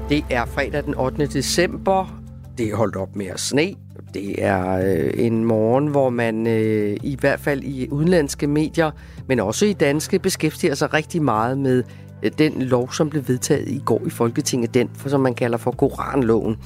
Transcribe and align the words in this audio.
Det 0.09 0.25
er 0.29 0.45
fredag 0.45 0.83
den 0.83 0.95
8. 0.95 1.25
december. 1.25 2.21
Det 2.57 2.69
er 2.69 2.75
holdt 2.75 2.95
op 2.95 3.15
med 3.15 3.25
at 3.25 3.39
sne. 3.39 3.75
Det 4.13 4.43
er 4.43 4.71
øh, 4.71 5.11
en 5.15 5.45
morgen, 5.45 5.87
hvor 5.87 6.09
man 6.09 6.47
øh, 6.47 6.97
i 7.03 7.17
hvert 7.19 7.39
fald 7.39 7.63
i 7.63 7.89
udenlandske 7.89 8.47
medier, 8.47 8.91
men 9.27 9.39
også 9.39 9.65
i 9.65 9.73
danske, 9.73 10.19
beskæftiger 10.19 10.75
sig 10.75 10.93
rigtig 10.93 11.21
meget 11.21 11.57
med 11.57 11.83
Øh, 12.23 12.31
den 12.37 12.61
lov, 12.61 12.91
som 12.91 13.09
blev 13.09 13.27
vedtaget 13.27 13.67
i 13.67 13.81
går 13.85 14.01
i 14.05 14.09
Folketinget, 14.09 14.73
den 14.73 14.89
for, 14.93 15.09
som 15.09 15.21
man 15.21 15.33
kalder 15.33 15.57
for 15.57 15.71
Koranloven. 15.71 16.57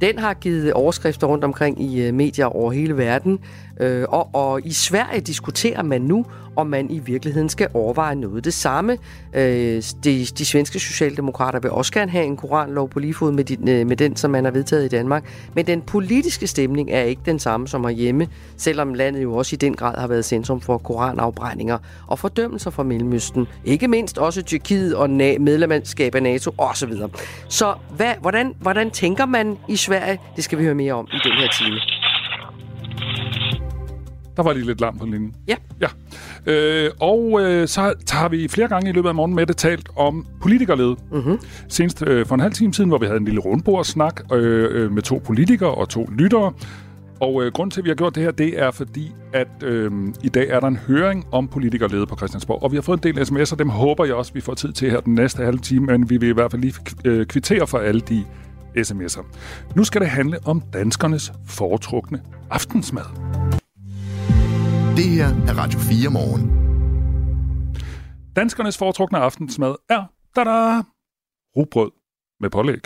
Den 0.00 0.18
har 0.18 0.34
givet 0.34 0.72
overskrifter 0.72 1.26
rundt 1.26 1.44
omkring 1.44 1.82
i 1.82 2.02
øh, 2.02 2.14
medier 2.14 2.46
over 2.46 2.72
hele 2.72 2.96
verden, 2.96 3.38
øh, 3.80 4.04
og, 4.08 4.34
og 4.34 4.66
i 4.66 4.72
Sverige 4.72 5.20
diskuterer 5.20 5.82
man 5.82 6.02
nu, 6.02 6.26
om 6.56 6.66
man 6.66 6.90
i 6.90 6.98
virkeligheden 6.98 7.48
skal 7.48 7.68
overveje 7.74 8.14
noget. 8.14 8.44
Det 8.44 8.54
samme, 8.54 8.98
øh, 9.34 9.82
de, 10.04 10.24
de 10.24 10.44
svenske 10.44 10.80
socialdemokrater 10.80 11.60
vil 11.60 11.70
også 11.70 11.92
gerne 11.92 12.10
have 12.10 12.24
en 12.24 12.36
koranlov 12.36 12.88
på 12.88 12.98
lige 12.98 13.14
fod 13.14 13.32
med, 13.32 13.44
de, 13.44 13.70
øh, 13.70 13.86
med 13.86 13.96
den, 13.96 14.16
som 14.16 14.30
man 14.30 14.44
har 14.44 14.50
vedtaget 14.50 14.84
i 14.84 14.88
Danmark. 14.88 15.30
Men 15.54 15.66
den 15.66 15.82
politiske 15.82 16.46
stemning 16.46 16.90
er 16.90 17.02
ikke 17.02 17.22
den 17.26 17.38
samme 17.38 17.68
som 17.68 17.84
herhjemme, 17.84 18.28
selvom 18.56 18.94
landet 18.94 19.22
jo 19.22 19.36
også 19.36 19.54
i 19.54 19.56
den 19.56 19.74
grad 19.74 19.98
har 19.98 20.06
været 20.06 20.24
centrum 20.24 20.60
for 20.60 20.78
koranafbrændinger 20.78 21.78
og 22.06 22.18
fordømmelser 22.18 22.70
fra 22.70 22.82
Mellemøsten. 22.82 23.46
Ikke 23.64 23.88
mindst 23.88 24.18
også 24.18 24.42
Tyrkiet 24.42 24.94
og 24.94 25.10
medlemskab 25.10 26.14
af 26.14 26.22
NATO 26.22 26.54
osv. 26.58 26.92
Så 27.48 27.74
hvad, 27.96 28.12
hvordan, 28.20 28.54
hvordan 28.60 28.90
tænker 28.90 29.26
man 29.26 29.58
i 29.68 29.76
Sverige? 29.76 30.20
Det 30.36 30.44
skal 30.44 30.58
vi 30.58 30.64
høre 30.64 30.74
mere 30.74 30.92
om 30.92 31.08
i 31.12 31.18
den 31.24 31.32
her 31.32 31.48
time. 31.58 32.03
Der 34.36 34.42
var 34.42 34.52
lige 34.52 34.66
lidt 34.66 34.80
larm 34.80 34.98
på 34.98 35.04
linjen. 35.04 35.34
Ja. 35.48 35.54
ja. 35.80 35.86
Øh, 36.46 36.90
og 37.00 37.40
øh, 37.42 37.68
så 37.68 37.94
har 38.10 38.28
vi 38.28 38.48
flere 38.48 38.68
gange 38.68 38.90
i 38.90 38.92
løbet 38.92 39.08
af 39.08 39.14
morgen 39.14 39.34
med 39.34 39.46
det 39.46 39.56
talt 39.56 39.88
om 39.96 40.26
politikerled. 40.40 40.96
Mm-hmm. 41.12 41.38
Senest 41.68 42.02
øh, 42.06 42.26
for 42.26 42.34
en 42.34 42.40
halv 42.40 42.52
time 42.52 42.74
siden, 42.74 42.90
hvor 42.90 42.98
vi 42.98 43.06
havde 43.06 43.18
en 43.18 43.24
lille 43.24 43.40
rundbordssnak 43.40 44.20
øh, 44.32 44.84
øh, 44.84 44.92
med 44.92 45.02
to 45.02 45.22
politikere 45.26 45.74
og 45.74 45.88
to 45.88 46.08
lyttere. 46.18 46.52
Og 47.20 47.44
øh, 47.44 47.52
grund 47.52 47.70
til, 47.70 47.80
at 47.80 47.84
vi 47.84 47.90
har 47.90 47.94
gjort 47.94 48.14
det 48.14 48.22
her, 48.22 48.30
det 48.30 48.62
er 48.62 48.70
fordi, 48.70 49.12
at 49.32 49.48
øh, 49.62 49.90
i 50.22 50.28
dag 50.28 50.48
er 50.48 50.60
der 50.60 50.66
en 50.66 50.76
høring 50.76 51.26
om 51.32 51.48
politikerlede 51.48 52.06
på 52.06 52.16
Christiansborg. 52.16 52.62
Og 52.62 52.72
vi 52.72 52.76
har 52.76 52.82
fået 52.82 53.04
en 53.04 53.14
del 53.14 53.22
sms'er, 53.22 53.56
dem 53.56 53.68
håber 53.68 54.04
jeg 54.04 54.14
også, 54.14 54.32
vi 54.32 54.40
får 54.40 54.54
tid 54.54 54.72
til 54.72 54.90
her 54.90 55.00
den 55.00 55.14
næste 55.14 55.44
halve 55.44 55.58
time, 55.58 55.86
men 55.86 56.10
vi 56.10 56.16
vil 56.16 56.28
i 56.28 56.32
hvert 56.32 56.50
fald 56.50 56.62
lige 56.62 56.74
øh, 57.04 57.26
kvittere 57.26 57.66
for 57.66 57.78
alle 57.78 58.00
de 58.00 58.24
sms'er. 58.78 59.24
Nu 59.74 59.84
skal 59.84 60.00
det 60.00 60.08
handle 60.08 60.38
om 60.44 60.62
danskernes 60.72 61.32
foretrukne 61.46 62.20
aftensmad. 62.50 63.04
Det 64.96 65.04
her 65.04 65.26
er 65.26 65.58
Radio 65.58 65.78
4 65.78 66.10
morgen. 66.10 66.50
Danskernes 68.36 68.78
foretrukne 68.78 69.18
aftensmad 69.18 69.74
er, 69.88 70.04
da-da, 70.36 70.82
rugbrød 71.56 71.90
med 72.40 72.50
pålæg. 72.50 72.80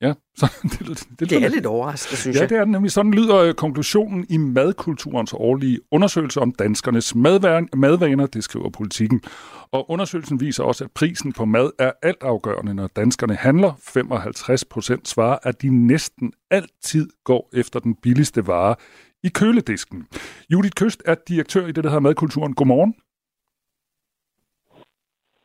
Ja, 0.00 0.12
så 0.40 0.52
det, 0.62 0.78
det, 0.88 1.08
det, 1.20 1.30
det 1.30 1.44
er 1.44 1.48
lidt 1.48 1.66
overraskende, 1.66 2.16
synes 2.20 2.36
ja, 2.36 2.42
jeg. 2.42 2.50
Ja, 2.50 2.56
det 2.56 2.60
er 2.60 2.64
nemlig. 2.64 2.92
Sådan 2.92 3.14
lyder 3.14 3.36
øh, 3.36 3.54
konklusionen 3.54 4.26
i 4.28 4.36
madkulturens 4.36 5.32
årlige 5.32 5.80
undersøgelse 5.90 6.40
om 6.40 6.52
danskernes 6.52 7.14
madvaner, 7.14 8.26
det 8.26 8.44
skriver 8.44 8.70
politikken. 8.70 9.22
Og 9.70 9.90
undersøgelsen 9.90 10.40
viser 10.40 10.64
også, 10.64 10.84
at 10.84 10.90
prisen 10.90 11.32
på 11.32 11.44
mad 11.44 11.70
er 11.78 11.92
altafgørende, 12.02 12.74
når 12.74 12.86
danskerne 12.86 13.34
handler. 13.34 13.72
55 13.80 14.64
procent 14.64 15.08
svarer, 15.08 15.38
at 15.42 15.62
de 15.62 15.86
næsten 15.86 16.32
altid 16.50 17.08
går 17.24 17.50
efter 17.52 17.80
den 17.80 17.94
billigste 17.94 18.46
vare 18.46 18.74
i 19.22 19.28
køledisken. 19.28 20.08
Judith 20.52 20.74
Køst 20.76 21.02
er 21.06 21.14
direktør 21.28 21.66
i 21.66 21.72
det, 21.72 21.84
der 21.84 21.90
hedder 21.90 22.00
Madkulturen. 22.00 22.54
Godmorgen. 22.54 22.94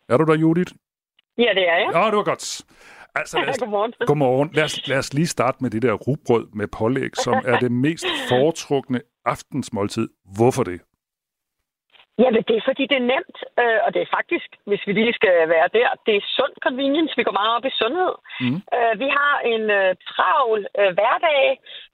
Er 0.10 0.18
du 0.18 0.24
der, 0.24 0.40
Judith? 0.40 0.74
Ja, 1.38 1.52
det 1.56 1.70
er 1.70 1.78
jeg. 1.78 1.90
Ja, 1.94 2.06
det 2.06 2.18
var 2.18 2.24
godt. 2.24 2.62
Altså, 3.16 3.40
lad 3.40 3.50
os, 3.54 3.58
godmorgen. 3.58 3.94
Godmorgen. 4.08 4.50
Lad 4.54 4.64
os, 4.64 4.88
lad 4.88 4.98
os 4.98 5.14
lige 5.14 5.28
starte 5.28 5.58
med 5.62 5.70
det 5.70 5.82
der 5.82 5.94
rugbrød 5.94 6.48
med 6.54 6.68
pålæg, 6.68 7.10
som 7.18 7.34
er 7.46 7.60
det 7.60 7.72
mest 7.72 8.06
foretrukne 8.30 9.02
aftensmåltid. 9.26 10.10
Hvorfor 10.36 10.64
det? 10.64 10.82
Jamen, 12.22 12.44
det 12.48 12.56
er 12.56 12.68
fordi, 12.70 12.84
det 12.92 12.98
er 13.00 13.10
nemt, 13.16 13.38
øh, 13.62 13.80
og 13.86 13.90
det 13.94 14.02
er 14.02 14.14
faktisk, 14.18 14.50
hvis 14.70 14.84
vi 14.88 14.92
lige 14.94 15.18
skal 15.20 15.36
være 15.56 15.70
der, 15.78 15.90
det 16.06 16.16
er 16.16 16.32
sund 16.38 16.54
convenience. 16.66 17.18
Vi 17.18 17.24
går 17.24 17.40
meget 17.40 17.56
op 17.58 17.66
i 17.66 17.78
sundhed. 17.82 18.14
Mm. 18.44 18.60
Øh, 18.76 18.94
vi 19.04 19.08
har 19.20 19.36
en 19.54 19.64
øh, 19.80 19.92
travl 20.12 20.60
øh, 20.80 20.92
hverdag. 20.98 21.44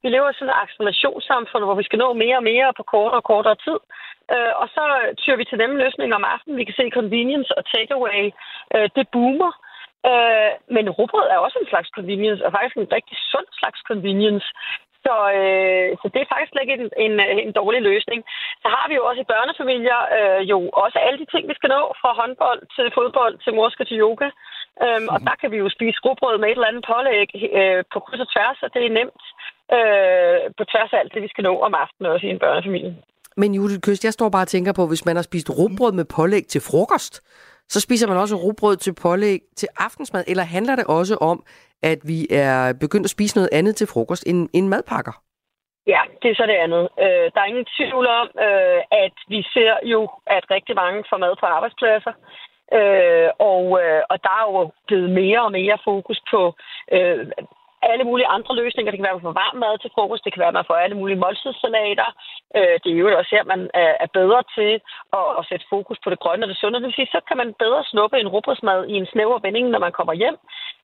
Vi 0.03 0.07
lever 0.09 0.29
i 0.29 0.37
sådan 0.37 0.53
et 0.53 0.61
accelerationssamfund, 0.65 1.63
hvor 1.65 1.79
vi 1.79 1.87
skal 1.87 1.99
nå 2.03 2.09
mere 2.23 2.37
og 2.41 2.47
mere 2.51 2.69
på 2.77 2.83
kortere 2.93 3.21
og 3.21 3.27
kortere 3.31 3.57
tid. 3.65 3.79
Øh, 4.33 4.53
og 4.61 4.67
så 4.75 4.83
tyrer 5.21 5.39
vi 5.39 5.45
til 5.45 5.57
nemme 5.61 5.81
løsninger 5.83 6.15
om 6.15 6.29
aftenen. 6.33 6.59
Vi 6.59 6.67
kan 6.67 6.79
se 6.79 6.95
convenience 6.99 7.51
og 7.57 7.63
takeaway. 7.73 8.23
Øh, 8.75 8.87
det 8.95 9.05
boomer. 9.13 9.53
Øh, 10.11 10.51
men 10.75 10.85
rugbrød 10.97 11.27
er 11.29 11.37
også 11.45 11.57
en 11.61 11.71
slags 11.71 11.89
convenience, 11.97 12.45
og 12.45 12.51
faktisk 12.51 12.77
en 12.77 12.93
rigtig 12.97 13.17
sund 13.31 13.47
slags 13.59 13.79
convenience. 13.89 14.47
Så, 15.05 15.15
øh, 15.39 15.87
så 16.01 16.05
det 16.13 16.19
er 16.21 16.31
faktisk 16.33 16.53
ikke 16.61 16.75
en, 16.79 16.87
en, 17.05 17.13
en 17.45 17.51
dårlig 17.61 17.81
løsning. 17.89 18.19
Så 18.63 18.67
har 18.75 18.85
vi 18.89 18.95
jo 18.99 19.03
også 19.09 19.21
i 19.21 19.31
børnefamilier 19.33 20.01
øh, 20.17 20.41
jo 20.51 20.59
også 20.83 20.97
alle 21.05 21.19
de 21.21 21.31
ting, 21.33 21.43
vi 21.51 21.55
skal 21.59 21.69
nå, 21.75 21.81
fra 22.01 22.11
håndbold 22.19 22.61
til 22.75 22.87
fodbold 22.97 23.35
til 23.43 23.53
morske 23.59 23.83
til 23.85 23.99
yoga. 24.03 24.29
Øhm, 24.83 25.07
og 25.13 25.19
der 25.27 25.35
kan 25.41 25.51
vi 25.53 25.57
jo 25.63 25.67
spise 25.77 25.99
rugbrød 26.05 26.35
med 26.37 26.47
et 26.49 26.57
eller 26.57 26.71
andet 26.71 26.85
pålæg 26.91 27.29
øh, 27.59 27.83
på 27.93 27.97
kryds 28.05 28.25
og 28.25 28.29
tværs, 28.33 28.59
og 28.65 28.69
det 28.73 28.81
er 28.85 28.97
nemt 28.99 29.23
øh, 29.77 30.37
på 30.57 30.63
tværs 30.71 30.93
af 30.93 30.99
alt 31.01 31.13
det, 31.13 31.21
vi 31.25 31.33
skal 31.33 31.43
nå 31.49 31.53
om 31.67 31.73
aftenen 31.83 32.11
også 32.13 32.25
i 32.27 32.33
en 32.35 32.43
børnefamilie. 32.45 32.93
Men 33.41 33.53
Judith 33.55 33.83
Køst, 33.85 34.05
jeg 34.05 34.13
står 34.13 34.29
bare 34.29 34.47
og 34.47 34.53
tænker 34.55 34.73
på, 34.73 34.83
hvis 34.87 35.05
man 35.05 35.15
har 35.15 35.23
spist 35.23 35.49
rugbrød 35.59 35.91
med 35.99 36.05
pålæg 36.15 36.43
til 36.47 36.61
frokost, 36.69 37.13
så 37.73 37.79
spiser 37.79 38.07
man 38.07 38.17
også 38.17 38.35
rugbrød 38.35 38.75
til 38.77 38.93
pålæg 39.03 39.39
til 39.55 39.67
aftensmad, 39.77 40.23
eller 40.27 40.43
handler 40.43 40.75
det 40.75 40.85
også 40.85 41.15
om, 41.15 41.43
at 41.83 41.99
vi 42.03 42.27
er 42.29 42.73
begyndt 42.83 43.05
at 43.05 43.15
spise 43.15 43.37
noget 43.37 43.49
andet 43.51 43.75
til 43.75 43.87
frokost 43.87 44.23
end, 44.27 44.49
end 44.53 44.67
madpakker? 44.67 45.15
Ja, 45.87 46.01
det 46.21 46.31
er 46.31 46.35
så 46.35 46.45
det 46.45 46.63
andet. 46.65 46.83
Øh, 46.99 47.27
der 47.33 47.39
er 47.41 47.51
ingen 47.51 47.67
tvivl 47.77 48.07
om, 48.07 48.27
øh, 48.47 48.81
at 49.03 49.15
vi 49.27 49.39
ser 49.53 49.73
jo, 49.83 50.09
at 50.27 50.43
rigtig 50.51 50.75
mange 50.75 51.03
får 51.09 51.17
mad 51.17 51.33
på 51.39 51.45
arbejdspladser. 51.45 52.13
Øh, 52.79 53.29
og, 53.51 53.65
øh, 53.81 54.01
og 54.11 54.17
der 54.23 54.33
er 54.39 54.45
jo 54.51 54.71
blevet 54.87 55.09
mere 55.21 55.41
og 55.47 55.51
mere 55.51 55.77
fokus 55.83 56.19
på 56.31 56.41
øh, 56.95 57.27
alle 57.91 58.03
mulige 58.09 58.31
andre 58.37 58.55
løsninger. 58.55 58.91
Det 58.91 58.97
kan 58.97 59.07
være, 59.07 59.15
at 59.15 59.21
man 59.21 59.29
får 59.29 59.41
varm 59.43 59.57
mad 59.63 59.73
til 59.79 59.93
frokost. 59.95 60.23
Det 60.23 60.33
kan 60.33 60.43
være, 60.43 60.53
at 60.53 60.59
man 60.59 60.69
får 60.69 60.83
alle 60.83 60.97
mulige 61.01 61.21
måltidssalater. 61.23 62.09
Øh, 62.57 62.75
det 62.83 62.89
er 62.91 62.99
jo 63.01 63.17
også 63.19 63.31
her, 63.35 63.43
at 63.45 63.53
man 63.55 63.61
er 64.05 64.09
bedre 64.19 64.41
til 64.57 64.71
at, 65.19 65.27
at 65.39 65.43
sætte 65.49 65.65
fokus 65.73 65.97
på 66.03 66.09
det 66.09 66.19
grønne 66.23 66.45
og 66.45 66.49
det 66.49 66.57
sunde. 66.57 66.79
Det 66.79 66.87
vil 66.87 66.99
sige, 66.99 67.13
så 67.15 67.19
kan 67.27 67.37
man 67.37 67.49
bedre 67.63 67.83
snuppe 67.91 68.17
en 68.19 68.31
rugbrødsmad 68.33 68.79
i 68.93 68.95
en 69.01 69.07
snæver 69.11 69.39
vending, 69.45 69.67
når 69.69 69.79
man 69.85 69.97
kommer 69.97 70.13
hjem. 70.21 70.37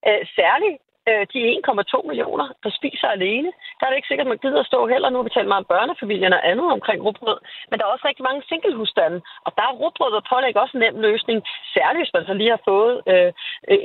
Øh, 0.07 0.21
særligt 0.37 0.77
øh, 1.09 1.23
de 1.33 1.39
1,2 1.67 2.07
millioner, 2.09 2.47
der 2.63 2.71
spiser 2.79 3.07
alene. 3.17 3.49
Der 3.77 3.83
er 3.83 3.89
det 3.89 3.99
ikke 3.99 4.11
sikkert, 4.11 4.27
at 4.27 4.33
man 4.33 4.43
gider 4.43 4.59
at 4.61 4.71
stå 4.71 4.79
heller. 4.93 5.09
Nu 5.09 5.17
har 5.17 5.27
vi 5.27 5.35
talt 5.35 5.51
meget 5.51 5.63
om 5.63 5.71
børnefamilierne 5.73 6.39
og 6.39 6.47
andet 6.51 6.67
omkring 6.77 6.99
rugbrød. 7.05 7.39
Men 7.69 7.75
der 7.75 7.83
er 7.85 7.93
også 7.93 8.07
rigtig 8.07 8.25
mange 8.29 8.41
singlehusstande. 8.49 9.17
Og 9.45 9.51
der 9.57 9.63
er 9.65 9.79
rugbrød 9.81 10.13
og 10.19 10.23
pålæg 10.31 10.55
også 10.57 10.73
en 10.77 10.83
nem 10.83 10.97
løsning. 11.07 11.37
Særligt, 11.75 12.03
hvis 12.03 12.15
man 12.17 12.25
så 12.29 12.33
lige 12.33 12.55
har 12.55 12.63
fået 12.71 12.95
øh, 13.11 13.31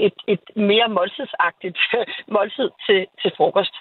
et, 0.08 0.18
et 0.34 0.44
mere 0.70 0.88
måltidsagtigt 0.98 1.78
måltid 2.36 2.68
til, 2.86 3.00
til 3.22 3.30
frokost. 3.36 3.74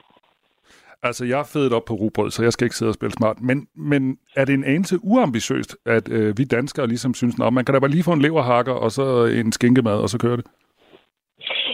Altså, 1.07 1.25
jeg 1.25 1.39
er 1.39 1.49
fedt 1.53 1.73
op 1.73 1.85
på 1.85 1.93
rugbrød, 1.93 2.31
så 2.31 2.43
jeg 2.43 2.53
skal 2.53 2.65
ikke 2.65 2.75
sidde 2.75 2.89
og 2.89 2.93
spille 2.93 3.13
smart. 3.13 3.41
Men, 3.41 3.67
men 3.75 4.17
er 4.35 4.45
det 4.45 4.53
en 4.53 4.63
anelse 4.63 4.95
uambitiøst, 5.03 5.77
at 5.85 6.09
øh, 6.09 6.37
vi 6.37 6.43
danskere 6.43 6.87
ligesom 6.87 7.13
synes, 7.13 7.35
at 7.43 7.53
man 7.53 7.65
kan 7.65 7.73
da 7.73 7.79
bare 7.79 7.91
lige 7.91 8.03
få 8.03 8.13
en 8.13 8.21
leverhakker, 8.21 8.73
og 8.73 8.91
så 8.91 9.25
en 9.25 9.51
skinkemad, 9.51 9.99
og 9.99 10.09
så 10.09 10.17
kører 10.17 10.35
det? 10.35 10.45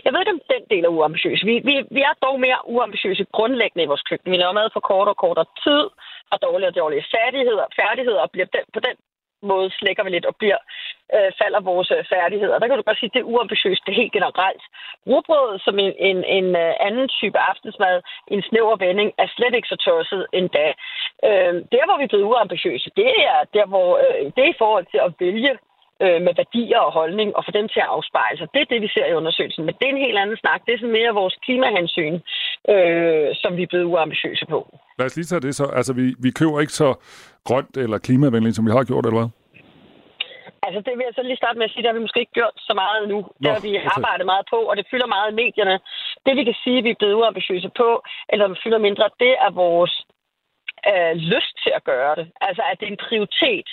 Jeg 0.06 0.12
ved 0.14 0.20
ikke, 0.22 0.36
om 0.38 0.42
den 0.54 0.64
del 0.72 0.84
er 0.86 0.96
uambitiøs. 0.98 1.46
Vi, 1.50 1.56
vi, 1.70 1.76
vi 1.96 2.02
er 2.10 2.16
dog 2.26 2.36
mere 2.40 2.60
uambitiøse 2.76 3.26
grundlæggende 3.38 3.84
i 3.84 3.92
vores 3.92 4.08
køkken. 4.10 4.32
Vi 4.32 4.38
laver 4.38 4.60
mad 4.60 4.70
på 4.74 4.80
kortere 4.80 5.16
og 5.16 5.22
kortere 5.26 5.50
tid, 5.66 5.84
og 6.32 6.38
dårligere 6.42 6.72
og 6.72 6.80
dårlige 6.82 7.06
færdigheder, 7.16 7.66
færdigheder 7.82 8.22
og 8.26 8.32
bliver 8.32 8.48
den, 8.56 8.66
på 8.74 8.80
den 8.88 8.96
måde 9.42 9.70
slækker 9.80 10.04
vi 10.04 10.10
lidt 10.10 10.26
og 10.26 10.36
bliver, 10.36 10.60
øh, 11.16 11.32
falder 11.42 11.62
vores 11.72 11.92
øh, 11.92 12.04
færdigheder. 12.14 12.60
Der 12.60 12.68
kan 12.68 12.78
du 12.78 12.84
bare 12.84 13.00
sige, 13.00 13.10
at 13.10 13.14
det 13.14 13.22
er 13.22 13.34
uambitiøst, 13.34 13.86
det 13.86 13.92
er 13.92 14.02
helt 14.02 14.18
generelt. 14.18 14.64
Rugbrød 15.08 15.60
som 15.60 15.80
en, 15.80 15.94
en, 16.10 16.20
en 16.38 16.48
øh, 16.66 16.74
anden 16.88 17.08
type 17.20 17.40
aftensmad, 17.52 17.96
en 18.34 18.42
snæver 18.42 18.76
vending, 18.86 19.10
er 19.18 19.28
slet 19.36 19.56
ikke 19.56 19.72
så 19.74 19.78
tosset 19.88 20.28
endda. 20.34 20.68
Øh, 21.28 21.54
der, 21.74 21.84
hvor 21.86 21.98
vi 21.98 22.04
er 22.04 22.14
blevet 22.14 22.30
uambitiøse, 22.32 22.90
det 22.96 23.12
er 23.32 23.40
der, 23.54 23.66
hvor 23.66 23.90
øh, 24.04 24.26
det 24.36 24.42
er 24.44 24.52
i 24.54 24.62
forhold 24.64 24.86
til 24.92 25.00
at 25.06 25.14
vælge 25.20 25.54
øh, 26.04 26.20
med 26.26 26.34
værdier 26.42 26.80
og 26.88 26.92
holdning, 27.00 27.30
og 27.38 27.42
få 27.46 27.52
dem 27.60 27.68
til 27.74 27.80
at 27.86 27.92
afspejle 27.96 28.38
sig. 28.38 28.48
Det 28.54 28.62
er 28.62 28.70
det, 28.74 28.82
vi 28.86 28.90
ser 28.96 29.06
i 29.08 29.18
undersøgelsen. 29.20 29.66
Men 29.66 29.76
det 29.78 29.86
er 29.86 29.94
en 29.94 30.06
helt 30.06 30.20
anden 30.24 30.38
snak. 30.44 30.60
Det 30.66 30.74
er 30.74 30.80
sådan 30.80 30.98
mere 31.00 31.20
vores 31.22 31.36
klimahensyn, 31.46 32.16
øh, 32.74 33.28
som 33.42 33.52
vi 33.58 33.64
er 33.64 33.72
blevet 33.72 33.90
uambitiøse 33.94 34.46
på. 34.54 34.60
Lad 34.98 35.06
os 35.06 35.16
lige 35.16 35.30
tage 35.30 35.46
det 35.48 35.56
så. 35.56 35.66
Altså, 35.80 35.94
vi, 35.94 36.06
vi 36.26 36.30
køber 36.40 36.60
ikke 36.60 36.74
så 36.84 36.90
grønt 37.48 37.78
eller 37.84 37.98
klimavenligt, 37.98 38.56
som 38.56 38.66
vi 38.66 38.72
har 38.72 38.84
gjort, 38.84 39.06
eller 39.06 39.20
hvad? 39.20 39.30
Altså, 40.66 40.80
det 40.86 40.94
vil 40.98 41.08
jeg 41.08 41.18
så 41.18 41.24
lige 41.24 41.42
starte 41.42 41.58
med 41.58 41.68
at 41.68 41.72
sige, 41.72 41.82
det 41.84 41.90
har 41.90 41.98
vi 42.00 42.06
måske 42.06 42.24
ikke 42.24 42.38
gjort 42.40 42.58
så 42.70 42.74
meget 42.84 43.10
nu. 43.14 43.18
Det 43.42 43.52
har 43.56 43.64
vi 43.68 43.72
arbejdet 43.96 44.26
meget 44.34 44.46
på, 44.54 44.60
og 44.70 44.74
det 44.78 44.86
fylder 44.92 45.10
meget 45.16 45.32
i 45.32 45.40
medierne. 45.42 45.76
Det, 46.26 46.34
vi 46.40 46.44
kan 46.44 46.58
sige, 46.64 46.78
at 46.78 46.84
vi 46.84 46.92
er 46.94 47.00
blevet 47.00 47.20
uambitiøse 47.22 47.70
på, 47.82 47.90
eller 48.34 48.46
vi 48.48 48.58
fylder 48.64 48.86
mindre, 48.88 49.06
det 49.24 49.34
er 49.46 49.52
vores 49.64 49.94
øh, 50.90 51.14
lyst 51.34 51.54
til 51.64 51.72
at 51.76 51.84
gøre 51.92 52.16
det. 52.20 52.26
Altså, 52.48 52.62
at 52.70 52.80
det 52.80 52.86
er 52.88 52.92
en 52.92 53.06
prioritet. 53.08 53.70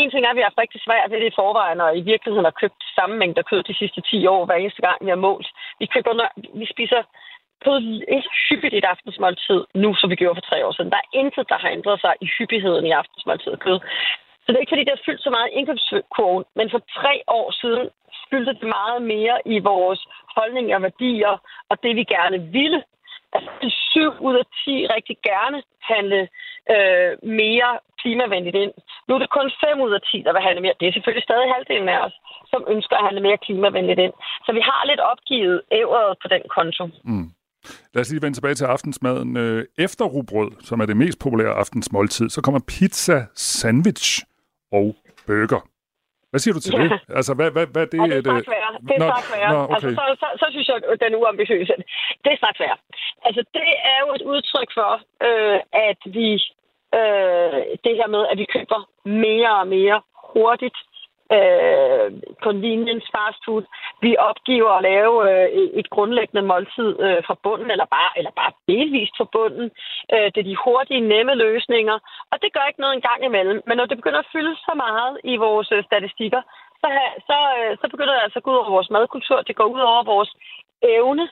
En 0.00 0.10
ting 0.10 0.22
er, 0.24 0.30
at 0.30 0.36
vi 0.36 0.42
har 0.42 0.50
haft 0.50 0.62
rigtig 0.64 0.80
svært 0.86 1.10
ved 1.10 1.20
det 1.20 1.30
i 1.30 1.38
forvejen, 1.40 1.80
og 1.80 1.90
i 2.00 2.02
virkeligheden 2.12 2.48
har 2.50 2.60
købt 2.62 2.80
samme 2.98 3.14
mængde 3.16 3.42
kød 3.50 3.62
de 3.62 3.78
sidste 3.80 4.00
10 4.00 4.26
år, 4.26 4.44
hver 4.44 4.54
eneste 4.54 4.82
gang 4.86 4.98
vi 5.04 5.10
har 5.14 5.24
målt. 5.28 5.48
Vi, 5.80 5.86
køber, 5.86 6.12
vi 6.60 6.66
spiser 6.74 7.02
kød 7.64 7.78
ikke 8.16 8.30
hyppigt 8.48 8.74
i 8.74 8.78
et 8.78 8.90
aftensmåltid 8.94 9.60
nu, 9.74 9.94
som 9.94 10.10
vi 10.10 10.16
gjorde 10.20 10.38
for 10.38 10.48
tre 10.50 10.66
år 10.66 10.72
siden. 10.72 10.90
Der 10.90 11.00
er 11.02 11.12
intet, 11.20 11.48
der 11.48 11.58
har 11.62 11.70
ændret 11.76 12.00
sig 12.00 12.14
i 12.24 12.26
hyppigheden 12.38 12.86
i 12.86 12.96
aftensmåltid 13.00 13.56
kød. 13.56 13.78
Så 14.42 14.46
det 14.48 14.56
er 14.56 14.64
ikke, 14.64 14.74
fordi 14.74 14.84
det 14.86 14.96
har 14.96 15.06
fyldt 15.06 15.22
så 15.22 15.30
meget 15.30 15.48
i 15.50 15.56
indkøbskurven, 15.58 16.44
men 16.58 16.70
for 16.70 16.80
tre 17.00 17.14
år 17.38 17.48
siden 17.62 17.84
fyldte 18.30 18.52
det 18.60 18.68
meget 18.78 19.02
mere 19.02 19.36
i 19.54 19.58
vores 19.58 20.00
holdninger 20.36 20.76
og 20.76 20.82
værdier, 20.82 21.34
og 21.70 21.76
det 21.82 21.96
vi 21.96 22.04
gerne 22.04 22.38
ville. 22.58 22.82
Altså, 23.34 23.50
syv 23.92 24.10
ud 24.28 24.34
af 24.42 24.46
ti 24.62 24.74
rigtig 24.94 25.16
gerne 25.30 25.58
handle 25.92 26.20
øh, 26.74 27.12
mere 27.42 27.70
klimavenligt 28.00 28.56
ind. 28.64 28.72
Nu 29.06 29.10
er 29.14 29.20
det 29.22 29.36
kun 29.38 29.48
fem 29.64 29.76
ud 29.86 29.92
af 29.98 30.02
ti, 30.10 30.18
der 30.26 30.32
vil 30.34 30.46
handle 30.46 30.62
mere. 30.64 30.78
Det 30.80 30.86
er 30.88 30.94
selvfølgelig 30.96 31.26
stadig 31.28 31.46
halvdelen 31.54 31.88
af 31.94 31.98
os, 32.06 32.14
som 32.52 32.60
ønsker 32.74 32.96
at 32.96 33.04
handle 33.06 33.22
mere 33.26 33.38
klimavenligt 33.46 34.00
ind. 34.06 34.14
Så 34.46 34.50
vi 34.58 34.62
har 34.68 34.80
lidt 34.90 35.02
opgivet 35.12 35.56
ævret 35.80 36.12
på 36.22 36.28
den 36.34 36.42
konto. 36.56 36.84
Mm. 37.10 37.28
Lad 37.94 38.00
os 38.02 38.10
lige 38.10 38.22
vende 38.22 38.36
tilbage 38.36 38.54
til 38.54 38.64
aftensmaden. 38.64 39.36
Øh, 39.36 39.64
efter 39.78 40.04
rugbrød, 40.04 40.50
som 40.68 40.80
er 40.80 40.86
det 40.86 40.96
mest 40.96 41.18
populære 41.24 41.54
aftensmåltid, 41.62 42.28
så 42.30 42.40
kommer 42.42 42.60
pizza, 42.68 43.16
sandwich 43.34 44.08
og 44.72 44.96
burger. 45.26 45.62
Hvad 46.34 46.42
siger 46.44 46.54
du 46.58 46.62
til 46.64 46.72
ja. 46.74 46.82
det? 46.82 46.90
Altså, 47.18 47.32
hvad, 47.38 47.48
hvad, 47.54 47.66
hvad 47.74 47.86
det, 47.92 47.98
ja, 47.98 48.16
det 48.24 48.26
er 48.26 48.42
straks 48.42 48.50
værre. 48.56 48.72
Det 48.88 48.94
er 48.96 49.02
nå, 49.02 49.08
straks 49.12 49.30
værre. 49.34 49.50
Nå, 49.54 49.60
okay. 49.64 49.74
altså, 49.74 49.88
så, 49.98 50.04
så, 50.22 50.28
så 50.40 50.46
synes 50.54 50.66
jeg, 50.68 50.76
at 50.92 51.00
den 51.02 51.10
er 51.14 51.18
uambitiøs. 51.22 51.68
Det 52.24 52.30
er 52.34 52.38
straks 52.42 52.60
værre. 52.64 52.78
Altså, 53.26 53.40
det 53.58 53.70
er 53.92 53.98
jo 54.04 54.08
et 54.18 54.24
udtryk 54.32 54.70
for, 54.78 54.92
øh, 55.28 55.58
at 55.90 56.00
vi... 56.16 56.28
Øh, 57.00 57.58
det 57.84 57.94
her 57.98 58.08
med, 58.14 58.22
at 58.32 58.36
vi 58.42 58.46
køber 58.56 58.80
mere 59.24 59.52
og 59.60 59.66
mere 59.76 59.98
hurtigt 60.34 60.78
øh, 61.36 62.06
convenience 62.46 63.06
fast 63.14 63.40
food. 63.44 63.64
Vi 64.04 64.12
opgiver 64.30 64.70
at 64.76 64.82
lave 64.90 65.14
øh, 65.30 65.48
et 65.80 65.88
grundlæggende 65.90 66.42
måltid 66.50 66.90
øh, 67.06 67.20
fra 67.26 67.36
bunden, 67.42 67.70
eller 67.70 67.86
bare, 67.96 68.10
eller 68.18 68.32
bare 68.40 68.52
delvist 68.68 69.14
fra 69.18 69.28
bunden. 69.36 69.66
Øh, 70.12 70.26
det 70.32 70.40
er 70.40 70.50
de 70.50 70.62
hurtige, 70.64 71.08
nemme 71.12 71.34
løsninger, 71.34 71.96
og 72.32 72.36
det 72.42 72.52
gør 72.52 72.64
ikke 72.68 72.80
noget 72.80 72.94
engang 72.94 73.20
imellem. 73.24 73.58
Men 73.66 73.76
når 73.76 73.86
det 73.86 73.96
begynder 74.00 74.20
at 74.22 74.32
fylde 74.32 74.54
så 74.56 74.72
meget 74.84 75.14
i 75.32 75.36
vores 75.36 75.68
øh, 75.72 75.84
statistikker, 75.84 76.42
så, 76.80 76.88
så, 77.28 77.38
øh, 77.58 77.72
så 77.80 77.86
begynder 77.92 78.14
det 78.14 78.22
altså 78.26 78.38
at 78.38 78.44
gå 78.44 78.50
ud 78.50 78.56
over 78.56 78.76
vores 78.76 78.90
madkultur. 78.90 79.38
Det 79.48 79.56
går 79.56 79.68
ud 79.76 79.80
over 79.80 80.02
vores 80.14 80.30
evne 80.82 81.28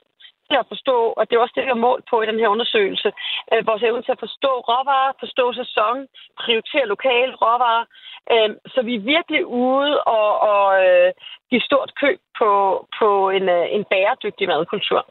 til 0.52 0.62
at 0.62 0.70
forstå, 0.72 0.96
og 1.18 1.22
det 1.24 1.34
er 1.34 1.44
også 1.44 1.56
det, 1.56 1.64
vi 1.66 1.74
har 1.74 1.86
målt 1.88 2.04
på 2.10 2.16
i 2.22 2.28
den 2.30 2.38
her 2.42 2.48
undersøgelse, 2.54 3.08
øh, 3.52 3.60
vores 3.70 3.82
evne 3.88 4.02
til 4.04 4.16
at 4.16 4.24
forstå 4.26 4.52
råvarer, 4.70 5.18
forstå 5.24 5.44
sæson, 5.60 5.96
prioritere 6.42 6.86
lokale 6.94 7.32
råvarer. 7.42 7.84
Øh, 8.32 8.50
så 8.74 8.80
vi 8.88 8.92
er 8.96 9.08
virkelig 9.14 9.42
ude 9.46 9.92
og, 10.18 10.28
og 10.52 10.66
øh, 10.84 11.08
give 11.50 11.62
stort 11.68 11.90
køb 12.02 12.18
på, 12.40 12.50
på 12.98 13.08
en, 13.36 13.44
øh, 13.56 13.64
en 13.76 13.84
bæredygtig 13.92 14.46
madkultur. 14.48 15.02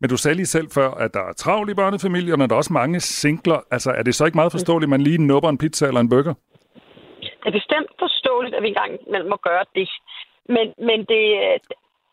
Men 0.00 0.10
du 0.10 0.16
sagde 0.16 0.36
lige 0.36 0.54
selv 0.56 0.68
før, 0.78 0.90
at 1.04 1.10
der 1.14 1.24
er 1.30 1.32
travlt 1.42 1.70
i 1.70 1.74
børnefamilierne, 1.74 2.44
og 2.44 2.48
der 2.48 2.54
er 2.54 2.62
også 2.62 2.78
mange 2.82 3.00
singler. 3.00 3.60
Altså, 3.74 3.90
er 3.98 4.02
det 4.02 4.14
så 4.14 4.24
ikke 4.24 4.40
meget 4.40 4.52
forståeligt, 4.52 4.88
at 4.88 4.94
man 4.96 5.06
lige 5.08 5.26
nupper 5.26 5.48
en 5.50 5.58
pizza 5.58 5.86
eller 5.86 6.00
en 6.00 6.08
burger? 6.08 6.34
Det 7.42 7.48
er 7.50 7.58
bestemt 7.60 7.90
forståeligt, 7.98 8.54
at 8.54 8.62
vi 8.62 8.68
engang 8.68 8.92
må 9.32 9.36
gøre 9.48 9.64
det. 9.74 9.88
Men, 10.54 10.66
men 10.88 10.98
det, 11.12 11.22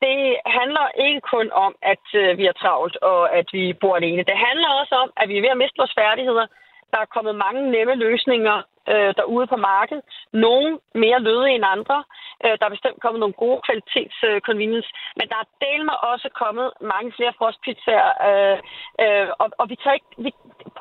det 0.01 0.19
handler 0.45 0.87
ikke 1.05 1.21
kun 1.21 1.47
om, 1.51 1.75
at 1.81 2.05
øh, 2.21 2.37
vi 2.37 2.45
er 2.45 2.59
travlt 2.61 2.95
og 3.11 3.21
at 3.39 3.47
vi 3.53 3.73
bor 3.81 3.95
alene. 3.95 4.23
Det 4.23 4.37
handler 4.47 4.69
også 4.81 4.95
om, 5.03 5.09
at 5.17 5.29
vi 5.29 5.37
er 5.37 5.41
ved 5.41 5.55
at 5.55 5.61
miste 5.63 5.81
vores 5.81 5.97
færdigheder. 6.01 6.45
Der 6.91 6.99
er 7.01 7.13
kommet 7.15 7.35
mange 7.35 7.71
nemme 7.71 7.95
løsninger 7.95 8.57
øh, 8.91 9.11
derude 9.19 9.47
på 9.47 9.57
markedet. 9.71 10.03
Nogle 10.33 10.79
mere 11.03 11.19
løde 11.27 11.49
end 11.51 11.65
andre. 11.75 12.03
Øh, 12.45 12.55
der 12.59 12.65
er 12.65 12.75
bestemt 12.77 13.01
kommet 13.01 13.19
nogle 13.19 13.39
gode 13.43 13.61
kvalitets 13.65 14.17
øh, 14.29 14.41
convenience. 14.41 14.89
Men 15.17 15.25
der 15.31 15.37
er 15.41 15.53
del 15.65 15.81
med 15.89 15.97
også 16.11 16.27
kommet 16.43 16.67
mange 16.81 17.11
flere 17.17 17.33
frostpizzaer. 17.37 18.11
Øh, 18.29 18.57
øh, 19.03 19.27
og, 19.41 19.47
og 19.59 19.65
vi 19.71 19.75
tager 19.75 19.97
ikke, 19.99 20.11
vi, 20.25 20.31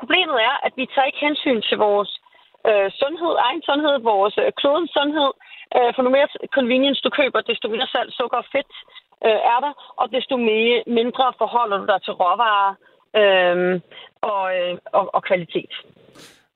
problemet 0.01 0.39
er, 0.49 0.55
at 0.67 0.73
vi 0.77 0.87
tager 0.87 1.11
ikke 1.11 1.27
hensyn 1.27 1.61
til 1.69 1.79
vores 1.79 2.11
øh, 2.69 2.91
sundhed, 3.01 3.33
egen 3.47 3.63
sundhed, 3.69 3.95
vores 4.13 4.35
øh, 4.43 4.53
klodens 4.61 4.91
sundhed. 4.99 5.31
Øh, 5.77 5.91
for 5.95 6.03
nu 6.03 6.11
mere 6.11 6.29
convenience 6.59 7.01
du 7.03 7.11
køber, 7.21 7.41
desto 7.41 7.69
mere 7.69 7.89
salt, 7.95 8.13
sukker 8.19 8.39
og 8.39 8.51
fedt 8.53 8.73
øh, 9.27 9.39
er 9.53 9.59
der, 9.65 9.73
og 9.97 10.07
desto 10.13 10.37
mere, 10.37 10.83
mindre 10.87 11.33
forholder 11.39 11.79
du 11.79 11.87
dig 11.87 12.03
til 12.03 12.13
råvarer 12.13 12.75
øh, 13.21 13.81
og, 14.21 14.45
øh, 14.57 14.79
og, 14.93 15.15
og 15.15 15.23
kvalitet. 15.23 15.73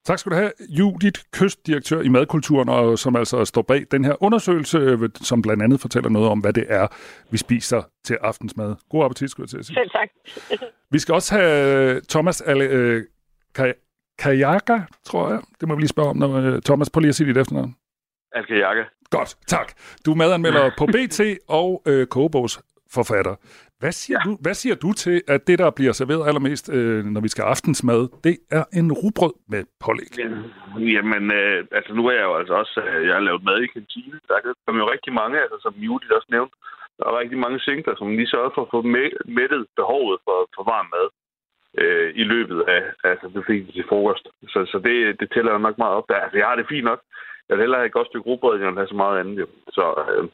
Tak 0.04 0.18
skal 0.18 0.32
du 0.32 0.36
have, 0.36 0.52
Judith, 0.78 1.20
kystdirektør 1.32 2.00
i 2.00 2.08
Madkulturen, 2.08 2.68
og 2.68 2.98
som 2.98 3.16
altså 3.16 3.44
står 3.44 3.62
bag 3.62 3.82
den 3.90 4.04
her 4.04 4.22
undersøgelse, 4.22 4.78
øh, 4.78 4.98
som 5.14 5.42
blandt 5.42 5.62
andet 5.62 5.80
fortæller 5.80 6.10
noget 6.10 6.28
om, 6.28 6.38
hvad 6.40 6.52
det 6.52 6.66
er, 6.68 6.86
vi 7.30 7.36
spiser 7.36 7.82
til 8.04 8.18
aftensmad. 8.20 8.76
God 8.90 9.04
appetit, 9.04 9.30
skulle 9.30 9.44
jeg 9.44 9.50
til 9.50 9.58
at 9.58 9.64
sige. 9.64 9.74
Selv 9.74 9.90
tak. 9.90 10.08
vi 10.94 10.98
skal 10.98 11.14
også 11.14 11.34
have 11.34 12.00
Thomas 12.00 12.40
Ale, 12.40 12.64
øh, 12.64 13.02
Kajaka, 14.18 14.78
tror 15.04 15.28
jeg. 15.28 15.40
Det 15.60 15.68
må 15.68 15.74
vi 15.74 15.80
lige 15.80 15.88
spørge 15.88 16.08
om. 16.08 16.16
Når, 16.16 16.36
øh, 16.36 16.62
Thomas, 16.62 16.90
prøv 16.90 17.00
lige 17.00 17.08
at 17.08 17.14
sige 17.14 17.28
dit 17.28 17.36
efternavn. 17.36 17.74
Alkajakke. 18.32 18.84
Godt, 19.16 19.30
tak. 19.54 19.68
Du 20.04 20.08
er 20.12 20.18
medanmelder 20.22 20.70
på 20.80 20.84
BT 20.94 21.20
og 21.48 21.82
øh, 21.90 22.06
Kogebogs 22.06 22.54
forfatter. 22.96 23.34
Hvad 23.82 23.92
siger, 24.02 24.18
ja. 24.18 24.24
du, 24.26 24.32
hvad 24.44 24.54
siger 24.62 24.76
du 24.84 24.90
til, 25.04 25.16
at 25.34 25.40
det, 25.48 25.56
der 25.62 25.70
bliver 25.78 25.94
serveret 26.00 26.26
allermest, 26.28 26.66
øh, 26.76 27.04
når 27.14 27.20
vi 27.26 27.30
skal 27.34 27.44
aftensmad, 27.52 28.00
det 28.26 28.36
er 28.58 28.64
en 28.80 28.88
rugbrød 29.00 29.34
med 29.52 29.62
pålæg? 29.84 30.12
Ja, 30.18 30.28
jamen, 30.96 31.24
øh, 31.40 31.58
altså 31.78 31.92
nu 31.98 32.02
er 32.10 32.14
jeg 32.20 32.26
jo 32.30 32.34
altså 32.40 32.54
også, 32.62 32.76
øh, 32.88 33.06
jeg 33.06 33.14
har 33.14 33.24
lavet 33.28 33.44
mad 33.48 33.58
i 33.62 33.72
kantine. 33.76 34.16
Der 34.28 34.36
kommer 34.66 34.80
jo 34.82 34.92
rigtig 34.94 35.12
mange, 35.20 35.36
altså 35.44 35.56
som 35.64 35.74
Judith 35.86 36.16
også 36.18 36.30
nævnte, 36.36 36.54
der 36.98 37.04
er 37.04 37.20
rigtig 37.22 37.38
mange 37.44 37.58
singler, 37.60 37.94
som 37.96 38.16
lige 38.18 38.32
sørger 38.34 38.50
for 38.54 38.62
at 38.64 38.72
få 38.74 38.80
mættet 39.38 39.62
behovet 39.78 40.18
for, 40.26 40.38
for 40.54 40.62
varm 40.72 40.88
mad 40.96 41.06
øh, 41.80 42.08
i 42.22 42.24
løbet 42.32 42.58
af 42.76 42.82
altså, 43.10 43.26
det 43.34 43.44
til 43.74 43.84
frokost. 43.88 44.26
Så, 44.52 44.58
så 44.72 44.78
det, 44.86 44.96
det 45.20 45.28
tæller 45.34 45.58
nok 45.58 45.78
meget 45.78 45.94
op 45.98 46.08
der. 46.08 46.18
Altså, 46.24 46.36
jeg 46.38 46.46
har 46.46 46.56
det 46.56 46.72
fint 46.72 46.88
nok. 46.90 47.00
Jeg 47.52 47.58
vil 47.58 47.64
hellere 47.66 47.81
have 47.81 47.90
et 47.93 47.99
godt 47.99 48.08
stykke 48.08 48.28
rugbrød, 48.28 48.54
end 48.56 48.69
at 48.69 48.82
have 48.82 48.93
så 48.94 48.99
meget 49.04 49.20
andet. 49.20 49.38
Jo. 49.43 49.46
Så 49.76 49.84
øh, 50.02 50.25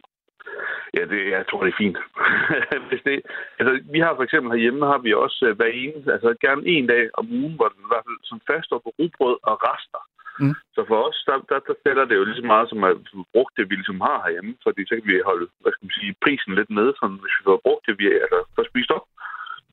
ja, 0.96 1.02
det, 1.12 1.20
jeg 1.36 1.44
tror, 1.46 1.62
det 1.64 1.72
er 1.72 1.82
fint. 1.84 1.98
Hvis 2.88 3.02
det, 3.08 3.16
altså, 3.58 3.72
vi 3.94 3.98
har 4.04 4.12
for 4.14 4.24
eksempel 4.26 4.50
herhjemme, 4.52 4.92
har 4.92 5.00
vi 5.06 5.12
også 5.24 5.40
øh, 5.48 5.56
hver 5.56 5.72
ene, 5.82 6.12
altså 6.14 6.28
gerne 6.46 6.62
en 6.74 6.86
dag 6.86 7.04
om 7.20 7.26
ugen, 7.38 7.54
hvor 7.56 7.68
den 7.72 7.80
i 7.84 7.90
hvert 7.90 8.06
fald 8.06 8.20
som 8.30 8.40
fast 8.50 8.70
på 8.70 8.90
rugbrød 8.98 9.36
og 9.50 9.54
rester. 9.68 10.02
Mm. 10.42 10.54
Så 10.74 10.80
for 10.90 10.98
os, 11.08 11.18
der, 11.28 11.36
der, 11.50 11.58
der 11.68 11.74
tæller 11.84 12.04
det 12.04 12.16
jo 12.16 12.24
lige 12.24 12.40
så 12.42 12.46
meget, 12.52 12.68
som 12.68 12.84
at 12.84 12.96
vi 12.98 13.22
brugt 13.34 13.52
det, 13.56 13.70
vi 13.70 13.74
ligesom 13.74 14.00
har 14.08 14.18
herhjemme, 14.24 14.54
fordi 14.66 14.80
så 14.86 14.92
kan 14.94 15.06
vi 15.10 15.28
holde, 15.30 15.46
hvad 15.60 15.72
skal 15.72 15.86
man 15.86 15.98
sige, 15.98 16.20
prisen 16.24 16.54
lidt 16.58 16.70
nede, 16.78 16.92
sådan, 16.98 17.20
hvis 17.22 17.38
vi 17.38 17.42
får 17.48 17.60
brugt 17.66 17.86
det, 17.86 17.94
vi 18.00 18.06
altså, 18.24 18.38
får 18.54 18.64
spist 18.70 18.90
op 18.96 19.06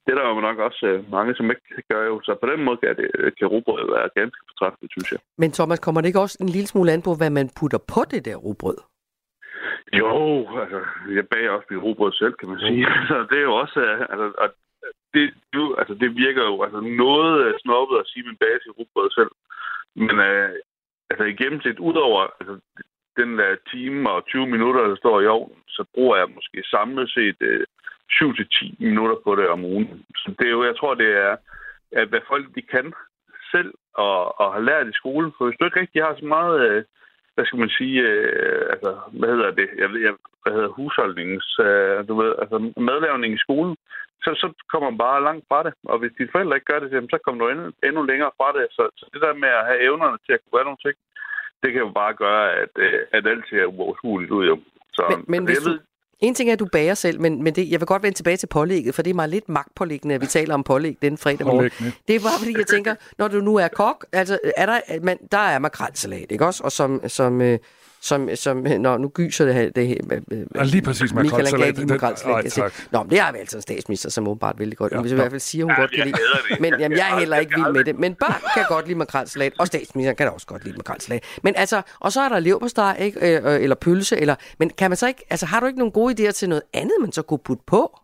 det 0.06 0.12
er 0.14 0.18
der 0.20 0.28
jo 0.30 0.40
nok 0.48 0.58
også 0.68 0.86
øh, 0.86 1.12
mange, 1.12 1.36
som 1.36 1.52
ikke 1.52 1.84
gør 1.92 2.04
jo. 2.06 2.22
Så 2.24 2.32
på 2.42 2.48
den 2.52 2.64
måde 2.66 2.78
kan, 2.78 2.96
det, 2.98 3.38
kan 3.38 3.48
rugbrød 3.48 3.92
være 3.96 4.10
ganske 4.20 4.42
fortræffeligt, 4.50 4.94
synes 4.96 5.12
jeg. 5.12 5.20
Men 5.38 5.52
Thomas, 5.52 5.80
kommer 5.80 6.02
det 6.02 6.08
ikke 6.08 6.26
også 6.26 6.38
en 6.42 6.50
lille 6.50 6.68
smule 6.68 6.92
an 6.92 7.02
på, 7.02 7.12
hvad 7.20 7.30
man 7.30 7.50
putter 7.60 7.82
på 7.94 8.02
det 8.12 8.26
der 8.26 8.36
rugbrød? 8.36 8.80
Jo, 10.02 10.14
altså, 10.64 10.80
jeg 11.18 11.26
bager 11.32 11.52
også 11.52 11.68
mit 11.70 11.84
rugbrød 11.84 12.12
selv, 12.22 12.34
kan 12.40 12.50
man 12.50 12.60
sige. 12.60 12.86
Så 13.10 13.16
det 13.30 13.38
er 13.40 13.48
jo 13.50 13.56
også, 13.64 13.80
øh, 13.80 14.00
altså, 14.12 14.28
og 14.44 14.50
det, 15.14 15.34
jo, 15.56 15.64
altså, 15.80 15.94
det 15.94 16.10
virker 16.24 16.44
jo 16.52 16.56
altså, 16.66 16.80
noget 17.04 17.34
øh, 17.46 17.54
snobbet 17.64 17.98
at 18.00 18.08
sige, 18.08 18.24
at 18.24 18.30
man 18.30 18.42
bager 18.42 18.60
sit 18.62 18.78
rugbrød 18.80 19.10
selv. 19.18 19.32
Men 19.96 20.16
øh, 20.30 20.50
altså, 21.10 21.24
i 21.32 21.36
gennemsnit, 21.42 21.80
udover 21.90 22.22
altså, 22.40 22.54
den 23.20 23.30
der 23.40 23.52
time 23.72 24.10
og 24.10 24.26
20 24.26 24.48
minutter, 24.48 24.82
der 24.88 24.96
står 24.96 25.22
i 25.22 25.28
ovnen, 25.28 25.62
så 25.68 25.84
bruger 25.94 26.16
jeg 26.18 26.28
måske 26.36 26.60
samlet 26.74 27.10
set 27.18 27.38
øh, 27.40 27.66
7-10 28.12 28.76
minutter 28.80 29.18
på 29.24 29.36
det 29.36 29.48
om 29.48 29.66
ugen. 29.66 30.06
Så 30.16 30.36
det 30.40 30.48
er 30.48 30.52
jo, 30.52 30.64
jeg 30.64 30.78
tror, 30.78 30.94
det 30.94 31.12
er, 31.28 31.36
at 31.92 32.08
hvad 32.08 32.20
folk 32.28 32.46
de 32.56 32.62
kan 32.62 32.94
selv 33.52 33.74
og, 33.94 34.40
og 34.42 34.54
har 34.54 34.60
lært 34.70 34.88
i 34.88 35.00
skolen. 35.02 35.32
For 35.38 35.46
hvis 35.46 35.58
du 35.58 35.66
ikke 35.66 35.80
rigtig 35.80 36.04
har 36.04 36.16
så 36.20 36.26
meget, 36.26 36.56
øh, 36.68 36.84
hvad 37.36 37.46
skal 37.46 37.60
man 37.60 37.70
sige, 37.80 38.02
øh, 38.02 38.64
altså, 38.74 38.92
hvad 39.20 39.30
hedder 39.30 39.52
det, 39.52 39.68
jeg 39.82 39.90
ved, 39.92 40.00
jeg, 40.08 40.14
hvad 40.44 40.54
hedder 40.54 40.78
husholdningens, 40.78 41.50
øh, 41.68 42.08
du 42.08 42.14
ved, 42.22 42.32
altså 42.42 42.58
madlavning 42.90 43.32
i 43.34 43.44
skolen, 43.46 43.76
så, 44.24 44.30
så 44.42 44.48
kommer 44.72 44.90
man 44.90 44.98
bare 45.06 45.26
langt 45.28 45.46
fra 45.50 45.64
det. 45.64 45.74
Og 45.92 45.98
hvis 46.00 46.14
dine 46.18 46.34
forældre 46.34 46.56
ikke 46.58 46.72
gør 46.72 46.80
det, 46.80 47.10
så 47.14 47.18
kommer 47.24 47.40
du 47.42 47.52
endnu, 47.52 47.66
endnu 47.88 48.02
længere 48.12 48.32
fra 48.40 48.50
det. 48.58 48.66
Så, 48.78 48.84
så 48.98 49.06
det 49.14 49.22
der 49.22 49.34
med 49.44 49.52
at 49.60 49.66
have 49.70 49.82
evnerne 49.88 50.18
til 50.26 50.34
at 50.34 50.40
kunne 50.42 50.56
gøre 50.58 50.70
nogle 50.70 50.84
ting, 50.86 50.98
det 51.62 51.70
kan 51.72 51.82
jo 51.88 51.92
bare 52.02 52.14
gøre, 52.14 52.44
at, 52.62 52.74
at 53.16 53.28
alt 53.32 53.46
ser 53.50 53.66
uoverskueligt 53.66 54.32
ud. 54.38 54.46
Jo. 54.52 54.56
Så, 54.98 55.04
men, 55.12 55.20
men 55.34 55.42
hvis, 55.46 55.68
ved, 55.68 55.78
du, 55.80 55.84
en 56.20 56.36
ting 56.36 56.50
er, 56.50 56.54
at 56.54 56.60
du 56.60 56.66
bager 56.72 56.94
selv, 56.94 57.22
men, 57.22 57.44
men 57.44 57.56
det, 57.56 57.72
jeg 57.72 57.80
vil 57.80 57.88
godt 57.88 58.04
vende 58.04 58.18
tilbage 58.18 58.38
til 58.38 58.48
pålægget, 58.48 58.96
for 58.96 59.02
det 59.02 59.10
er 59.10 59.14
meget 59.14 59.30
lidt 59.30 59.50
magtpålæggende, 59.50 60.16
at 60.16 60.22
vi 60.22 60.26
taler 60.26 60.54
om 60.54 60.64
pålæg 60.64 60.98
den 61.02 61.18
fredag 61.18 61.48
morgen. 61.48 61.72
Det 62.08 62.16
er 62.16 62.20
bare 62.20 62.40
fordi, 62.40 62.58
jeg 62.58 62.68
tænker, 62.68 62.96
når 63.18 63.28
du 63.28 63.42
nu 63.42 63.56
er 63.56 63.68
kok, 63.68 64.06
altså 64.12 64.40
er 64.58 64.66
der, 64.66 64.80
man, 65.02 65.18
der 65.32 65.38
er 65.38 65.60
makrelsalat, 65.60 66.32
ikke 66.32 66.46
også? 66.46 66.64
Og 66.64 66.72
som, 66.72 67.02
som, 67.08 67.42
øh, 67.42 67.60
som, 68.06 68.30
som 68.36 68.58
når 68.58 68.98
nu 68.98 69.08
gyser 69.10 69.46
det 69.46 69.54
her... 69.54 69.70
Det 69.70 69.88
her 69.88 69.96
ja, 70.56 70.64
lige 70.64 70.82
præcis, 70.82 71.14
makrelsalat. 71.14 71.78
Michael 71.78 71.88
makrelsalat. 71.88 72.88
Nå, 72.92 73.04
men 73.04 73.10
det 73.10 73.20
har 73.20 73.32
vi 73.32 73.38
altså 73.38 73.58
en 73.58 73.62
statsminister, 73.62 74.10
som 74.10 74.28
åbenbart 74.28 74.60
vældig 74.60 74.78
godt. 74.78 74.94
Ja, 74.94 75.02
hvis 75.02 75.12
i 75.12 75.16
hvert 75.16 75.32
fald 75.32 75.40
siger, 75.40 75.66
hun 75.66 75.72
ja, 75.72 75.82
godt 75.82 75.92
kan 75.92 76.06
lide. 76.08 76.18
Men 76.60 76.74
jamen, 76.80 76.98
jeg 76.98 77.12
er 77.12 77.20
heller 77.20 77.38
ikke 77.38 77.56
vild 77.56 77.74
med 77.74 77.84
det. 77.84 78.00
Men 78.00 78.16
børn 78.16 78.42
kan 78.54 78.64
godt 78.70 78.88
lide 78.88 78.98
makrelsalat, 78.98 79.54
og 79.60 79.68
statsministeren 79.68 80.16
kan 80.16 80.28
da 80.28 80.32
også 80.32 80.48
godt 80.48 80.64
lide 80.66 80.78
makrelsalat. 80.78 81.40
Men 81.44 81.54
altså, 81.58 81.82
og 82.00 82.12
så 82.12 82.22
er 82.22 82.30
der 82.30 82.40
leverpostej, 82.40 82.98
ikke? 83.00 83.38
Øh, 83.38 83.54
øh, 83.54 83.64
eller 83.64 83.76
pølse, 83.76 84.18
eller... 84.18 84.36
Men 84.60 84.70
kan 84.70 84.90
man 84.92 84.98
så 84.98 85.08
ikke... 85.08 85.24
Altså, 85.30 85.46
har 85.46 85.60
du 85.60 85.66
ikke 85.66 85.80
nogen 85.80 85.92
gode 85.92 86.12
idéer 86.14 86.32
til 86.32 86.50
noget 86.50 86.64
andet, 86.74 86.96
man 87.02 87.12
så 87.12 87.22
kunne 87.22 87.40
putte 87.46 87.64
på? 87.68 88.00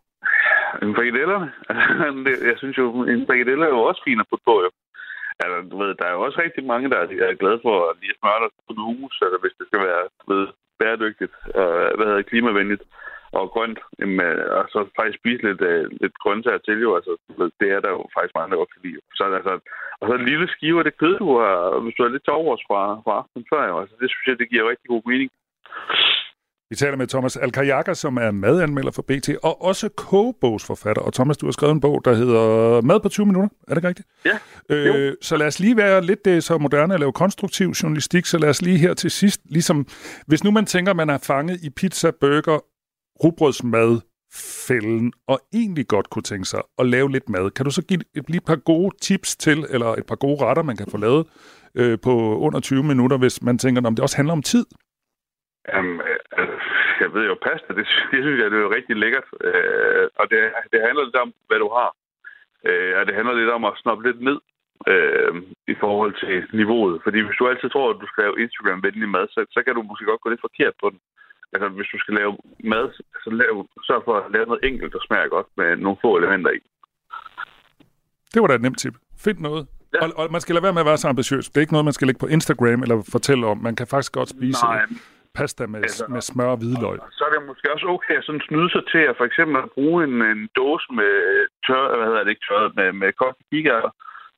En 0.81 0.95
frikadellerne. 0.95 1.47
jeg 2.49 2.57
synes 2.57 2.77
jo, 2.77 2.85
en 3.13 3.25
frikadelle 3.27 3.65
er 3.65 3.69
jo 3.69 3.81
også 3.89 4.01
fin 4.07 4.19
at 4.19 4.25
putte 4.29 4.43
på, 4.45 4.55
jo. 4.65 4.69
Altså, 5.41 5.57
du 5.71 5.75
ved, 5.81 5.91
der 5.99 6.05
er 6.07 6.13
jo 6.15 6.21
også 6.25 6.37
rigtig 6.45 6.63
mange, 6.71 6.89
der 6.89 6.99
er 7.29 7.41
glade 7.41 7.59
for 7.65 7.75
at 7.89 7.97
lige 8.01 8.19
smøre 8.19 8.41
dig 8.43 8.49
på 8.55 8.71
en 8.73 8.81
hus, 8.89 9.15
eller 9.25 9.39
hvis 9.41 9.57
det 9.59 9.65
skal 9.67 9.81
være 9.87 10.03
du 10.19 10.25
ved, 10.33 10.47
bæredygtigt 10.79 11.35
og 11.61 11.69
hvad 11.95 12.05
hedder 12.07 12.29
klimavenligt 12.31 12.83
og 13.39 13.45
grønt, 13.53 13.79
jamen, 13.99 14.19
øh, 14.27 14.45
og 14.57 14.63
så 14.73 14.79
faktisk 14.97 15.19
spise 15.19 15.43
lidt, 15.47 15.61
øh, 15.71 15.83
lidt 16.01 16.15
grøntsager 16.23 16.61
til 16.63 16.77
jo, 16.85 16.91
altså 16.97 17.11
det 17.59 17.69
er 17.75 17.79
der 17.85 17.91
jo 17.97 18.01
faktisk 18.15 18.35
mange, 18.35 18.51
der 18.51 18.61
godt 18.61 18.73
kan 18.73 18.85
lide. 18.85 19.01
Så, 19.17 19.23
altså, 19.39 19.53
og 19.99 20.05
så 20.07 20.13
en 20.15 20.29
lille 20.31 20.47
skive 20.55 20.79
af 20.79 20.85
det 20.85 20.97
kød, 21.01 21.15
du 21.23 21.29
har, 21.39 21.79
hvis 21.83 21.95
du 21.95 22.03
er 22.03 22.13
lidt 22.15 22.25
tovårs 22.25 22.63
fra, 22.69 22.81
fra 23.03 23.13
aftenen 23.19 23.45
før, 23.51 23.63
jo, 23.71 23.75
altså 23.81 23.95
det 24.01 24.09
synes 24.09 24.27
jeg, 24.27 24.39
det 24.39 24.49
giver 24.49 24.69
rigtig 24.69 24.87
god 24.93 25.03
mening. 25.11 25.29
Vi 26.71 26.75
taler 26.75 26.97
med 26.97 27.07
Thomas 27.07 27.37
Alkajaka, 27.37 27.93
som 27.93 28.17
er 28.17 28.31
madanmelder 28.31 28.91
for 28.91 29.01
BT, 29.01 29.29
og 29.43 29.61
også 29.61 29.89
kogebogsforfatter. 29.89 31.01
Og 31.01 31.13
Thomas, 31.13 31.37
du 31.37 31.45
har 31.45 31.51
skrevet 31.51 31.73
en 31.73 31.81
bog, 31.81 32.05
der 32.05 32.13
hedder 32.13 32.81
Mad 32.81 32.99
på 32.99 33.09
20 33.09 33.25
minutter. 33.25 33.49
Er 33.67 33.73
det 33.73 33.83
rigtigt? 33.83 34.07
Ja. 34.25 34.37
Øh, 34.69 35.15
så 35.21 35.37
lad 35.37 35.47
os 35.47 35.59
lige 35.59 35.77
være 35.77 36.01
lidt 36.01 36.25
det 36.25 36.43
så 36.43 36.57
moderne 36.57 36.93
at 36.93 36.99
lave 36.99 37.13
konstruktiv 37.13 37.69
journalistik, 37.69 38.25
så 38.25 38.37
lad 38.37 38.49
os 38.49 38.61
lige 38.61 38.77
her 38.77 38.93
til 38.93 39.11
sidst, 39.11 39.41
ligesom, 39.45 39.87
hvis 40.27 40.43
nu 40.43 40.51
man 40.51 40.65
tænker, 40.65 40.93
man 40.93 41.09
er 41.09 41.17
fanget 41.17 41.63
i 41.63 41.69
pizza, 41.69 42.11
burger, 42.21 42.59
rugbrødsmad, 43.23 43.99
fælden, 44.67 45.13
og 45.27 45.39
egentlig 45.53 45.87
godt 45.87 46.09
kunne 46.09 46.23
tænke 46.23 46.45
sig 46.45 46.61
at 46.79 46.85
lave 46.85 47.11
lidt 47.11 47.29
mad. 47.29 47.51
Kan 47.51 47.65
du 47.65 47.71
så 47.71 47.81
give 47.81 47.99
et, 48.15 48.23
lige 48.27 48.37
et 48.37 48.45
par 48.45 48.55
gode 48.55 48.95
tips 49.01 49.35
til, 49.35 49.65
eller 49.69 49.87
et 49.87 50.05
par 50.05 50.15
gode 50.15 50.45
retter, 50.45 50.63
man 50.63 50.77
kan 50.77 50.87
få 50.91 50.97
lavet 50.97 51.27
øh, 51.75 51.99
på 51.99 52.37
under 52.37 52.59
20 52.59 52.83
minutter, 52.83 53.17
hvis 53.17 53.41
man 53.41 53.57
tænker, 53.57 53.81
om 53.81 53.95
det 53.95 54.03
også 54.03 54.15
handler 54.15 54.33
om 54.33 54.41
tid? 54.41 54.65
Altså, 55.65 56.03
jeg 57.03 57.13
ved 57.15 57.25
jo, 57.31 57.35
pasta, 57.47 57.69
det, 57.79 57.85
det 58.11 58.19
synes 58.23 58.39
jeg, 58.41 58.51
det 58.51 58.59
er 58.59 58.75
rigtig 58.77 58.95
lækkert. 59.03 59.27
Uh, 59.47 60.05
og 60.19 60.25
det, 60.31 60.39
det 60.71 60.79
handler 60.87 61.03
lidt 61.05 61.19
om, 61.25 61.29
hvad 61.47 61.59
du 61.63 61.69
har. 61.79 61.89
Uh, 62.69 62.93
og 62.99 63.03
det 63.07 63.13
handler 63.17 63.33
lidt 63.41 63.55
om 63.57 63.63
at 63.69 63.77
snoppe 63.81 64.03
lidt 64.07 64.21
ned 64.27 64.39
uh, 64.91 65.33
i 65.73 65.75
forhold 65.83 66.13
til 66.23 66.35
niveauet. 66.59 66.95
Fordi 67.05 67.19
hvis 67.25 67.37
du 67.39 67.47
altid 67.47 67.69
tror, 67.69 67.87
at 67.89 68.01
du 68.01 68.07
skal 68.09 68.23
lave 68.23 68.41
Instagram-venlig 68.43 69.09
mad, 69.15 69.25
så, 69.35 69.39
så 69.55 69.59
kan 69.65 69.73
du 69.75 69.81
måske 69.81 70.09
godt 70.11 70.21
gå 70.21 70.29
lidt 70.29 70.47
forkert 70.47 70.75
på 70.81 70.87
den. 70.93 70.99
Altså, 71.53 71.67
hvis 71.77 71.91
du 71.93 71.97
skal 71.99 72.13
lave 72.19 72.31
mad, 72.73 72.85
så 73.23 73.29
lav, 73.41 73.53
sørg 73.87 74.01
for 74.05 74.15
at 74.19 74.31
lave 74.35 74.45
noget 74.45 74.63
enkelt, 74.69 74.93
der 74.93 75.01
smager 75.07 75.27
godt 75.35 75.47
med 75.57 75.69
nogle 75.75 75.97
få 76.03 76.17
elementer 76.17 76.51
i. 76.51 76.59
Det 78.33 78.41
var 78.41 78.47
da 78.47 78.55
et 78.55 78.61
nemt 78.61 78.79
tip. 78.79 78.95
Find 79.25 79.39
noget. 79.39 79.67
Ja. 79.93 79.99
Og, 80.03 80.09
og 80.15 80.31
man 80.31 80.41
skal 80.41 80.55
lade 80.55 80.63
være 80.63 80.73
med 80.73 80.81
at 80.81 80.85
være 80.85 80.97
så 80.97 81.07
ambitiøs. 81.07 81.49
Det 81.49 81.57
er 81.57 81.61
ikke 81.61 81.73
noget, 81.73 81.85
man 81.85 81.93
skal 81.93 82.07
lægge 82.07 82.19
på 82.19 82.27
Instagram 82.27 82.81
eller 82.81 83.07
fortælle 83.11 83.47
om. 83.47 83.57
Man 83.57 83.75
kan 83.75 83.87
faktisk 83.87 84.13
godt 84.13 84.29
spise 84.29 84.65
Nej 84.65 84.85
pasta 85.37 85.63
med, 85.67 85.79
altså, 85.79 86.05
med 86.15 86.21
smør 86.21 86.51
og 86.55 86.57
hvidløg. 86.57 86.97
Så 87.17 87.23
er 87.27 87.31
det 87.33 87.47
måske 87.47 87.73
også 87.73 87.87
okay 87.95 88.15
at 88.17 88.23
sådan 88.23 88.47
snyde 88.47 88.69
sig 88.71 88.83
til 88.91 89.03
at 89.09 89.17
for 89.17 89.25
eksempel 89.25 89.55
at 89.63 89.71
bruge 89.75 90.03
en, 90.03 90.15
en 90.33 90.49
dåse 90.55 90.87
med 90.99 91.13
tør, 91.67 91.97
hvad 91.97 92.07
hedder 92.07 92.23
det 92.23 92.33
ikke 92.33 92.47
tørret, 92.49 92.75
med, 92.75 92.91
med 93.01 93.13
kogte 93.13 93.43
kikærter, 93.51 93.91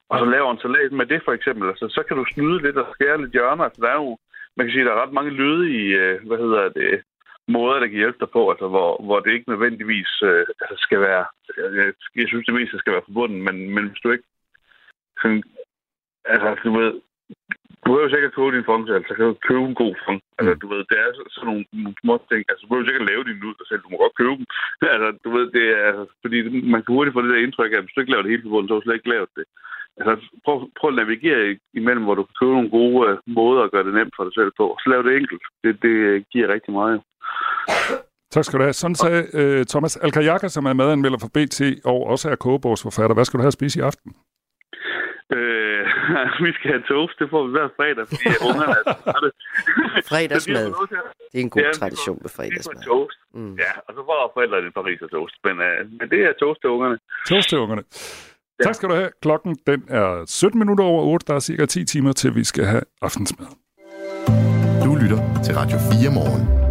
og 0.09 0.15
så 0.19 0.25
laver 0.25 0.51
en 0.51 0.63
salat 0.63 0.91
med 0.91 1.05
det 1.05 1.21
for 1.25 1.33
eksempel. 1.37 1.65
Altså, 1.69 1.85
så 1.95 2.01
kan 2.07 2.17
du 2.17 2.25
snyde 2.33 2.59
lidt 2.61 2.77
og 2.77 2.87
skære 2.93 3.21
lidt 3.21 3.33
hjørner. 3.37 3.63
Altså, 3.63 3.81
der 3.81 3.89
er 3.89 3.99
jo, 4.03 4.17
man 4.55 4.65
kan 4.65 4.73
sige, 4.73 4.85
der 4.85 4.93
er 4.93 5.03
ret 5.03 5.17
mange 5.17 5.31
lyde 5.41 5.63
i, 5.81 5.83
øh, 6.01 6.27
hvad 6.27 6.37
hedder 6.37 6.69
det, 6.69 7.03
måder, 7.47 7.79
der 7.79 7.87
kan 7.87 8.01
hjælpe 8.01 8.19
dig 8.19 8.29
på, 8.29 8.49
altså, 8.49 8.67
hvor, 8.67 9.01
hvor 9.05 9.19
det 9.19 9.31
ikke 9.33 9.49
nødvendigvis 9.49 10.11
øh, 10.23 10.45
altså, 10.61 10.75
skal 10.85 10.99
være, 10.99 11.25
jeg, 11.57 11.93
jeg 12.15 12.27
synes 12.27 12.45
det 12.45 12.53
meste 12.53 12.77
skal 12.77 12.93
være 12.93 13.07
forbundet, 13.07 13.39
men, 13.47 13.55
men 13.73 13.87
hvis 13.87 14.01
du 14.03 14.11
ikke 14.11 14.29
sådan, 15.21 15.43
altså, 16.25 16.55
du 16.63 16.71
ved, 16.79 17.01
du 17.83 17.87
behøver 17.91 18.09
sikkert 18.13 18.31
at 18.31 18.37
koge 18.37 18.55
din 18.55 18.67
fong 18.69 18.83
selv, 18.87 19.03
så 19.07 19.13
kan 19.15 19.25
du 19.25 19.33
købe 19.49 19.65
en 19.69 19.79
god 19.83 19.93
fong. 20.03 20.19
Altså, 20.37 20.53
mm. 20.53 20.59
du 20.63 20.67
ved, 20.73 20.81
det 20.89 20.97
er 21.03 21.09
sådan 21.13 21.47
nogle, 21.49 21.63
nogle 21.83 21.97
små 22.03 22.15
ting. 22.29 22.41
Altså, 22.49 22.61
du 22.61 22.67
behøver 22.67 22.87
sikkert 22.87 23.05
at 23.05 23.11
lave 23.11 23.23
din 23.27 23.47
ud 23.49 23.55
selv. 23.69 23.81
Du 23.83 23.89
må 23.91 23.97
godt 24.03 24.19
købe 24.21 24.35
dem. 24.39 24.47
altså, 24.95 25.09
du 25.25 25.29
ved, 25.35 25.45
det 25.57 25.65
er, 25.79 25.89
altså, 25.89 26.05
fordi 26.23 26.37
man 26.73 26.81
kan 26.81 26.95
hurtigt 26.95 27.15
få 27.15 27.21
det 27.23 27.33
der 27.33 27.45
indtryk 27.45 27.71
af, 27.71 27.77
at 27.79 27.83
hvis 27.83 27.93
du 27.93 28.01
ikke 28.01 28.13
laver 28.13 28.25
det 28.25 28.33
hele 28.33 28.45
forbundet, 28.45 28.67
så 28.67 28.73
har 28.73 28.79
du 28.79 28.85
slet 28.85 28.99
ikke 28.99 29.13
lavet 29.15 29.31
det. 29.37 29.45
Altså, 29.99 30.13
prøv, 30.45 30.57
prøv 30.77 30.89
at 30.91 30.99
navigere 31.01 31.41
imellem, 31.79 32.05
hvor 32.05 32.15
du 32.17 32.23
kan 32.25 32.39
købe 32.39 32.55
nogle 32.57 32.75
gode 32.79 32.97
uh, 33.07 33.15
måder 33.39 33.61
at 33.63 33.71
gøre 33.73 33.85
det 33.87 33.93
nemt 33.99 34.13
for 34.15 34.23
dig 34.25 34.33
selv 34.39 34.51
på. 34.59 34.65
Så 34.81 34.85
lav 34.89 34.99
det 35.03 35.13
enkelt. 35.21 35.43
Det, 35.63 35.71
det 35.85 35.95
giver 36.33 36.53
rigtig 36.55 36.73
meget. 36.79 36.97
Tak 38.33 38.43
skal 38.45 38.59
du 38.59 38.63
have. 38.63 38.79
Sådan 38.81 38.99
sagde 39.03 39.21
uh, 39.39 39.61
Thomas 39.71 39.93
Alkajaka, 40.05 40.47
som 40.47 40.65
er 40.65 40.73
madanmelder 40.73 41.19
for 41.23 41.31
BT 41.35 41.59
og 41.91 41.99
også 42.13 42.25
er 42.33 42.35
kogebogsforfatter. 42.35 43.13
Hvad 43.15 43.25
skal 43.25 43.37
du 43.37 43.43
have 43.45 43.53
at 43.55 43.59
spise 43.59 43.79
i 43.79 43.83
aften? 43.89 44.09
Øh, 45.37 45.81
vi 46.45 46.51
skal 46.57 46.69
have 46.75 46.85
toast, 46.93 47.15
det 47.19 47.27
får 47.33 47.41
vi 47.47 47.51
hver 47.55 47.69
fredag, 47.77 48.05
fordi 48.09 48.29
ungerne 48.49 48.75
er 49.15 49.19
det. 49.25 49.31
Fredagsmad. 50.11 50.67
Det 51.31 51.39
er 51.39 51.45
en 51.49 51.55
god 51.57 51.61
ja, 51.61 51.71
tradition 51.71 52.17
med 52.21 52.29
fredagsmad. 52.37 52.79
Vi 52.79 52.85
toast. 52.91 53.19
Mm. 53.33 53.55
Ja, 53.63 53.71
og 53.87 53.91
så 53.95 54.01
får 54.07 54.31
forældrene 54.37 54.67
en 54.67 54.73
Paris 54.79 55.01
og 55.01 55.11
toast. 55.11 55.35
Men, 55.43 55.55
uh, 55.67 55.79
men 55.99 56.05
det 56.13 56.19
er 56.27 56.33
toast 56.43 56.59
til 56.61 56.69
ungerne. 56.75 56.97
Toast 57.31 57.49
til 57.49 57.57
ungerne. 57.63 57.83
Ja. 58.59 58.63
Tak 58.65 58.75
skal 58.75 58.89
du 58.89 58.95
have. 58.95 59.09
Klokken 59.21 59.51
den 59.67 59.81
er 59.89 60.23
17 60.27 60.59
minutter 60.59 60.83
over 60.83 61.03
8. 61.03 61.25
Der 61.27 61.35
er 61.35 61.39
cirka 61.39 61.65
10 61.65 61.85
timer 61.85 62.11
til, 62.11 62.35
vi 62.35 62.43
skal 62.43 62.65
have 62.65 62.83
aftensmad. 63.01 63.47
Du 64.85 64.91
lytter 65.01 65.19
til 65.45 65.53
Radio 65.59 65.77
4 66.01 66.11
morgen. 66.19 66.63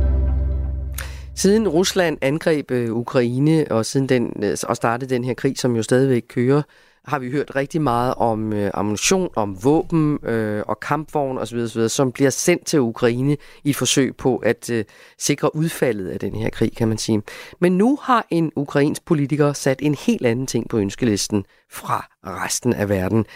Siden 1.35 1.69
Rusland 1.69 2.19
angreb 2.23 2.71
øh, 2.71 2.93
Ukraine 2.93 3.67
og 3.71 3.87
siden 3.87 4.09
den 4.09 4.45
øh, 4.45 4.57
og 4.69 4.77
startede 4.77 5.15
den 5.15 5.25
her 5.25 5.35
krig, 5.35 5.59
som 5.59 5.77
jo 5.77 5.83
stadigvæk 5.83 6.23
kører, 6.29 6.63
har 7.05 7.19
vi 7.19 7.31
hørt 7.31 7.57
rigtig 7.57 7.83
meget 7.83 8.15
om 8.15 8.53
øh, 8.53 8.71
ammunition, 8.75 9.29
om 9.37 9.65
våben 9.65 10.19
øh, 10.25 10.63
og 10.67 10.81
kampvogn 10.81 11.39
osv., 11.39 11.59
osv., 11.59 11.89
som 11.89 12.13
bliver 12.13 12.31
sendt 12.31 12.67
til 12.67 12.81
Ukraine 12.81 13.37
i 13.65 13.71
et 13.71 13.77
forsøg 13.77 14.17
på 14.17 14.37
at 14.37 14.71
øh, 14.71 14.85
sikre 15.19 15.57
udfaldet 15.57 16.09
af 16.09 16.21
den 16.21 16.35
her 16.35 16.51
krig, 16.51 16.77
kan 16.77 16.89
man 16.89 16.99
sige. 16.99 17.23
Men 17.61 17.79
nu 17.79 17.99
har 18.03 18.27
en 18.31 18.53
ukrainsk 18.57 19.05
politiker 19.05 19.53
sat 19.53 19.79
en 19.83 19.95
helt 19.95 20.27
anden 20.27 20.47
ting 20.47 20.69
på 20.69 20.79
ønskelisten 20.79 21.45
fra 21.71 22.09
resten 22.27 22.73
af 22.73 22.89
verden. 22.89 23.27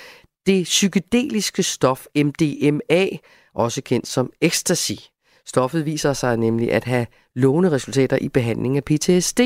Det 0.46 0.64
psykedeliske 0.64 1.62
stof 1.62 2.06
MDMA, 2.16 3.06
også 3.54 3.82
kendt 3.82 4.06
som 4.06 4.32
ecstasy. 4.40 4.92
Stoffet 5.46 5.86
viser 5.86 6.12
sig 6.12 6.36
nemlig 6.36 6.72
at 6.72 6.84
have 6.84 7.06
lovende 7.36 7.70
resultater 7.70 8.18
i 8.20 8.28
behandling 8.28 8.76
af 8.76 8.84
PTSD, 8.84 9.40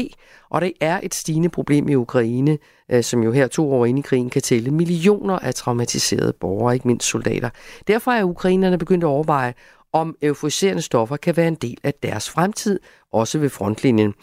og 0.51 0.61
det 0.61 0.73
er 0.81 1.01
et 1.03 1.15
stigende 1.15 1.49
problem 1.49 1.89
i 1.89 1.95
Ukraine, 1.95 2.59
øh, 2.91 3.03
som 3.05 3.23
jo 3.23 3.33
her 3.33 3.47
to 3.47 3.73
år 3.73 3.87
inde 3.87 3.99
i 3.99 4.03
krigen 4.03 4.31
kan 4.31 4.43
tælle 4.43 4.71
millioner 4.71 5.39
af 5.39 5.55
traumatiserede 5.55 6.33
borgere, 6.33 6.75
ikke 6.75 6.89
mindst 6.89 7.09
soldater. 7.09 7.51
Derfor 7.87 8.11
er 8.11 8.25
ukrainerne 8.25 8.79
begyndt 8.79 9.05
at 9.05 9.09
overveje, 9.09 9.55
om 9.93 10.17
euforiserende 10.23 10.83
stoffer 10.83 11.17
kan 11.17 11.37
være 11.37 11.49
en 11.49 11.55
del 11.55 11.79
af 11.85 11.95
deres 12.03 12.31
fremtid, 12.31 12.81
også 13.13 13.39
ved 13.39 13.49
frontlinjen. 13.49 14.15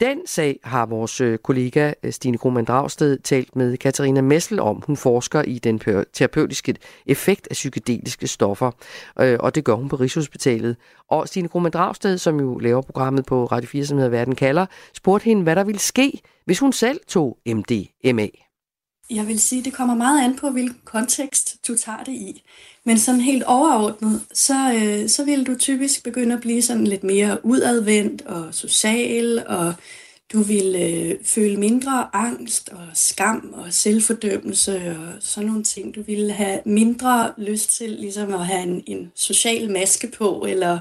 Den 0.00 0.26
sag 0.26 0.60
har 0.64 0.86
vores 0.86 1.20
øh, 1.20 1.38
kollega 1.38 1.92
øh, 2.02 2.12
Stine 2.12 2.38
Krohmann 2.38 2.64
Dragsted 2.66 3.18
talt 3.18 3.56
med 3.56 3.76
Katarina 3.76 4.20
Messel 4.20 4.60
om. 4.60 4.82
Hun 4.86 4.96
forsker 4.96 5.42
i 5.42 5.58
den 5.58 5.78
terapeutiske 6.12 6.74
effekt 7.06 7.48
af 7.50 7.54
psykedeliske 7.54 8.26
stoffer, 8.26 8.70
øh, 9.20 9.36
og 9.40 9.54
det 9.54 9.64
gør 9.64 9.74
hun 9.74 9.88
på 9.88 9.96
Rigshospitalet. 9.96 10.76
Og 11.08 11.28
Stine 11.28 11.48
Krohmann 11.48 11.72
Dragsted, 11.72 12.18
som 12.18 12.40
jo 12.40 12.58
laver 12.58 12.82
programmet 12.82 13.26
på 13.26 13.44
Radio 13.44 13.68
4, 13.68 13.84
som 13.84 13.98
hedder 13.98 14.10
Verden 14.10 14.34
kalder, 14.34 14.66
spurgte 14.94 15.24
hende, 15.24 15.42
hvad 15.42 15.56
der 15.56 15.64
ville 15.64 15.80
ske, 15.80 16.20
hvis 16.44 16.58
hun 16.58 16.72
selv 16.72 17.00
tog 17.08 17.38
MDMA. 17.46 18.28
Jeg 19.10 19.26
vil 19.26 19.40
sige, 19.40 19.64
det 19.64 19.72
kommer 19.72 19.94
meget 19.94 20.24
an 20.24 20.36
på, 20.36 20.50
hvilken 20.50 20.80
kontekst 20.84 21.68
du 21.68 21.76
tager 21.76 22.04
det 22.04 22.12
i. 22.12 22.42
Men 22.84 22.98
sådan 22.98 23.20
helt 23.20 23.42
overordnet, 23.42 24.22
så, 24.32 24.72
øh, 24.74 25.08
så 25.08 25.24
vil 25.24 25.46
du 25.46 25.54
typisk 25.58 26.04
begynde 26.04 26.34
at 26.34 26.40
blive 26.40 26.62
sådan 26.62 26.86
lidt 26.86 27.04
mere 27.04 27.44
udadvendt 27.44 28.22
og 28.22 28.54
social, 28.54 29.46
og 29.46 29.74
du 30.32 30.42
vil 30.42 30.76
øh, 30.76 31.24
føle 31.24 31.56
mindre 31.56 32.08
angst 32.12 32.68
og 32.68 32.86
skam 32.94 33.54
og 33.56 33.72
selvfordømmelse 33.72 34.96
og 34.98 35.12
sådan 35.20 35.48
nogle 35.48 35.64
ting. 35.64 35.94
Du 35.94 36.02
vil 36.02 36.32
have 36.32 36.60
mindre 36.66 37.32
lyst 37.38 37.76
til 37.76 37.90
ligesom 37.90 38.34
at 38.34 38.46
have 38.46 38.62
en, 38.62 38.82
en 38.86 39.12
social 39.14 39.70
maske 39.70 40.08
på, 40.18 40.46
eller 40.48 40.78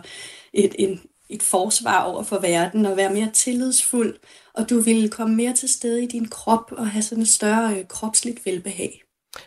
et, 0.54 0.76
en, 0.80 1.02
et 1.34 1.44
forsvar 1.44 2.04
over 2.04 2.24
for 2.24 2.40
verden, 2.40 2.86
og 2.86 2.98
være 2.98 3.14
mere 3.14 3.30
tillidsfuld, 3.34 4.16
og 4.54 4.70
du 4.70 4.80
vil 4.80 5.10
komme 5.10 5.36
mere 5.36 5.54
til 5.54 5.70
stede 5.70 6.04
i 6.04 6.08
din 6.08 6.28
krop 6.28 6.72
og 6.72 6.88
have 6.88 7.04
sådan 7.04 7.22
et 7.22 7.30
større 7.30 7.78
øh, 7.78 7.88
kropsligt 7.88 8.46
velbehag. 8.46 9.04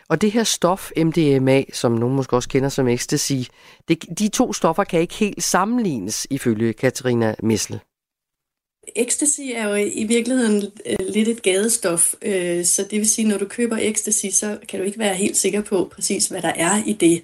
Og 0.07 0.21
det 0.21 0.31
her 0.31 0.43
stof, 0.43 0.91
MDMA, 0.97 1.63
som 1.73 1.91
nogen 1.91 2.15
måske 2.15 2.35
også 2.35 2.49
kender 2.49 2.69
som 2.69 2.87
ecstasy, 2.87 3.33
det, 3.87 4.05
de 4.19 4.27
to 4.27 4.53
stoffer 4.53 4.83
kan 4.83 5.01
ikke 5.01 5.13
helt 5.13 5.43
sammenlignes, 5.43 6.27
ifølge 6.29 6.73
Katarina 6.73 7.35
Missel. 7.43 7.79
Ecstasy 8.95 9.41
er 9.53 9.69
jo 9.69 9.75
i 9.75 10.03
virkeligheden 10.03 10.71
øh, 10.85 11.07
lidt 11.09 11.27
et 11.27 11.41
gadestof, 11.41 12.13
øh, 12.21 12.65
så 12.65 12.83
det 12.83 12.99
vil 12.99 13.09
sige, 13.09 13.27
når 13.27 13.37
du 13.37 13.45
køber 13.45 13.77
ecstasy, 13.81 14.25
så 14.31 14.57
kan 14.69 14.79
du 14.79 14.85
ikke 14.85 14.99
være 14.99 15.15
helt 15.15 15.37
sikker 15.37 15.61
på 15.61 15.91
præcis, 15.91 16.27
hvad 16.27 16.41
der 16.41 16.53
er 16.55 16.83
i 16.85 16.93
det. 16.93 17.23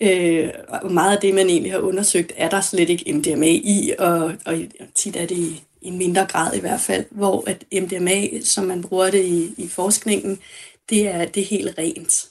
Øh, 0.00 0.50
og 0.68 0.92
meget 0.92 1.16
af 1.16 1.20
det, 1.20 1.34
man 1.34 1.48
egentlig 1.48 1.72
har 1.72 1.78
undersøgt, 1.78 2.32
er 2.36 2.48
der 2.50 2.60
slet 2.60 2.90
ikke 2.90 3.12
MDMA 3.12 3.46
i, 3.46 3.92
og, 3.98 4.32
og 4.46 4.54
tit 4.94 5.16
er 5.16 5.26
det 5.26 5.38
i, 5.38 5.64
i 5.82 5.90
mindre 5.90 6.26
grad 6.26 6.56
i 6.56 6.60
hvert 6.60 6.80
fald, 6.80 7.04
hvor 7.10 7.44
at 7.46 7.64
MDMA, 7.82 8.40
som 8.40 8.64
man 8.64 8.82
bruger 8.82 9.10
det 9.10 9.24
i, 9.24 9.54
i 9.56 9.68
forskningen, 9.68 10.38
det 10.90 11.08
er, 11.08 11.24
det 11.24 11.40
er 11.40 11.46
helt 11.46 11.78
rent. 11.78 12.28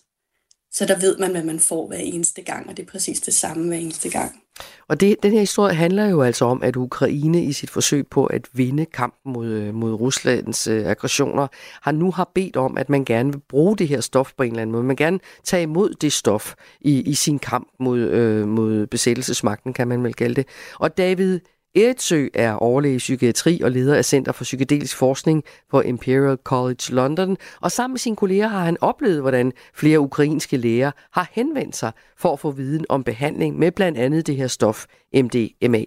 Så 0.77 0.85
der 0.85 0.99
ved 0.99 1.17
man, 1.17 1.31
hvad 1.31 1.43
man 1.43 1.59
får 1.59 1.87
hver 1.87 1.97
eneste 1.97 2.41
gang, 2.41 2.69
og 2.69 2.77
det 2.77 2.83
er 2.83 2.91
præcis 2.91 3.19
det 3.21 3.33
samme 3.33 3.67
hver 3.67 3.77
eneste 3.77 4.09
gang. 4.09 4.41
Og 4.87 4.99
det, 4.99 5.15
den 5.23 5.31
her 5.31 5.39
historie 5.39 5.73
handler 5.73 6.05
jo 6.05 6.21
altså 6.21 6.45
om, 6.45 6.63
at 6.63 6.75
Ukraine 6.75 7.43
i 7.43 7.53
sit 7.53 7.69
forsøg 7.69 8.07
på 8.07 8.25
at 8.25 8.47
vinde 8.53 8.85
kampen 8.85 9.33
mod, 9.33 9.47
øh, 9.47 9.73
mod 9.73 9.93
Ruslands 9.93 10.67
øh, 10.67 10.85
aggressioner, 10.85 11.47
har 11.81 11.91
nu 11.91 12.11
har 12.11 12.31
bedt 12.35 12.57
om, 12.57 12.77
at 12.77 12.89
man 12.89 13.05
gerne 13.05 13.31
vil 13.31 13.41
bruge 13.49 13.77
det 13.77 13.87
her 13.87 14.01
stof 14.01 14.31
på 14.37 14.43
en 14.43 14.51
eller 14.51 14.61
anden 14.61 14.71
måde. 14.71 14.83
Man 14.83 14.95
gerne 14.95 15.19
tage 15.43 15.63
imod 15.63 15.93
det 16.01 16.13
stof 16.13 16.53
i, 16.81 17.01
i 17.01 17.13
sin 17.13 17.39
kamp 17.39 17.67
mod, 17.79 17.99
øh, 17.99 18.47
mod 18.47 18.87
besættelsesmagten, 18.87 19.73
kan 19.73 19.87
man 19.87 20.03
vel 20.03 20.13
kalde 20.13 20.35
det. 20.35 20.45
Og 20.79 20.97
David 20.97 21.39
Eritsø 21.77 22.27
er 22.33 22.53
overlæge 22.53 22.95
i 22.95 22.97
psykiatri 22.97 23.61
og 23.63 23.71
leder 23.71 23.95
af 23.95 24.05
Center 24.05 24.31
for 24.31 24.43
Psykedelisk 24.43 24.97
Forskning 24.97 25.43
på 25.71 25.81
Imperial 25.81 26.37
College 26.43 26.83
London, 26.89 27.37
og 27.61 27.71
sammen 27.71 27.93
med 27.93 27.99
sine 27.99 28.15
kolleger 28.15 28.47
har 28.47 28.65
han 28.65 28.77
oplevet, 28.81 29.21
hvordan 29.21 29.51
flere 29.73 29.99
ukrainske 29.99 30.57
læger 30.57 30.91
har 31.11 31.29
henvendt 31.31 31.75
sig 31.75 31.91
for 32.17 32.33
at 32.33 32.39
få 32.39 32.51
viden 32.51 32.85
om 32.89 33.03
behandling 33.03 33.59
med 33.59 33.71
blandt 33.71 33.97
andet 33.97 34.27
det 34.27 34.35
her 34.35 34.47
stof 34.47 34.85
MDMA. 35.13 35.83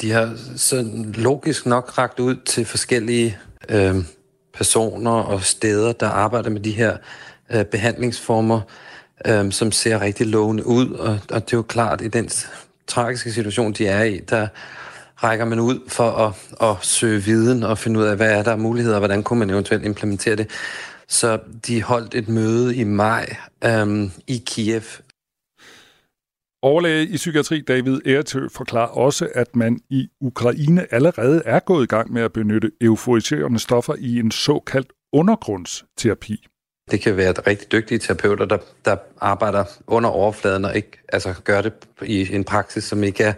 De 0.00 0.10
har 0.10 0.36
sådan 0.56 1.12
logisk 1.12 1.66
nok 1.66 1.98
ragt 1.98 2.20
ud 2.20 2.36
til 2.36 2.64
forskellige 2.64 3.38
øh, 3.68 3.96
personer 4.54 5.10
og 5.10 5.42
steder, 5.42 5.92
der 5.92 6.08
arbejder 6.08 6.50
med 6.50 6.60
de 6.60 6.72
her 6.72 6.96
øh, 7.52 7.64
behandlingsformer, 7.64 8.60
øh, 9.26 9.52
som 9.52 9.72
ser 9.72 10.00
rigtig 10.00 10.26
lovende 10.26 10.66
ud, 10.66 10.90
og, 10.90 11.18
og 11.30 11.44
det 11.44 11.52
er 11.52 11.56
jo 11.56 11.62
klart, 11.62 12.00
i 12.00 12.08
den 12.08 12.30
tragiske 12.86 13.32
situation, 13.32 13.72
de 13.72 13.86
er 13.86 14.02
i, 14.02 14.18
der 14.18 14.48
rækker 15.22 15.44
man 15.44 15.60
ud 15.60 15.80
for 15.88 16.10
at, 16.10 16.34
at 16.70 16.84
søge 16.84 17.22
viden 17.22 17.62
og 17.62 17.78
finde 17.78 18.00
ud 18.00 18.04
af, 18.04 18.16
hvad 18.16 18.38
er 18.38 18.42
der 18.42 18.56
muligheder, 18.56 18.96
og 18.96 19.00
hvordan 19.00 19.22
kunne 19.22 19.38
man 19.38 19.50
eventuelt 19.50 19.84
implementere 19.84 20.36
det. 20.36 20.50
Så 21.08 21.38
de 21.66 21.82
holdt 21.82 22.14
et 22.14 22.28
møde 22.28 22.76
i 22.76 22.84
maj 22.84 23.36
øhm, 23.64 24.10
i 24.26 24.42
Kiev. 24.46 24.82
Overlæge 26.62 27.06
i 27.06 27.16
psykiatri 27.16 27.60
David 27.60 28.00
Eretø 28.06 28.48
forklarer 28.48 28.88
også, 28.88 29.28
at 29.34 29.56
man 29.56 29.80
i 29.90 30.08
Ukraine 30.20 30.94
allerede 30.94 31.42
er 31.44 31.60
gået 31.60 31.84
i 31.84 31.86
gang 31.86 32.12
med 32.12 32.22
at 32.22 32.32
benytte 32.32 32.70
euforiserende 32.80 33.58
stoffer 33.58 33.94
i 33.98 34.18
en 34.18 34.30
såkaldt 34.30 34.92
undergrundsterapi. 35.12 36.46
Det 36.90 37.00
kan 37.00 37.16
være 37.16 37.32
rigtig 37.32 37.72
dygtige 37.72 37.98
terapeuter, 37.98 38.44
der, 38.44 38.58
der 38.84 38.96
arbejder 39.20 39.64
under 39.86 40.10
overfladen 40.10 40.64
og 40.64 40.76
ikke 40.76 40.98
altså 41.08 41.34
gør 41.44 41.60
det 41.60 41.72
i 42.02 42.34
en 42.34 42.44
praksis, 42.44 42.84
som 42.84 43.04
ikke 43.04 43.24
er 43.24 43.32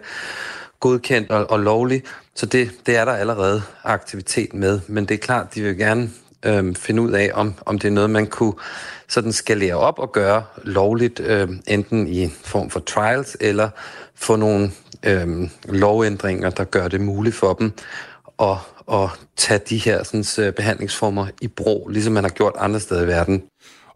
godkendt 0.79 1.31
og, 1.31 1.51
og 1.51 1.59
lovlig. 1.59 2.03
Så 2.35 2.45
det, 2.45 2.71
det 2.85 2.97
er 2.97 3.05
der 3.05 3.11
allerede 3.11 3.61
aktivitet 3.83 4.53
med. 4.53 4.79
Men 4.87 5.05
det 5.05 5.13
er 5.13 5.19
klart, 5.19 5.55
de 5.55 5.61
vil 5.61 5.77
gerne 5.77 6.09
øh, 6.45 6.75
finde 6.75 7.01
ud 7.01 7.11
af, 7.11 7.31
om, 7.33 7.53
om 7.65 7.79
det 7.79 7.87
er 7.87 7.91
noget, 7.91 8.09
man 8.09 8.27
kunne 8.27 8.53
sådan 9.07 9.33
skalere 9.33 9.75
op 9.75 9.99
og 9.99 10.11
gøre 10.11 10.43
lovligt, 10.63 11.19
øh, 11.19 11.49
enten 11.67 12.07
i 12.07 12.29
form 12.43 12.69
for 12.69 12.79
trials, 12.79 13.37
eller 13.39 13.69
få 14.15 14.35
nogle 14.35 14.71
øh, 15.05 15.49
lovændringer, 15.69 16.49
der 16.49 16.63
gør 16.63 16.87
det 16.87 17.01
muligt 17.01 17.35
for 17.35 17.53
dem 17.53 17.73
at, 18.39 18.57
at 18.91 19.09
tage 19.37 19.59
de 19.69 19.77
her 19.77 20.03
sådan, 20.03 20.45
øh, 20.45 20.53
behandlingsformer 20.53 21.27
i 21.41 21.47
brug, 21.47 21.89
ligesom 21.89 22.13
man 22.13 22.23
har 22.23 22.31
gjort 22.31 22.53
andre 22.57 22.79
steder 22.79 23.03
i 23.03 23.07
verden. 23.07 23.43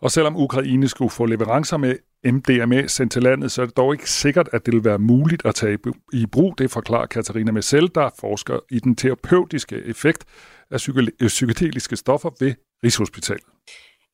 Og 0.02 0.12
selvom 0.12 0.36
Ukraine 0.36 0.88
skulle 0.88 1.12
få 1.12 1.26
leverancer 1.26 1.78
med 1.78 1.96
MDMA 2.26 2.88
sendt 2.88 3.12
til 3.12 3.24
landet, 3.24 3.52
så 3.52 3.62
er 3.62 3.66
det 3.66 3.78
dog 3.78 3.94
ikke 3.94 4.12
sikkert, 4.12 4.50
at 4.54 4.66
det 4.66 4.74
vil 4.74 4.84
være 4.84 5.00
muligt 5.00 5.46
at 5.46 5.56
tage 5.56 5.78
i 6.14 6.26
brug. 6.26 6.58
Det 6.58 6.72
forklarer 6.72 7.06
Katarina 7.06 7.52
Messel, 7.52 7.92
der 7.96 8.10
forsker 8.20 8.60
i 8.72 8.80
den 8.80 8.96
terapeutiske 8.96 9.76
effekt 9.86 10.26
af 10.72 10.90
øh, 11.22 11.28
psykedeliske 11.28 11.96
stoffer 11.96 12.30
ved 12.40 12.54
Rigshospitalet. 12.84 13.44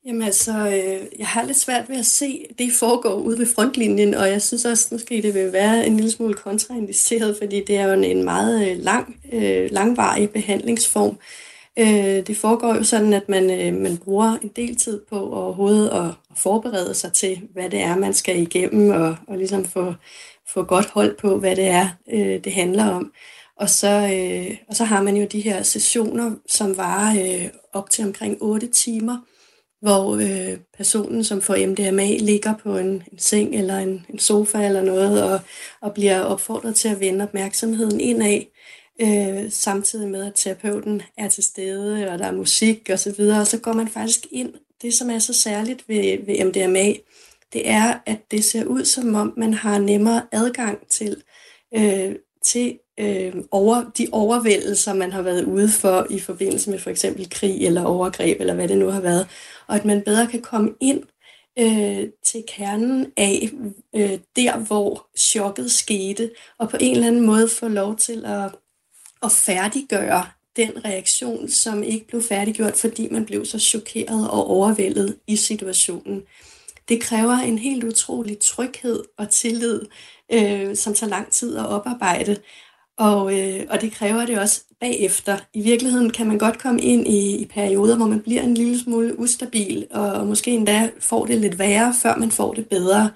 Jamen 0.06 0.22
altså, 0.22 0.52
øh, 0.52 1.20
jeg 1.20 1.28
har 1.28 1.46
lidt 1.46 1.58
svært 1.58 1.90
ved 1.90 2.00
at 2.00 2.06
se, 2.06 2.46
det 2.58 2.72
foregår 2.80 3.14
ude 3.14 3.40
ved 3.40 3.48
frontlinjen, 3.56 4.14
og 4.14 4.30
jeg 4.30 4.42
synes 4.42 4.66
også, 4.66 4.88
måske 4.92 5.22
det 5.22 5.34
vil 5.34 5.54
være 5.54 5.88
en 5.88 5.96
lille 5.96 6.12
smule 6.12 6.34
kontraindiceret, 6.34 7.38
fordi 7.42 7.64
det 7.68 7.78
er 7.78 7.88
jo 7.88 8.02
en 8.02 8.24
meget 8.24 8.72
øh, 8.72 8.84
lang, 8.84 9.16
øh, 9.34 9.72
langvarig 9.72 10.30
behandlingsform. 10.30 11.10
Øh, 11.10 11.45
Øh, 11.80 12.28
det 12.28 12.38
foregår 12.38 12.76
jo 12.76 12.84
sådan, 12.84 13.14
at 13.14 13.30
man, 13.30 13.52
øh, 13.52 13.82
man 13.82 13.98
bruger 13.98 14.38
en 14.42 14.52
del 14.56 14.76
tid 14.76 15.02
på 15.10 15.34
overhovedet 15.34 15.90
at, 15.90 16.06
at 16.06 16.38
forberede 16.38 16.94
sig 16.94 17.14
til, 17.14 17.42
hvad 17.54 17.70
det 17.70 17.82
er, 17.82 17.98
man 17.98 18.14
skal 18.14 18.42
igennem, 18.42 18.90
og, 18.90 19.16
og 19.28 19.38
ligesom 19.38 19.66
få, 19.66 19.94
få 20.54 20.64
godt 20.64 20.86
hold 20.86 21.18
på, 21.18 21.38
hvad 21.38 21.56
det 21.56 21.68
er, 21.68 21.88
øh, 22.14 22.44
det 22.44 22.54
handler 22.54 22.86
om. 22.86 23.12
Og 23.58 23.70
så, 23.70 24.10
øh, 24.14 24.58
og 24.68 24.76
så 24.76 24.84
har 24.84 25.04
man 25.04 25.18
jo 25.18 25.28
de 25.32 25.42
her 25.42 25.64
sessioner, 25.64 26.32
som 26.48 26.78
varer 26.78 27.42
øh, 27.44 27.50
op 27.74 27.90
til 27.90 28.06
omkring 28.06 28.38
8 28.42 28.68
timer, 28.68 29.18
hvor 29.82 30.16
øh, 30.16 30.58
personen, 30.78 31.24
som 31.24 31.42
får 31.42 31.68
MDMA, 31.68 32.18
ligger 32.20 32.54
på 32.64 32.78
en, 32.78 33.04
en 33.12 33.20
seng 33.20 33.56
eller 33.56 33.78
en, 33.78 34.06
en 34.10 34.20
sofa 34.20 34.66
eller 34.66 34.82
noget, 34.82 35.24
og, 35.24 35.40
og 35.82 35.94
bliver 35.94 36.22
opfordret 36.22 36.76
til 36.76 36.90
at 36.90 37.00
vende 37.00 37.24
opmærksomheden 37.24 38.00
indad 38.00 38.42
øh, 39.02 39.52
samtidig 39.52 40.08
med, 40.08 40.26
at 40.26 40.32
terapeuten 40.36 41.02
er 41.18 41.30
til 41.30 41.44
stede, 41.44 42.10
og 42.10 42.20
der 42.20 42.26
er 42.26 42.32
musik 42.32 42.90
og 42.90 43.00
så 43.00 43.14
videre, 43.18 43.42
og 43.42 43.48
så 43.48 43.60
går 43.60 43.74
man 43.74 43.88
faktisk 43.88 44.26
ind. 44.32 44.54
Det, 44.82 44.94
som 44.94 45.10
er 45.10 45.20
så 45.20 45.34
særligt 45.34 45.90
ved, 45.90 46.26
ved 46.26 46.46
MDMA, 46.46 46.94
det 47.54 47.70
er, 47.70 48.00
at 48.06 48.32
det 48.32 48.44
ser 48.44 48.66
ud 48.66 48.86
som 48.86 49.16
om, 49.16 49.34
man 49.38 49.54
har 49.54 49.80
nemmere 49.80 50.22
adgang 50.32 50.88
til, 50.88 51.24
øh, 51.76 52.16
til 52.44 52.80
øh, 53.00 53.34
over, 53.52 53.92
de 53.98 54.08
overvældelser, 54.12 54.94
man 54.94 55.12
har 55.12 55.22
været 55.22 55.44
ude 55.44 55.70
for 55.70 56.08
i 56.10 56.20
forbindelse 56.20 56.70
med 56.70 56.80
for 56.80 56.90
eksempel 56.90 57.30
krig 57.30 57.66
eller 57.66 57.86
overgreb, 57.86 58.40
eller 58.40 58.54
hvad 58.54 58.68
det 58.68 58.78
nu 58.78 58.90
har 58.90 59.02
været, 59.02 59.28
og 59.68 59.76
at 59.76 59.86
man 59.86 60.02
bedre 60.02 60.28
kan 60.28 60.42
komme 60.42 60.74
ind 60.82 61.04
øh, 61.60 62.10
til 62.24 62.44
kernen 62.48 63.12
af 63.18 63.50
øh, 63.96 64.20
der, 64.36 64.58
hvor 64.58 65.08
chokket 65.18 65.72
skete, 65.72 66.32
og 66.60 66.70
på 66.70 66.78
en 66.80 66.96
eller 66.96 67.08
anden 67.08 67.26
måde 67.26 67.50
få 67.50 67.68
lov 67.68 67.96
til 67.96 68.26
at 68.26 68.52
at 69.26 69.32
færdiggøre 69.32 70.26
den 70.56 70.86
reaktion, 70.86 71.50
som 71.50 71.84
ikke 71.84 72.08
blev 72.08 72.22
færdiggjort, 72.24 72.76
fordi 72.76 73.08
man 73.12 73.26
blev 73.26 73.46
så 73.46 73.60
chokeret 73.60 74.30
og 74.30 74.48
overvældet 74.48 75.16
i 75.28 75.36
situationen. 75.36 76.24
Det 76.90 77.02
kræver 77.02 77.34
en 77.34 77.60
helt 77.60 77.84
utrolig 77.84 78.40
tryghed 78.40 79.04
og 79.18 79.30
tillid, 79.30 79.82
øh, 80.32 80.76
som 80.76 80.94
tager 80.94 81.10
lang 81.10 81.32
tid 81.32 81.58
at 81.58 81.66
oparbejde. 81.66 82.38
Og, 82.98 83.40
øh, 83.40 83.66
og 83.70 83.82
det 83.82 83.92
kræver 83.92 84.26
det 84.26 84.40
også 84.40 84.62
bagefter. 84.80 85.38
I 85.54 85.62
virkeligheden 85.62 86.10
kan 86.10 86.28
man 86.28 86.38
godt 86.38 86.60
komme 86.60 86.82
ind 86.82 87.08
i, 87.08 87.38
i 87.38 87.46
perioder, 87.46 87.98
hvor 87.98 88.08
man 88.08 88.22
bliver 88.22 88.42
en 88.42 88.54
lille 88.54 88.80
smule 88.80 89.20
ustabil, 89.20 89.88
og, 89.92 90.12
og 90.12 90.28
måske 90.28 90.52
endda 90.52 90.90
får 91.00 91.26
det 91.26 91.38
lidt 91.38 91.60
værre, 91.60 91.94
før 92.02 92.16
man 92.16 92.32
får 92.32 92.54
det 92.54 92.70
bedre. 92.70 93.12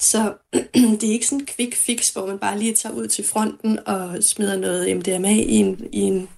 Så 0.00 0.34
det 1.00 1.04
er 1.04 1.12
ikke 1.12 1.26
sådan 1.26 1.40
en 1.40 1.46
quick 1.46 1.76
fix, 1.76 2.12
hvor 2.12 2.26
man 2.26 2.38
bare 2.38 2.58
lige 2.58 2.74
tager 2.74 2.94
ud 2.94 3.08
til 3.08 3.24
fronten 3.24 3.78
og 3.86 4.24
smider 4.24 4.56
noget 4.56 4.96
MDMA 4.96 5.32
i 5.32 5.54
en, 5.54 5.88
i 5.92 6.00
en, 6.00 6.28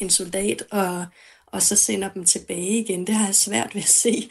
en 0.00 0.10
soldat, 0.10 0.62
og, 0.70 1.06
og 1.46 1.62
så 1.62 1.76
sender 1.76 2.08
dem 2.08 2.24
tilbage 2.24 2.78
igen. 2.78 3.06
Det 3.06 3.14
har 3.14 3.26
jeg 3.26 3.34
svært 3.34 3.74
ved 3.74 3.82
at 3.82 3.88
se. 3.88 4.30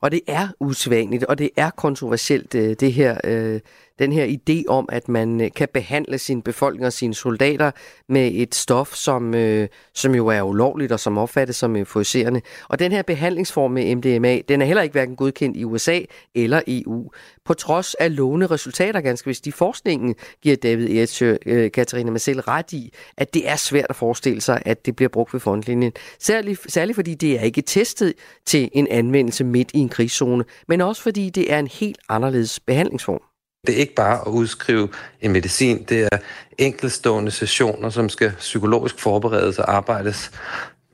Og 0.00 0.10
det 0.10 0.20
er 0.26 0.48
usædvanligt, 0.60 1.24
og 1.24 1.38
det 1.38 1.50
er 1.56 1.70
kontroversielt, 1.70 2.54
øh, 2.54 2.76
det 2.80 2.92
her 2.92 3.20
øh, 3.24 3.60
den 4.00 4.12
her 4.12 4.26
idé 4.26 4.64
om, 4.68 4.88
at 4.92 5.08
man 5.08 5.40
øh, 5.40 5.50
kan 5.56 5.68
behandle 5.74 6.18
sin 6.18 6.42
befolkning 6.42 6.86
og 6.86 6.92
sine 6.92 7.14
soldater 7.14 7.70
med 8.08 8.30
et 8.34 8.54
stof, 8.54 8.94
som, 8.94 9.34
øh, 9.34 9.68
som 9.94 10.14
jo 10.14 10.26
er 10.26 10.42
ulovligt 10.42 10.92
og 10.92 11.00
som 11.00 11.18
opfattes 11.18 11.56
som 11.56 11.76
euforiserende. 11.76 12.40
Og 12.68 12.78
den 12.78 12.92
her 12.92 13.02
behandlingsform 13.02 13.70
med 13.70 13.96
MDMA, 13.96 14.40
den 14.48 14.62
er 14.62 14.66
heller 14.66 14.82
ikke 14.82 14.92
hverken 14.92 15.16
godkendt 15.16 15.56
i 15.56 15.64
USA 15.64 16.00
eller 16.34 16.60
EU. 16.66 17.10
På 17.44 17.54
trods 17.54 17.94
af 17.94 18.16
lovende 18.16 18.46
resultater, 18.46 19.00
ganske 19.00 19.26
vist 19.26 19.46
i 19.46 19.50
forskningen, 19.50 20.14
giver 20.42 20.56
David 20.56 20.96
Ertsjø, 20.96 21.36
øh, 21.46 21.70
Katarina 21.70 22.10
Marcel 22.10 22.40
ret 22.40 22.72
i, 22.72 22.92
at 23.16 23.34
det 23.34 23.48
er 23.48 23.56
svært 23.56 23.86
at 23.88 23.96
forestille 23.96 24.40
sig, 24.40 24.62
at 24.66 24.86
det 24.86 24.96
bliver 24.96 25.08
brugt 25.08 25.32
ved 25.34 25.40
frontlinjen. 25.40 25.92
Særligt, 26.18 26.72
særligt 26.72 26.96
fordi 26.96 27.14
det 27.14 27.38
er 27.38 27.42
ikke 27.42 27.62
testet 27.62 28.14
til 28.46 28.68
en 28.72 28.86
anvendelse 28.90 29.44
midt 29.44 29.70
i 29.74 29.78
en 29.78 29.88
krigszone, 29.88 30.44
men 30.68 30.80
også 30.80 31.02
fordi 31.02 31.30
det 31.30 31.52
er 31.52 31.58
en 31.58 31.66
helt 31.66 31.98
anderledes 32.08 32.60
behandlingsform. 32.60 33.29
Det 33.66 33.74
er 33.74 33.78
ikke 33.78 33.94
bare 33.94 34.20
at 34.20 34.26
udskrive 34.26 34.88
en 35.20 35.32
medicin, 35.32 35.84
det 35.84 36.08
er 36.12 36.18
enkeltstående 36.58 37.30
sessioner, 37.30 37.90
som 37.90 38.08
skal 38.08 38.32
psykologisk 38.38 38.98
forberedes 38.98 39.58
og 39.58 39.74
arbejdes 39.74 40.30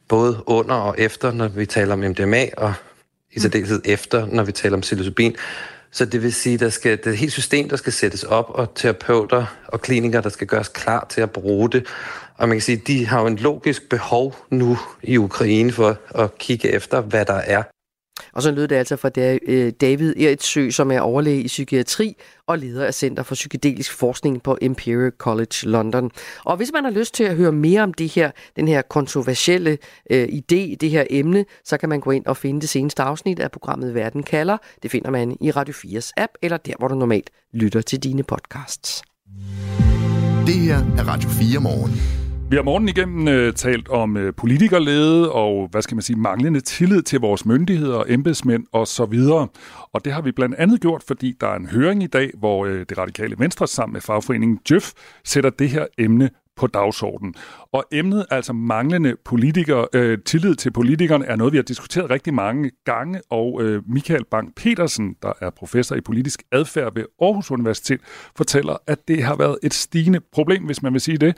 både 0.09 0.42
under 0.46 0.74
og 0.74 0.94
efter, 0.98 1.33
når 1.33 1.48
vi 1.48 1.66
taler 1.66 1.92
om 1.92 1.98
MDMA, 1.98 2.46
og 2.57 2.74
i 3.33 3.40
særdeleshed 3.40 3.83
efter, 3.85 4.26
når 4.26 4.42
vi 4.42 4.52
taler 4.52 4.76
om 4.76 4.81
psilocybin. 4.81 5.37
Så 5.90 6.05
det 6.05 6.22
vil 6.22 6.35
sige, 6.35 6.59
der 6.59 6.68
skal, 6.68 6.98
det 6.98 7.07
er 7.07 7.11
et 7.11 7.18
helt 7.18 7.33
system, 7.33 7.68
der 7.68 7.76
skal 7.76 7.92
sættes 7.92 8.24
op, 8.24 8.50
og 8.50 8.74
terapeuter 8.74 9.46
og 9.68 9.81
klinikere, 9.81 10.22
der 10.22 10.29
skal 10.29 10.46
gøres 10.46 10.68
klar 10.68 11.07
til 11.09 11.20
at 11.20 11.31
bruge 11.31 11.70
det. 11.70 11.87
Og 12.37 12.48
man 12.48 12.57
kan 12.57 12.62
sige, 12.62 12.76
de 12.76 13.07
har 13.07 13.20
jo 13.20 13.26
en 13.26 13.37
logisk 13.37 13.88
behov 13.88 14.37
nu 14.50 14.79
i 15.02 15.16
Ukraine 15.16 15.72
for 15.72 15.98
at 16.14 16.38
kigge 16.38 16.68
efter, 16.68 17.00
hvad 17.00 17.24
der 17.24 17.35
er 17.35 17.62
og 18.37 18.42
så 18.42 18.51
lød 18.51 18.68
det 18.68 18.77
altså 18.77 18.96
fra 18.96 19.11
øh, 19.46 19.72
David 19.81 20.16
Eritsø, 20.16 20.70
som 20.70 20.90
er 20.90 21.01
overlæge 21.01 21.42
i 21.42 21.46
psykiatri 21.46 22.16
og 22.46 22.59
leder 22.59 22.85
af 22.87 22.94
Center 22.94 23.22
for 23.22 23.35
Psykedelisk 23.35 23.92
Forskning 23.92 24.42
på 24.42 24.59
Imperial 24.61 25.12
College 25.18 25.57
London. 25.62 26.11
Og 26.44 26.57
hvis 26.57 26.72
man 26.72 26.85
har 26.85 26.90
lyst 26.90 27.14
til 27.14 27.25
at 27.25 27.37
høre 27.37 27.53
mere 27.53 27.83
om 27.83 27.94
det 27.94 28.09
her, 28.09 28.31
den 28.57 28.68
her 28.68 28.83
kontroversielle 28.83 29.79
øh, 30.11 30.25
idé, 30.25 30.77
det 30.81 30.90
her 30.90 31.05
emne, 31.11 31.44
så 31.64 31.77
kan 31.77 31.88
man 31.88 32.01
gå 32.01 32.11
ind 32.11 32.27
og 32.27 32.37
finde 32.37 32.61
det 32.61 32.68
seneste 32.68 33.03
afsnit 33.03 33.40
af 33.40 33.51
programmet 33.51 33.94
Verden 33.94 34.22
kalder. 34.22 34.57
Det 34.83 34.90
finder 34.90 35.11
man 35.11 35.37
i 35.40 35.51
Radio 35.51 35.75
4's 35.75 36.11
app, 36.16 36.33
eller 36.42 36.57
der, 36.57 36.72
hvor 36.79 36.88
du 36.88 36.94
normalt 36.94 37.31
lytter 37.55 37.81
til 37.81 38.03
dine 38.03 38.22
podcasts. 38.22 39.03
Det 40.46 40.55
her 40.55 40.77
er 40.77 41.09
Radio 41.09 41.29
4 41.29 41.61
morgen. 41.61 42.25
Vi 42.50 42.56
har 42.56 42.62
morgen 42.62 42.88
igennem 42.88 43.28
øh, 43.28 43.52
talt 43.52 43.88
om 43.88 44.16
øh, 44.16 44.35
politikerlede 44.35 45.32
og, 45.32 45.68
hvad 45.70 45.82
skal 45.82 45.94
man 45.94 46.02
sige, 46.02 46.18
manglende 46.18 46.61
tillid 46.61 47.02
til 47.02 47.20
vores 47.20 47.46
myndigheder, 47.46 48.04
embedsmænd 48.09 48.64
og 48.72 48.87
så 48.87 49.06
videre. 49.06 49.48
Og 49.92 50.04
det 50.04 50.12
har 50.12 50.20
vi 50.20 50.32
blandt 50.32 50.54
andet 50.54 50.80
gjort, 50.80 51.02
fordi 51.06 51.35
der 51.40 51.46
er 51.46 51.56
en 51.56 51.66
høring 51.66 52.02
i 52.02 52.06
dag, 52.06 52.30
hvor 52.38 52.66
øh, 52.66 52.87
det 52.88 52.98
radikale 52.98 53.37
venstre 53.38 53.66
sammen 53.66 53.92
med 53.92 54.00
fagforeningen 54.00 54.59
Jøf 54.70 54.92
sætter 55.24 55.50
det 55.50 55.68
her 55.68 55.87
emne 55.98 56.30
på 56.56 56.66
dagsordenen. 56.66 57.35
Og 57.72 57.85
emnet, 57.92 58.26
altså 58.30 58.52
manglende 58.52 59.16
politiker, 59.24 59.85
øh, 59.92 60.18
tillid 60.24 60.54
til 60.54 60.70
politikerne, 60.70 61.26
er 61.26 61.37
noget, 61.37 61.52
vi 61.52 61.59
har 61.59 61.62
diskuteret 61.62 62.11
rigtig 62.11 62.35
mange 62.35 62.70
gange, 62.85 63.20
og 63.30 63.62
øh, 63.62 63.82
Michael 63.87 64.24
Bang-Petersen, 64.35 65.18
der 65.22 65.32
er 65.40 65.50
professor 65.50 65.96
i 65.96 66.00
politisk 66.00 66.42
adfærd 66.52 66.94
ved 66.94 67.04
Aarhus 67.22 67.50
Universitet, 67.50 68.00
fortæller, 68.37 68.76
at 68.87 69.09
det 69.09 69.22
har 69.22 69.37
været 69.37 69.59
et 69.62 69.74
stigende 69.74 70.20
problem, 70.32 70.64
hvis 70.64 70.82
man 70.82 70.92
vil 70.92 71.00
sige 71.00 71.18
det, 71.18 71.37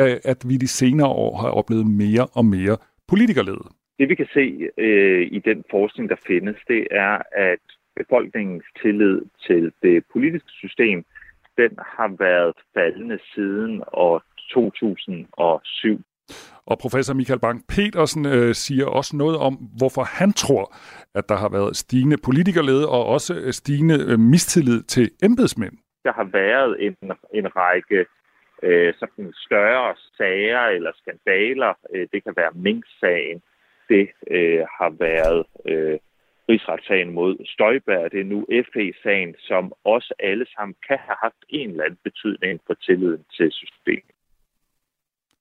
øh, 0.00 0.16
at 0.24 0.38
vi 0.48 0.56
de 0.56 0.68
senere 0.68 1.08
år 1.08 1.36
har 1.42 1.50
oplevet 1.50 1.86
mere 1.86 2.26
og 2.32 2.44
mere 2.44 2.76
politikerlede. 3.08 3.64
Det 3.98 4.08
vi 4.08 4.14
kan 4.14 4.28
se 4.34 4.68
øh, 4.78 5.22
i 5.32 5.38
den 5.38 5.64
forskning, 5.70 6.08
der 6.08 6.16
findes, 6.26 6.56
det 6.68 6.86
er, 6.90 7.18
at 7.32 7.64
befolkningens 7.96 8.64
tillid 8.82 9.20
til 9.46 9.72
det 9.82 10.04
politiske 10.12 10.50
system, 10.50 11.04
den 11.56 11.70
har 11.96 12.08
været 12.18 12.54
faldende 12.74 13.18
siden 13.34 13.82
år 13.92 14.22
2007. 14.50 16.00
Og 16.66 16.78
professor 16.78 17.14
Michael 17.14 17.40
Bang-Petersen 17.46 18.26
øh, 18.26 18.54
siger 18.54 18.86
også 18.86 19.16
noget 19.16 19.36
om, 19.38 19.54
hvorfor 19.78 20.02
han 20.02 20.32
tror, 20.32 20.74
at 21.14 21.28
der 21.28 21.36
har 21.36 21.48
været 21.48 21.76
stigende 21.76 22.16
politikerlede 22.24 22.88
og 22.88 23.06
også 23.06 23.34
øh, 23.34 23.52
stigende 23.52 23.98
øh, 24.08 24.18
mistillid 24.18 24.82
til 24.82 25.10
embedsmænd. 25.22 25.72
Der 26.04 26.12
har 26.12 26.28
været 26.32 26.86
en, 26.86 26.94
en 27.34 27.56
række 27.56 28.06
øh, 28.62 28.94
sådan 28.98 29.32
større 29.36 29.94
sager 30.16 30.60
eller 30.60 30.92
skandaler. 30.94 31.74
Øh, 31.94 32.08
det 32.12 32.24
kan 32.24 32.34
være 32.36 32.52
Mink-sagen. 32.54 33.42
Det 33.88 34.08
øh, 34.30 34.64
har 34.78 34.90
været 34.90 35.46
øh, 35.66 35.98
rigsretssagen 36.48 37.10
mod 37.12 37.36
Støjberg. 37.44 38.12
Det 38.12 38.20
er 38.20 38.24
nu 38.24 38.46
FE-sagen, 38.72 39.34
som 39.38 39.72
også 39.84 40.14
alle 40.18 40.46
sammen 40.54 40.74
kan 40.88 40.98
have 40.98 41.16
haft 41.22 41.42
en 41.48 41.70
eller 41.70 41.84
anden 41.84 42.00
betydning 42.04 42.60
for 42.66 42.74
tilliden 42.74 43.24
til 43.36 43.52
systemet. 43.52 44.19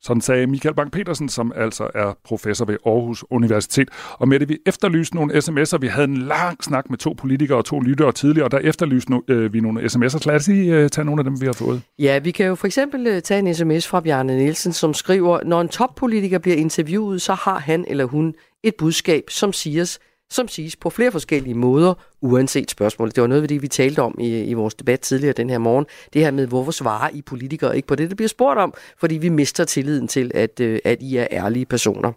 Sådan 0.02 0.22
sagde 0.22 0.48
Michael 0.48 0.76
Bang-Petersen, 0.76 1.28
som 1.28 1.52
altså 1.56 1.90
er 1.96 2.18
professor 2.24 2.66
ved 2.66 2.78
Aarhus 2.86 3.24
Universitet. 3.30 3.90
Og 4.14 4.28
med 4.28 4.40
det, 4.40 4.50
vi 4.50 4.58
efterlyste 4.66 5.16
nogle 5.16 5.34
sms'er. 5.38 5.78
Vi 5.78 5.88
havde 5.88 6.08
en 6.08 6.18
lang 6.18 6.64
snak 6.64 6.90
med 6.90 6.98
to 6.98 7.14
politikere 7.18 7.58
og 7.58 7.66
to 7.66 7.80
lyttere 7.80 8.12
tidligere, 8.12 8.46
og 8.46 8.52
der 8.52 8.58
efterlyste 8.58 9.12
no, 9.12 9.20
øh, 9.28 9.54
vi 9.54 9.60
nogle 9.60 9.82
sms'er. 9.82 10.20
Lad 10.26 10.36
os 10.36 10.48
lige 10.48 10.76
øh, 10.76 10.90
tage 10.90 11.06
nogle 11.06 11.20
af 11.20 11.24
dem, 11.24 11.42
vi 11.42 11.46
har 11.46 11.54
fået. 11.54 11.82
Ja, 12.00 12.20
vi 12.20 12.32
kan 12.32 12.46
jo 12.46 12.56
for 12.56 12.68
eksempel 12.68 13.08
øh, 13.08 13.22
tage 13.22 13.40
en 13.40 13.56
sms 13.56 13.88
fra 13.88 14.00
Bjarne 14.00 14.38
Nielsen, 14.38 14.74
som 14.74 14.94
skriver, 14.94 15.40
når 15.44 15.62
en 15.62 15.70
toppolitiker 15.70 16.40
bliver 16.40 16.58
interviewet, 16.58 17.22
så 17.22 17.34
har 17.34 17.60
han 17.60 17.86
eller 17.88 18.06
hun 18.06 18.34
et 18.64 18.74
budskab, 18.80 19.24
som 19.30 19.54
siges 19.54 20.00
som 20.32 20.48
siges 20.48 20.76
på 20.76 20.90
flere 20.90 21.12
forskellige 21.12 21.54
måder, 21.54 21.94
uanset 22.22 22.72
spørgsmålet. 22.72 23.16
Det 23.16 23.22
var 23.22 23.28
noget 23.28 23.42
af 23.42 23.48
det, 23.48 23.62
vi 23.62 23.68
talte 23.68 24.02
om 24.02 24.16
i, 24.20 24.44
i 24.44 24.54
vores 24.54 24.76
debat 24.76 25.00
tidligere 25.00 25.34
den 25.34 25.50
her 25.50 25.58
morgen. 25.58 25.86
Det 26.14 26.22
her 26.22 26.32
med, 26.32 26.48
hvorfor 26.48 26.72
svarer 26.72 27.10
I 27.14 27.22
politikere 27.22 27.76
ikke 27.76 27.88
på 27.88 27.96
det, 27.96 28.10
der 28.10 28.16
bliver 28.16 28.30
spurgt 28.30 28.60
om, 28.60 28.74
fordi 28.98 29.18
vi 29.18 29.30
mister 29.30 29.66
tilliden 29.66 30.08
til, 30.08 30.32
at, 30.34 30.60
øh, 30.60 30.80
at 30.86 31.02
I 31.02 31.18
er 31.18 31.28
ærlige 31.32 31.66
personer. 31.66 32.12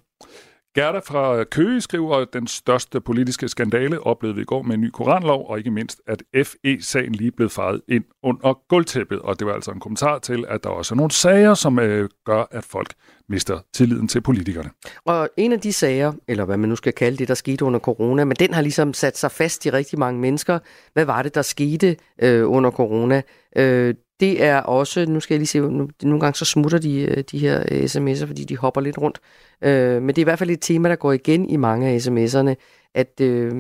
Gerda 0.75 0.99
fra 0.99 1.45
Køge 1.45 1.81
skriver, 1.81 2.17
at 2.17 2.29
den 2.33 2.47
største 2.47 3.01
politiske 3.01 3.49
skandale 3.49 4.01
oplevede 4.01 4.37
vi 4.37 4.43
i 4.43 4.45
går 4.45 4.63
med 4.63 4.75
en 4.75 4.81
ny 4.81 4.91
koranlov, 4.91 5.51
og 5.51 5.59
ikke 5.59 5.71
mindst, 5.71 6.01
at 6.07 6.23
FE-sagen 6.35 7.13
lige 7.13 7.31
blev 7.31 7.51
faret 7.51 7.81
ind 7.89 8.05
under 8.23 8.59
gulvtæppet. 8.69 9.19
Og 9.19 9.39
det 9.39 9.47
var 9.47 9.53
altså 9.53 9.71
en 9.71 9.81
kommentar 9.81 10.19
til, 10.19 10.45
at 10.49 10.65
der 10.65 10.71
også 10.71 10.95
er 10.95 10.97
nogle 10.97 11.11
sager, 11.11 11.55
som 11.55 11.79
øh, 11.79 12.09
gør, 12.25 12.45
at 12.51 12.65
folk 12.65 12.95
mister 13.29 13.59
tilliden 13.75 14.09
til 14.09 14.21
politikerne. 14.21 14.71
Og 15.05 15.29
en 15.37 15.53
af 15.53 15.61
de 15.61 15.73
sager, 15.73 16.13
eller 16.29 16.45
hvad 16.45 16.57
man 16.57 16.69
nu 16.69 16.77
skal 16.77 16.93
kalde 16.93 17.17
det, 17.17 17.29
der 17.29 17.35
skete 17.35 17.65
under 17.65 17.81
corona, 17.81 18.25
men 18.25 18.37
den 18.37 18.55
har 18.55 18.63
ligesom 18.63 18.95
sat 18.95 19.19
sig 19.19 19.31
fast 19.31 19.67
i 19.67 19.71
rigtig 19.71 19.99
mange 19.99 20.21
mennesker. 20.21 20.59
Hvad 20.93 21.05
var 21.05 21.23
det, 21.23 21.35
der 21.35 21.43
skete 21.43 21.97
øh, 22.23 22.51
under 22.51 22.71
corona? 22.71 23.23
Øh, 23.57 23.95
det 24.23 24.43
er 24.43 24.57
også, 24.57 25.07
nu 25.07 25.21
skal 25.21 25.35
jeg 25.35 25.39
lige 25.39 25.47
se, 25.47 25.61
nu, 25.61 25.89
nogle 26.03 26.21
gange 26.21 26.37
så 26.37 26.45
smutter 26.45 26.79
de, 26.79 27.01
øh, 27.01 27.25
de 27.31 27.39
her 27.39 27.63
øh, 27.71 27.85
sms'er, 27.85 28.27
fordi 28.27 28.45
de 28.45 28.57
hopper 28.57 28.81
lidt 28.81 28.99
rundt. 28.99 29.21
Øh, 29.63 30.03
men 30.03 30.09
det 30.09 30.19
er 30.19 30.23
i 30.23 30.25
hvert 30.25 30.39
fald 30.39 30.51
et 30.51 30.61
tema, 30.61 30.89
der 30.89 30.97
går 30.97 31.13
igen 31.13 31.49
i 31.51 31.57
mange 31.57 31.89
af 31.89 31.99
sms'erne, 31.99 32.55
at 32.95 33.21
øh, 33.21 33.53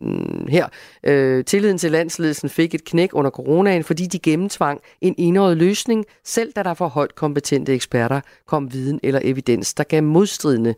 mm, 0.00 0.46
her, 0.48 0.66
øh, 1.04 1.44
tilliden 1.44 1.78
til 1.78 1.92
landsledelsen 1.92 2.48
fik 2.48 2.74
et 2.74 2.84
knæk 2.84 3.10
under 3.12 3.30
coronaen, 3.30 3.84
fordi 3.84 4.06
de 4.06 4.18
gennemtvang 4.18 4.80
en 5.00 5.14
enåret 5.18 5.56
løsning, 5.56 6.04
selv 6.24 6.52
da 6.52 6.62
der 6.62 6.74
for 6.74 6.88
højt 6.88 7.14
kompetente 7.14 7.74
eksperter 7.74 8.20
kom 8.46 8.72
viden 8.72 9.00
eller 9.02 9.20
evidens, 9.22 9.74
der 9.74 9.84
gav 9.84 10.02
modstridende 10.02 10.74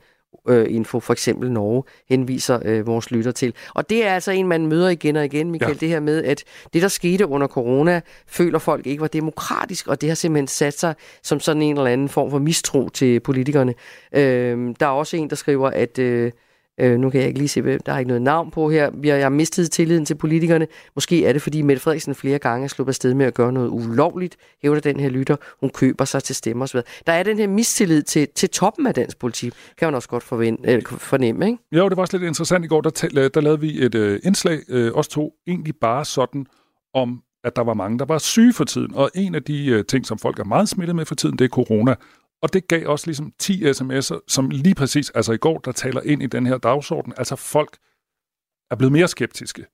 øh, 0.49 0.67
info, 0.69 1.01
for 1.01 1.13
eksempel 1.13 1.53
Norge, 1.53 1.83
henviser 2.09 2.59
øh, 2.65 2.87
vores 2.87 3.11
lytter 3.11 3.33
til. 3.33 3.55
Og 3.75 3.91
det 3.91 4.07
er 4.07 4.15
altså 4.15 4.31
en, 4.31 4.49
man 4.49 4.67
møder 4.67 4.89
igen 4.89 5.17
og 5.17 5.25
igen, 5.25 5.51
Michael, 5.51 5.73
ja. 5.73 5.79
det 5.79 5.89
her 5.89 6.01
med, 6.01 6.25
at 6.25 6.45
det, 6.73 6.83
der 6.83 6.89
skete 6.89 7.27
under 7.27 7.47
corona, 7.47 8.01
føler 8.27 8.59
folk 8.59 8.87
ikke 8.87 9.01
var 9.01 9.09
demokratisk, 9.09 9.87
og 9.87 10.01
det 10.01 10.09
har 10.09 10.15
simpelthen 10.15 10.47
sat 10.47 10.79
sig 10.79 10.95
som 11.23 11.41
sådan 11.41 11.63
en 11.63 11.77
eller 11.77 11.91
anden 11.91 12.09
form 12.09 12.31
for 12.31 12.39
mistro 12.39 12.89
til 12.89 13.21
politikerne. 13.21 13.75
Øh, 14.13 14.75
der 14.81 14.87
er 14.87 14.91
også 14.91 15.17
en, 15.17 15.31
der 15.31 15.37
skriver, 15.37 15.71
at... 15.71 15.99
Øh, 15.99 16.33
Øh, 16.81 16.99
nu 16.99 17.11
kan 17.11 17.21
jeg 17.21 17.29
ikke 17.29 17.39
lige 17.39 17.49
se, 17.49 17.63
hvem 17.63 17.81
der 17.87 17.93
er 17.93 17.99
ikke 17.99 18.09
noget 18.09 18.23
navn 18.23 18.51
på 18.51 18.71
her. 18.71 18.91
Vi 18.95 19.09
har, 19.09 19.17
jeg 19.17 19.25
har 19.25 19.31
mistet 19.31 19.71
tilliden 19.71 20.05
til 20.05 20.15
politikerne. 20.15 20.67
Måske 20.95 21.27
er 21.27 21.33
det, 21.33 21.43
fordi 21.43 21.63
Mette 21.63 21.83
Frederiksen 21.83 22.15
flere 22.15 22.39
gange 22.39 22.65
er 22.65 22.69
sluppet 22.69 22.91
afsted 22.91 23.15
med 23.15 23.27
at 23.27 23.35
gøre 23.35 23.53
noget 23.53 23.69
ulovligt, 23.69 24.37
hævder 24.63 24.81
den 24.81 25.01
her 25.01 25.09
lytter. 25.09 25.37
Hun 25.61 25.71
køber 25.71 26.05
sig 26.05 26.23
til 26.23 26.35
stemmer 26.35 26.65
osv. 26.65 26.81
Der 27.07 27.13
er 27.13 27.23
den 27.23 27.39
her 27.39 27.47
mistillid 27.47 28.03
til, 28.03 28.29
til 28.35 28.51
toppen 28.51 28.87
af 28.87 28.95
dansk 28.95 29.19
politik, 29.19 29.53
kan 29.79 29.87
man 29.87 29.95
også 29.95 30.09
godt 30.09 30.23
forvente, 30.23 30.69
eller 30.69 30.89
fornemme, 30.89 31.47
ikke? 31.47 31.59
Jo, 31.73 31.89
det 31.89 31.97
var 31.97 32.03
også 32.03 32.17
lidt 32.17 32.29
interessant 32.29 32.65
i 32.65 32.69
går. 32.69 32.81
Der, 32.81 33.29
der 33.35 33.41
lavede 33.41 33.61
vi 33.61 33.85
et 33.85 33.95
øh, 33.95 34.21
indslag, 34.25 34.59
øh, 34.69 34.93
os 34.95 35.09
to, 35.09 35.33
egentlig 35.47 35.75
bare 35.81 36.05
sådan 36.05 36.47
om 36.95 37.23
at 37.45 37.57
der 37.57 37.63
var 37.65 37.75
mange, 37.75 37.99
der 37.99 38.05
var 38.05 38.19
syge 38.19 38.53
for 38.53 38.65
tiden. 38.65 38.95
Og 38.95 39.11
en 39.15 39.35
af 39.35 39.43
de 39.43 39.67
øh, 39.67 39.85
ting, 39.85 40.07
som 40.07 40.19
folk 40.19 40.39
er 40.39 40.45
meget 40.45 40.69
smittet 40.69 40.97
med 40.97 41.05
for 41.05 41.15
tiden, 41.15 41.39
det 41.39 41.45
er 41.45 41.49
corona. 41.49 41.95
Og 42.43 42.53
det 42.53 42.69
gav 42.69 42.89
også 42.89 43.07
ligesom 43.07 43.33
10 43.39 43.65
sms'er, 43.71 44.19
som 44.29 44.51
lige 44.51 44.75
præcis, 44.75 45.11
altså 45.11 45.33
i 45.33 45.37
går, 45.37 45.59
der 45.59 45.73
taler 45.73 46.01
ind 46.01 46.23
i 46.23 46.27
den 46.27 46.47
her 46.47 46.59
dagsorden. 46.59 47.13
Altså 47.17 47.37
folk 47.37 47.77
er 48.71 48.77
blevet 48.77 48.93
mere 48.93 49.09
skeptiske 49.09 49.65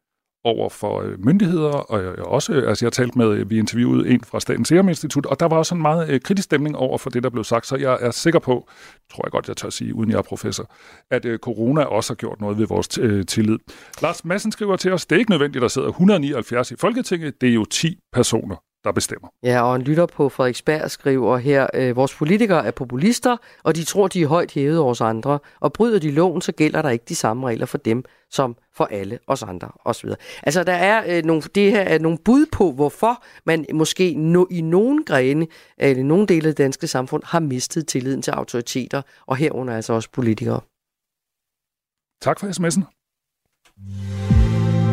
over 0.45 0.69
for 0.69 1.01
øh, 1.01 1.25
myndigheder, 1.25 1.71
og 1.71 2.03
øh, 2.03 2.19
også, 2.19 2.53
øh, 2.53 2.69
altså 2.69 2.85
jeg 2.85 2.87
har 2.87 3.05
talt 3.05 3.17
med, 3.17 3.45
vi 3.45 3.59
interviewede 3.59 4.09
en 4.09 4.25
fra 4.25 4.41
Statens 4.41 4.69
Serum 4.69 4.89
Institut, 4.89 5.27
og 5.27 5.41
der 5.41 5.47
var 5.47 5.57
også 5.57 5.75
en 5.75 5.83
meget 5.83 6.23
kritisk 6.23 6.45
stemning 6.45 6.77
over 6.77 6.99
for 6.99 7.11
det, 7.11 7.23
der 7.23 7.31
blev 7.31 7.45
sagt, 7.45 7.67
så 7.67 7.77
jeg 7.77 7.99
er 8.01 8.11
sikker 8.11 8.39
på, 8.39 8.69
tror 9.13 9.27
jeg 9.27 9.31
godt, 9.33 9.49
jeg 9.49 9.57
tør 9.57 9.71
sige, 9.71 9.95
uden 9.95 10.11
jeg 10.11 10.19
er 10.19 10.23
professor, 10.23 10.71
at 11.11 11.27
corona 11.43 11.85
også 11.85 12.13
har 12.13 12.17
gjort 12.17 12.41
noget 12.41 12.59
ved 12.59 12.67
vores 12.67 12.89
tillid. 13.29 13.59
Lars 14.03 14.25
Madsen 14.25 14.53
skriver 14.53 14.77
til 14.77 14.93
os, 14.93 15.07
det 15.07 15.17
er 15.17 15.19
ikke 15.19 15.31
nødvendigt, 15.31 15.57
at 15.57 15.63
der 15.63 15.69
sidder 15.69 15.89
179 15.89 16.71
i 16.71 16.77
Folketinget, 16.77 17.41
det 17.41 17.49
er 17.49 17.55
jo 17.55 17.65
10 17.65 17.99
personer 18.13 18.57
der 18.85 18.93
bestemmer. 18.93 19.29
Ja, 19.43 19.63
og 19.63 19.77
en 19.77 19.83
lytter 19.83 20.07
på 20.07 20.29
Frederiksberg 20.29 20.91
skriver 20.91 21.37
her, 21.37 21.67
øh, 21.75 21.97
vores 21.97 22.15
politikere 22.15 22.67
er 22.67 22.71
populister, 22.71 23.37
og 23.63 23.77
de 23.77 23.85
tror, 23.85 24.09
de 24.09 24.23
er 24.23 24.27
højt 24.27 24.53
hævet 24.53 24.79
over 24.79 24.91
os 24.91 25.01
andre, 25.01 25.39
og 25.61 25.73
bryder 25.73 25.99
de 25.99 26.11
loven, 26.11 26.41
så 26.41 26.53
gælder 26.53 26.83
der 26.83 26.91
ikke 26.91 27.05
de 27.09 27.15
samme 27.15 27.49
regler 27.49 27.67
for 27.67 27.79
dem, 27.79 28.05
som 28.31 28.57
for 28.77 28.85
alle 28.85 29.19
os 29.27 29.43
andre, 29.43 29.69
osv. 29.85 30.11
Altså, 30.43 30.65
der 30.65 30.73
er 30.73 31.17
øh, 31.19 31.25
nogle, 31.25 31.43
det 31.43 31.71
her 31.71 31.81
er 31.81 31.99
nogle 31.99 32.19
bud 32.25 32.47
på, 32.53 32.73
hvorfor 32.73 33.25
man 33.47 33.67
måske 33.73 34.15
no, 34.15 34.45
i 34.51 34.61
nogen 34.61 35.05
grene, 35.05 35.47
eller 35.79 36.01
i 36.01 36.03
nogle 36.03 36.27
dele 36.27 36.49
af 36.49 36.55
det 36.55 36.59
danske 36.59 36.87
samfund, 36.87 37.23
har 37.27 37.41
mistet 37.41 37.87
tilliden 37.89 38.23
til 38.23 38.31
autoriteter, 38.31 39.03
og 39.27 39.37
herunder 39.37 39.77
altså 39.77 39.93
også 39.93 40.09
politikere. 40.13 40.61
Tak 42.23 42.41
for 42.41 42.47
sms'en. 42.47 42.83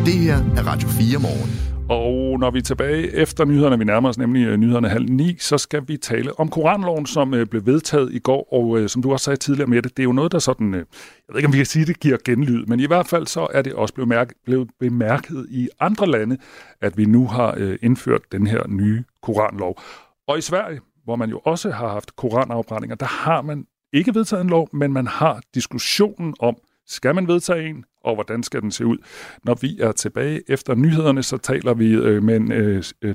Det 0.04 0.14
her 0.14 0.36
er 0.36 0.66
Radio 0.66 0.88
4 0.88 1.18
morgen. 1.18 1.71
Og 1.88 2.38
når 2.38 2.50
vi 2.50 2.58
er 2.58 2.62
tilbage 2.62 3.14
efter 3.14 3.44
nyhederne, 3.44 3.78
vi 3.78 3.84
nærmer 3.84 4.08
os 4.08 4.18
nemlig 4.18 4.46
øh, 4.46 4.56
nyhederne 4.56 4.88
halv 4.88 5.04
ni, 5.04 5.36
så 5.38 5.58
skal 5.58 5.88
vi 5.88 5.96
tale 5.96 6.40
om 6.40 6.48
Koranloven, 6.48 7.06
som 7.06 7.34
øh, 7.34 7.46
blev 7.46 7.66
vedtaget 7.66 8.14
i 8.14 8.18
går, 8.18 8.52
og 8.52 8.78
øh, 8.78 8.88
som 8.88 9.02
du 9.02 9.12
også 9.12 9.24
sagde 9.24 9.36
tidligere 9.36 9.70
med 9.70 9.82
det, 9.82 9.96
det 9.96 10.02
er 10.02 10.04
jo 10.04 10.12
noget, 10.12 10.32
der 10.32 10.38
sådan, 10.38 10.74
jeg 10.74 10.84
ved 11.28 11.36
ikke 11.36 11.46
om 11.46 11.52
vi 11.52 11.58
kan 11.58 11.66
sige, 11.66 11.86
det 11.86 12.00
giver 12.00 12.16
genlyd, 12.24 12.66
men 12.66 12.80
i 12.80 12.86
hvert 12.86 13.06
fald 13.06 13.26
så 13.26 13.48
er 13.52 13.62
det 13.62 13.74
også 13.74 13.94
blevet, 13.94 14.08
mærke, 14.08 14.34
blevet 14.44 14.70
bemærket 14.80 15.46
i 15.50 15.68
andre 15.80 16.06
lande, 16.06 16.38
at 16.80 16.98
vi 16.98 17.04
nu 17.04 17.26
har 17.26 17.76
indført 17.82 18.22
den 18.32 18.46
her 18.46 18.68
nye 18.68 19.04
Koranlov. 19.22 19.80
Og 20.28 20.38
i 20.38 20.40
Sverige, 20.40 20.80
hvor 21.04 21.16
man 21.16 21.30
jo 21.30 21.40
også 21.44 21.70
har 21.70 21.88
haft 21.88 22.16
koranafbrændinger, 22.16 22.96
der 22.96 23.06
har 23.06 23.42
man 23.42 23.66
ikke 23.92 24.14
vedtaget 24.14 24.42
en 24.42 24.50
lov, 24.50 24.68
men 24.72 24.92
man 24.92 25.06
har 25.06 25.40
diskussionen 25.54 26.34
om, 26.40 26.56
skal 26.86 27.14
man 27.14 27.28
vedtage 27.28 27.68
en, 27.68 27.84
og 28.04 28.14
hvordan 28.14 28.42
skal 28.42 28.62
den 28.62 28.70
se 28.70 28.86
ud? 28.86 28.98
Når 29.44 29.54
vi 29.60 29.78
er 29.80 29.92
tilbage 29.92 30.40
efter 30.48 30.74
nyhederne, 30.74 31.22
så 31.22 31.36
taler 31.36 31.74
vi 31.74 31.92
øh, 31.92 32.22
med 32.22 32.36
en 32.36 32.52
øh, 32.52 32.82
øh 33.02 33.14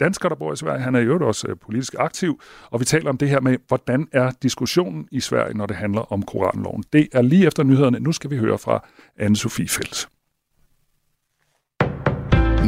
dansker, 0.00 0.28
der 0.28 0.36
bor 0.36 0.52
i 0.52 0.56
Sverige. 0.56 0.80
Han 0.80 0.94
er 0.94 1.00
jo 1.00 1.26
også 1.26 1.48
øh, 1.48 1.56
politisk 1.56 1.94
aktiv, 1.98 2.40
og 2.70 2.80
vi 2.80 2.84
taler 2.84 3.10
om 3.10 3.18
det 3.18 3.28
her 3.28 3.40
med, 3.40 3.56
hvordan 3.68 4.08
er 4.12 4.30
diskussionen 4.42 5.08
i 5.10 5.20
Sverige, 5.20 5.56
når 5.56 5.66
det 5.66 5.76
handler 5.76 6.12
om 6.12 6.22
koranloven. 6.22 6.84
Det 6.92 7.08
er 7.12 7.22
lige 7.22 7.46
efter 7.46 7.62
nyhederne. 7.62 8.00
Nu 8.00 8.12
skal 8.12 8.30
vi 8.30 8.36
høre 8.36 8.58
fra 8.58 8.86
Anne-Sophie 9.20 9.68
Felt. 9.68 10.08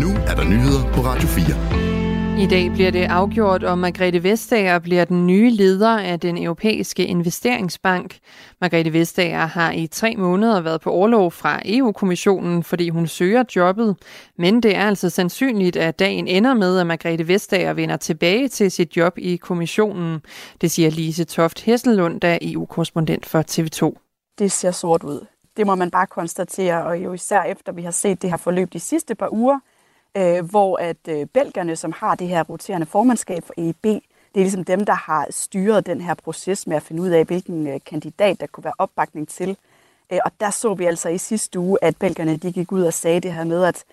Nu 0.01 0.09
er 0.09 0.35
der 0.35 0.45
nyheder 0.45 0.93
på 0.95 1.01
Radio 1.01 1.29
4. 1.29 1.92
I 2.39 2.47
dag 2.47 2.71
bliver 2.73 2.91
det 2.91 3.05
afgjort, 3.05 3.65
om 3.65 3.79
Margrethe 3.79 4.23
Vestager 4.23 4.79
bliver 4.79 5.05
den 5.05 5.27
nye 5.27 5.51
leder 5.51 5.99
af 5.99 6.21
den 6.21 6.43
europæiske 6.43 7.07
investeringsbank. 7.07 8.19
Margrethe 8.61 8.93
Vestager 8.93 9.47
har 9.47 9.73
i 9.73 9.87
tre 9.87 10.17
måneder 10.17 10.61
været 10.61 10.81
på 10.81 10.91
overlov 10.91 11.31
fra 11.31 11.61
EU-kommissionen, 11.65 12.63
fordi 12.63 12.89
hun 12.89 13.07
søger 13.07 13.45
jobbet. 13.57 13.97
Men 14.39 14.63
det 14.63 14.77
er 14.77 14.87
altså 14.87 15.11
sandsynligt, 15.11 15.77
at 15.77 15.99
dagen 15.99 16.29
ender 16.29 16.55
med, 16.55 16.79
at 16.79 16.87
Margrethe 16.87 17.29
Vestager 17.29 17.73
vender 17.73 17.97
tilbage 17.97 18.49
til 18.49 18.71
sit 18.71 18.97
job 18.97 19.19
i 19.19 19.37
kommissionen. 19.37 20.21
Det 20.61 20.71
siger 20.71 20.91
Lise 20.91 21.25
Toft 21.25 21.61
Hesselund, 21.61 22.21
der 22.21 22.29
er 22.29 22.39
EU-korrespondent 22.43 23.27
for 23.27 23.43
TV2. 23.51 23.99
Det 24.39 24.53
ser 24.53 24.71
sort 24.71 25.05
ud. 25.05 25.27
Det 25.57 25.67
må 25.67 25.75
man 25.75 25.91
bare 25.91 26.07
konstatere, 26.07 26.85
og 26.85 27.05
jo 27.05 27.13
især 27.13 27.43
efter 27.43 27.73
vi 27.73 27.83
har 27.83 27.91
set 27.91 28.23
det 28.23 28.31
her 28.31 28.37
forløb 28.37 28.73
de 28.73 28.81
sidste 28.81 29.15
par 29.15 29.33
uger– 29.33 29.59
øh, 30.17 30.51
hvor 30.51 30.77
at 30.77 31.09
øh, 31.09 31.27
belgerne, 31.27 31.77
som 31.77 31.93
har 31.97 32.15
det 32.15 32.29
her 32.29 32.43
roterende 32.43 32.87
formandskab 32.87 33.45
for 33.45 33.55
EIB, 33.57 33.85
det 34.35 34.41
er 34.41 34.45
ligesom 34.45 34.65
dem, 34.65 34.85
der 34.85 34.95
har 34.95 35.27
styret 35.31 35.87
den 35.87 36.01
her 36.01 36.15
proces 36.15 36.67
med 36.67 36.77
at 36.77 36.83
finde 36.83 37.03
ud 37.03 37.09
af, 37.09 37.25
hvilken 37.25 37.67
øh, 37.67 37.81
kandidat, 37.87 38.41
der 38.41 38.47
kunne 38.47 38.65
være 38.65 38.73
opbakning 38.79 39.29
til. 39.29 39.57
Øh, 40.13 40.19
og 40.25 40.31
der 40.41 40.51
så 40.51 40.75
vi 40.75 40.85
altså 40.85 41.09
i 41.09 41.19
sidste 41.19 41.59
uge, 41.59 41.79
at 41.83 41.97
belgerne 41.97 42.37
de 42.37 42.53
gik 42.53 42.73
ud 42.73 42.83
og 42.83 42.95
sagde 42.95 43.21
det 43.21 43.33
her 43.33 43.45
med, 43.45 43.65
at, 43.65 43.85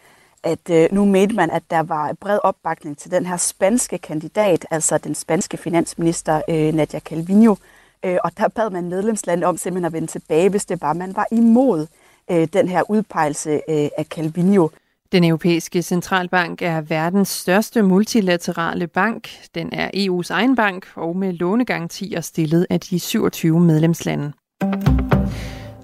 at 0.44 0.70
øh, 0.70 0.88
nu 0.92 1.06
mente 1.06 1.36
man, 1.36 1.50
at 1.52 1.64
der 1.70 1.84
var 1.84 2.14
bred 2.14 2.40
opbakning 2.44 2.98
til 2.98 3.12
den 3.12 3.26
her 3.26 3.38
spanske 3.38 3.98
kandidat, 3.98 4.66
altså 4.72 4.98
den 4.98 5.16
spanske 5.16 5.58
finansminister 5.58 6.42
øh, 6.50 6.74
Nadia 6.74 7.00
Calvino. 7.00 7.56
Øh, 8.04 8.18
og 8.24 8.32
der 8.38 8.48
bad 8.48 8.70
man 8.70 8.90
medlemslandet 8.90 9.46
om 9.46 9.58
simpelthen 9.58 9.86
at 9.86 9.94
vende 9.94 10.08
tilbage, 10.08 10.50
hvis 10.50 10.66
det 10.66 10.82
var, 10.82 10.94
man 10.94 11.16
var 11.16 11.28
imod 11.32 11.88
øh, 12.32 12.48
den 12.54 12.68
her 12.68 12.92
udpegelse 12.92 13.52
øh, 13.52 13.90
af 13.98 14.06
Calvino. 14.06 14.68
Den 15.12 15.24
europæiske 15.24 15.82
centralbank 15.82 16.62
er 16.62 16.82
verdens 16.82 17.30
største 17.30 17.82
multilaterale 17.82 18.88
bank. 18.88 19.30
Den 19.56 19.70
er 19.74 19.90
EU's 19.96 20.32
egen 20.34 20.56
bank 20.56 20.88
og 20.96 21.18
med 21.18 21.34
lånegarantier 21.34 22.22
stillet 22.22 22.68
af 22.70 22.80
de 22.80 23.00
27 23.00 23.60
medlemslande. 23.60 24.32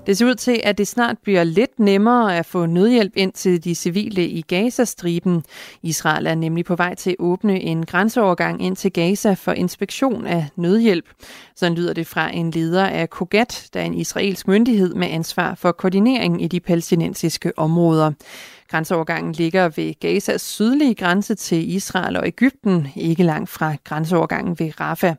Det 0.08 0.18
ser 0.18 0.26
ud 0.26 0.36
til, 0.36 0.62
at 0.64 0.78
det 0.78 0.88
snart 0.88 1.18
bliver 1.24 1.44
lidt 1.44 1.80
nemmere 1.80 2.38
at 2.38 2.46
få 2.46 2.66
nødhjælp 2.66 3.14
ind 3.16 3.34
til 3.34 3.64
de 3.64 3.76
civile 3.76 4.28
i 4.28 4.42
Gazastriben. 4.42 5.44
Israel 5.84 6.28
er 6.28 6.36
nemlig 6.36 6.66
på 6.66 6.76
vej 6.76 6.96
til 6.96 7.10
at 7.10 7.16
åbne 7.20 7.62
en 7.62 7.86
grænseovergang 7.86 8.66
ind 8.66 8.76
til 8.76 8.94
Gaza 8.94 9.34
for 9.34 9.52
inspektion 9.52 10.28
af 10.28 10.48
nødhjælp. 10.56 11.06
Sådan 11.56 11.78
lyder 11.78 11.94
det 11.94 12.08
fra 12.08 12.36
en 12.36 12.52
leder 12.52 12.86
af 12.86 13.10
Kogat, 13.10 13.70
der 13.74 13.80
er 13.80 13.86
en 13.86 13.94
israelsk 13.94 14.48
myndighed 14.48 14.94
med 14.94 15.08
ansvar 15.08 15.56
for 15.56 15.72
koordinering 15.72 16.44
i 16.44 16.48
de 16.48 16.60
palæstinensiske 16.60 17.60
områder. 17.60 18.12
Grænseovergangen 18.70 19.34
ligger 19.34 19.70
ved 19.70 20.00
Gazas 20.00 20.42
sydlige 20.42 20.96
grænse 20.96 21.36
til 21.36 21.74
Israel 21.76 22.18
og 22.18 22.28
Ægypten, 22.28 22.88
ikke 22.96 23.24
langt 23.24 23.50
fra 23.50 23.76
grænseovergangen 23.84 24.60
ved 24.60 24.80
Rafah. 24.80 25.16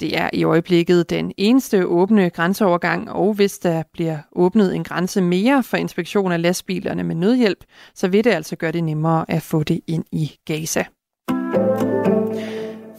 Det 0.00 0.18
er 0.18 0.30
i 0.32 0.44
øjeblikket 0.44 1.10
den 1.10 1.32
eneste 1.36 1.86
åbne 1.86 2.30
grænseovergang, 2.30 3.10
og 3.10 3.34
hvis 3.34 3.58
der 3.58 3.82
bliver 3.92 4.18
åbnet 4.32 4.74
en 4.74 4.84
grænse 4.84 5.20
mere 5.20 5.62
for 5.62 5.76
inspektion 5.76 6.32
af 6.32 6.42
lastbilerne 6.42 7.02
med 7.02 7.14
nødhjælp, 7.14 7.64
så 7.94 8.08
vil 8.08 8.24
det 8.24 8.30
altså 8.30 8.56
gøre 8.56 8.72
det 8.72 8.84
nemmere 8.84 9.24
at 9.28 9.42
få 9.42 9.62
det 9.62 9.80
ind 9.86 10.04
i 10.12 10.32
Gaza. 10.44 10.84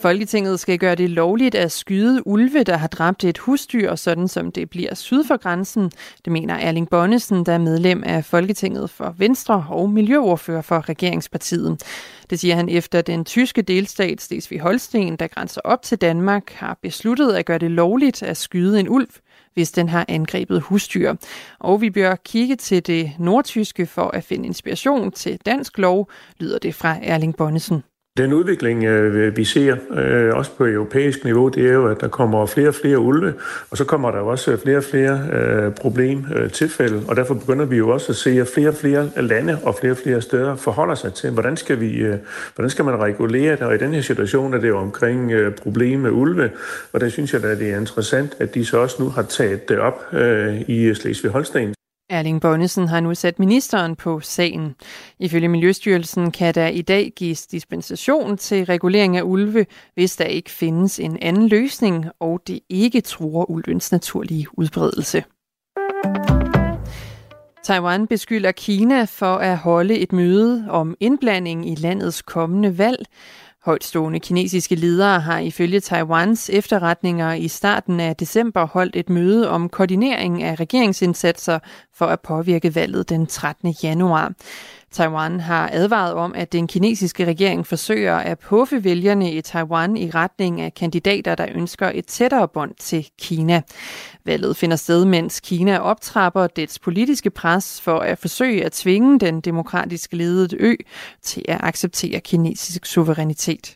Folketinget 0.01 0.59
skal 0.59 0.79
gøre 0.79 0.95
det 0.95 1.09
lovligt 1.09 1.55
at 1.55 1.71
skyde 1.71 2.27
ulve, 2.27 2.63
der 2.63 2.77
har 2.77 2.87
dræbt 2.87 3.23
et 3.23 3.37
husdyr, 3.37 3.95
sådan 3.95 4.27
som 4.27 4.51
det 4.51 4.69
bliver 4.69 4.95
syd 4.95 5.23
for 5.23 5.37
grænsen. 5.37 5.91
Det 6.25 6.33
mener 6.33 6.53
Erling 6.53 6.89
Bonnesen, 6.89 7.45
der 7.45 7.53
er 7.53 7.57
medlem 7.57 8.03
af 8.05 8.25
Folketinget 8.25 8.89
for 8.89 9.15
Venstre 9.17 9.65
og 9.69 9.89
miljøordfører 9.89 10.61
for 10.61 10.89
Regeringspartiet. 10.89 11.83
Det 12.29 12.39
siger 12.39 12.55
han 12.55 12.69
efter 12.69 13.01
den 13.01 13.25
tyske 13.25 13.61
delstat 13.61 14.21
Slesvig-Holsten, 14.21 15.15
der 15.15 15.27
grænser 15.27 15.61
op 15.63 15.81
til 15.81 15.97
Danmark, 15.97 16.51
har 16.51 16.77
besluttet 16.81 17.33
at 17.33 17.45
gøre 17.45 17.57
det 17.57 17.71
lovligt 17.71 18.23
at 18.23 18.37
skyde 18.37 18.79
en 18.79 18.89
ulv 18.89 19.09
hvis 19.53 19.71
den 19.71 19.89
har 19.89 20.05
angrebet 20.07 20.61
husdyr. 20.61 21.15
Og 21.59 21.81
vi 21.81 21.89
bør 21.89 22.15
kigge 22.15 22.55
til 22.55 22.87
det 22.87 23.11
nordtyske 23.19 23.85
for 23.85 24.07
at 24.07 24.23
finde 24.23 24.45
inspiration 24.45 25.11
til 25.11 25.39
dansk 25.45 25.77
lov, 25.77 26.09
lyder 26.39 26.59
det 26.59 26.75
fra 26.75 26.97
Erling 27.01 27.35
Bonnesen. 27.35 27.83
Den 28.17 28.33
udvikling, 28.33 28.83
øh, 28.83 29.37
vi 29.37 29.43
ser, 29.43 29.75
øh, 29.91 30.35
også 30.35 30.51
på 30.57 30.65
europæisk 30.65 31.23
niveau, 31.23 31.47
det 31.47 31.69
er 31.69 31.73
jo, 31.73 31.87
at 31.87 32.01
der 32.01 32.07
kommer 32.07 32.45
flere 32.45 32.67
og 32.67 32.75
flere 32.75 32.99
ulve, 32.99 33.33
og 33.69 33.77
så 33.77 33.85
kommer 33.85 34.11
der 34.11 34.19
også 34.19 34.57
flere 34.57 34.77
og 34.77 34.83
flere 34.83 35.27
øh, 35.33 35.73
problem 35.73 36.23
problemtilfælde, 36.23 37.03
og 37.07 37.15
derfor 37.15 37.33
begynder 37.33 37.65
vi 37.65 37.77
jo 37.77 37.89
også 37.89 38.11
at 38.11 38.15
se, 38.15 38.29
at 38.41 38.47
flere 38.47 38.69
og 38.69 38.75
flere 38.75 39.09
lande 39.17 39.57
og 39.63 39.75
flere 39.75 39.93
og 39.93 39.97
flere 39.97 40.21
steder 40.21 40.55
forholder 40.55 40.95
sig 40.95 41.13
til, 41.13 41.29
hvordan 41.31 41.57
skal, 41.57 41.79
vi, 41.79 42.05
hvordan 42.55 42.69
skal 42.69 42.85
man 42.85 42.99
regulere 42.99 43.51
det, 43.51 43.61
og 43.61 43.75
i 43.75 43.77
den 43.77 43.93
her 43.93 44.01
situation 44.01 44.53
er 44.53 44.59
det 44.59 44.67
jo 44.67 44.77
omkring 44.77 45.31
problemet 45.61 45.99
med 45.99 46.11
ulve, 46.11 46.51
og 46.93 47.01
der 47.01 47.09
synes 47.09 47.33
jeg, 47.33 47.45
at 47.45 47.59
det 47.59 47.71
er 47.71 47.79
interessant, 47.79 48.35
at 48.39 48.55
de 48.55 48.65
så 48.65 48.77
også 48.77 49.03
nu 49.03 49.09
har 49.09 49.23
taget 49.23 49.69
det 49.69 49.79
op 49.79 50.05
i 50.67 50.93
Slesvig-Holsten. 50.93 51.80
Erling 52.11 52.41
Bonnesen 52.41 52.87
har 52.87 52.99
nu 52.99 53.15
sat 53.15 53.39
ministeren 53.39 53.95
på 53.95 54.19
sagen. 54.19 54.75
Ifølge 55.19 55.47
Miljøstyrelsen 55.47 56.31
kan 56.31 56.55
der 56.55 56.67
i 56.67 56.81
dag 56.81 57.13
gives 57.15 57.47
dispensation 57.47 58.37
til 58.37 58.65
regulering 58.65 59.17
af 59.17 59.21
ulve, 59.21 59.65
hvis 59.93 60.15
der 60.15 60.25
ikke 60.25 60.51
findes 60.51 60.99
en 60.99 61.17
anden 61.21 61.47
løsning, 61.47 62.05
og 62.19 62.41
det 62.47 62.59
ikke 62.69 63.01
truer 63.01 63.49
ulvens 63.49 63.91
naturlige 63.91 64.47
udbredelse. 64.53 65.23
Taiwan 67.63 68.07
beskylder 68.07 68.51
Kina 68.51 69.03
for 69.03 69.35
at 69.35 69.57
holde 69.57 69.99
et 69.99 70.13
møde 70.13 70.65
om 70.69 70.95
indblanding 70.99 71.69
i 71.71 71.75
landets 71.75 72.21
kommende 72.21 72.77
valg. 72.77 73.05
Højtstående 73.65 74.19
kinesiske 74.19 74.75
ledere 74.75 75.19
har 75.19 75.39
ifølge 75.39 75.79
Taiwans 75.79 76.49
efterretninger 76.49 77.33
i 77.33 77.47
starten 77.47 77.99
af 77.99 78.15
december 78.15 78.65
holdt 78.65 78.95
et 78.95 79.09
møde 79.09 79.49
om 79.49 79.69
koordinering 79.69 80.43
af 80.43 80.59
regeringsindsatser 80.59 81.59
for 81.93 82.05
at 82.05 82.19
påvirke 82.19 82.75
valget 82.75 83.09
den 83.09 83.27
13. 83.27 83.75
januar. 83.83 84.33
Taiwan 84.91 85.39
har 85.39 85.69
advaret 85.73 86.13
om, 86.13 86.33
at 86.35 86.51
den 86.51 86.67
kinesiske 86.67 87.25
regering 87.25 87.67
forsøger 87.67 88.15
at 88.15 88.39
puffe 88.39 88.83
vælgerne 88.83 89.31
i 89.31 89.41
Taiwan 89.41 89.97
i 89.97 90.09
retning 90.09 90.61
af 90.61 90.73
kandidater, 90.73 91.35
der 91.35 91.47
ønsker 91.55 91.91
et 91.93 92.05
tættere 92.05 92.47
bånd 92.47 92.71
til 92.79 93.07
Kina. 93.19 93.61
Valget 94.25 94.57
finder 94.57 94.75
sted, 94.75 95.05
mens 95.05 95.39
Kina 95.39 95.77
optrapper 95.77 96.47
dets 96.47 96.79
politiske 96.79 97.29
pres 97.29 97.81
for 97.81 97.99
at 97.99 98.17
forsøge 98.17 98.65
at 98.65 98.71
tvinge 98.71 99.19
den 99.19 99.41
demokratisk 99.41 100.13
ledede 100.13 100.57
ø 100.59 100.75
til 101.21 101.45
at 101.47 101.59
acceptere 101.63 102.19
kinesisk 102.19 102.85
suverænitet. 102.85 103.75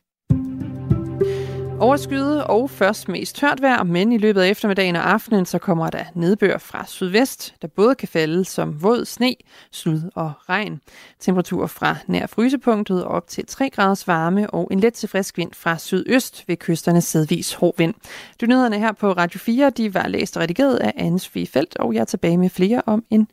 Overskyet 1.80 2.44
og 2.44 2.70
først 2.70 3.08
mest 3.08 3.36
tørt 3.36 3.62
vejr, 3.62 3.84
men 3.84 4.12
i 4.12 4.18
løbet 4.18 4.42
af 4.42 4.50
eftermiddagen 4.50 4.96
og 4.96 5.10
aftenen 5.10 5.46
så 5.46 5.58
kommer 5.58 5.90
der 5.90 6.04
nedbør 6.14 6.58
fra 6.58 6.86
sydvest, 6.88 7.56
der 7.62 7.68
både 7.68 7.96
kan 7.96 8.08
falde 8.08 8.46
som 8.46 8.84
våd 8.84 9.06
sne, 9.06 9.36
slud 9.72 10.02
og 10.16 10.32
regn. 10.50 10.82
Temperatur 11.20 11.68
fra 11.68 11.96
nær 12.08 12.28
frysepunktet 12.28 13.04
op 13.04 13.28
til 13.28 13.46
3 13.46 13.70
graders 13.70 14.08
varme 14.08 14.50
og 14.50 14.68
en 14.72 14.80
let 14.80 14.94
til 14.94 15.10
frisk 15.10 15.38
vind 15.38 15.54
fra 15.54 15.78
sydøst 15.78 16.44
ved 16.48 16.58
kysterne 16.58 17.02
sædvis 17.02 17.54
hård 17.54 17.78
vind. 17.78 17.94
Du 18.42 18.46
nyhederne 18.46 18.80
her 18.80 18.92
på 18.92 19.12
Radio 19.12 19.40
4, 19.40 19.70
de 19.70 19.94
var 19.94 20.08
læst 20.08 20.38
og 20.38 20.44
redigeret 20.44 20.78
af 20.78 20.94
Anne 20.98 21.20
Sofie 21.20 21.48
Felt, 21.48 21.78
og 21.78 21.94
jeg 21.94 22.02
er 22.02 22.06
tilbage 22.06 22.38
med 22.38 22.50
flere 22.50 22.82
om 22.86 23.04
en 23.10 23.28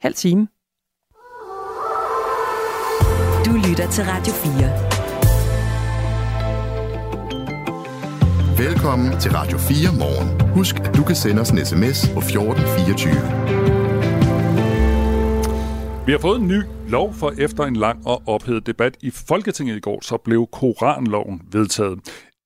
halv 0.00 0.14
time. 0.14 0.48
Du 3.46 3.68
lytter 3.68 3.90
til 3.90 4.04
Radio 4.04 4.32
4. 4.32 4.93
Velkommen 8.58 9.20
til 9.20 9.32
Radio 9.32 9.58
4 9.58 9.98
morgen. 9.98 10.50
Husk, 10.54 10.76
at 10.76 10.96
du 10.96 11.02
kan 11.04 11.16
sende 11.16 11.40
os 11.40 11.50
en 11.50 11.64
sms 11.64 12.08
på 12.14 12.18
1424. 12.18 13.14
Vi 16.06 16.12
har 16.12 16.18
fået 16.18 16.40
en 16.40 16.48
ny 16.48 16.62
lov, 16.88 17.14
for 17.14 17.32
efter 17.38 17.64
en 17.64 17.76
lang 17.76 18.06
og 18.06 18.22
ophedet 18.26 18.66
debat 18.66 18.96
i 19.02 19.10
Folketinget 19.10 19.76
i 19.76 19.80
går, 19.80 19.98
så 20.02 20.16
blev 20.16 20.46
Koranloven 20.52 21.42
vedtaget. 21.52 21.98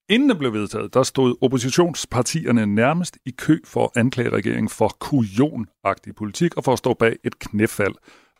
Inden 0.09 0.29
den 0.29 0.37
blev 0.37 0.53
vedtaget, 0.53 0.93
der 0.93 1.03
stod 1.03 1.35
oppositionspartierne 1.41 2.65
nærmest 2.65 3.17
i 3.25 3.31
kø 3.31 3.57
for 3.65 3.83
at 3.83 3.89
anklage 3.95 4.29
regeringen 4.29 4.69
for 4.69 4.95
kujonagtig 4.99 6.15
politik 6.15 6.57
og 6.57 6.63
for 6.63 6.73
at 6.73 6.77
stå 6.77 6.93
bag 6.93 7.15
et 7.23 7.39
knæfald 7.39 7.95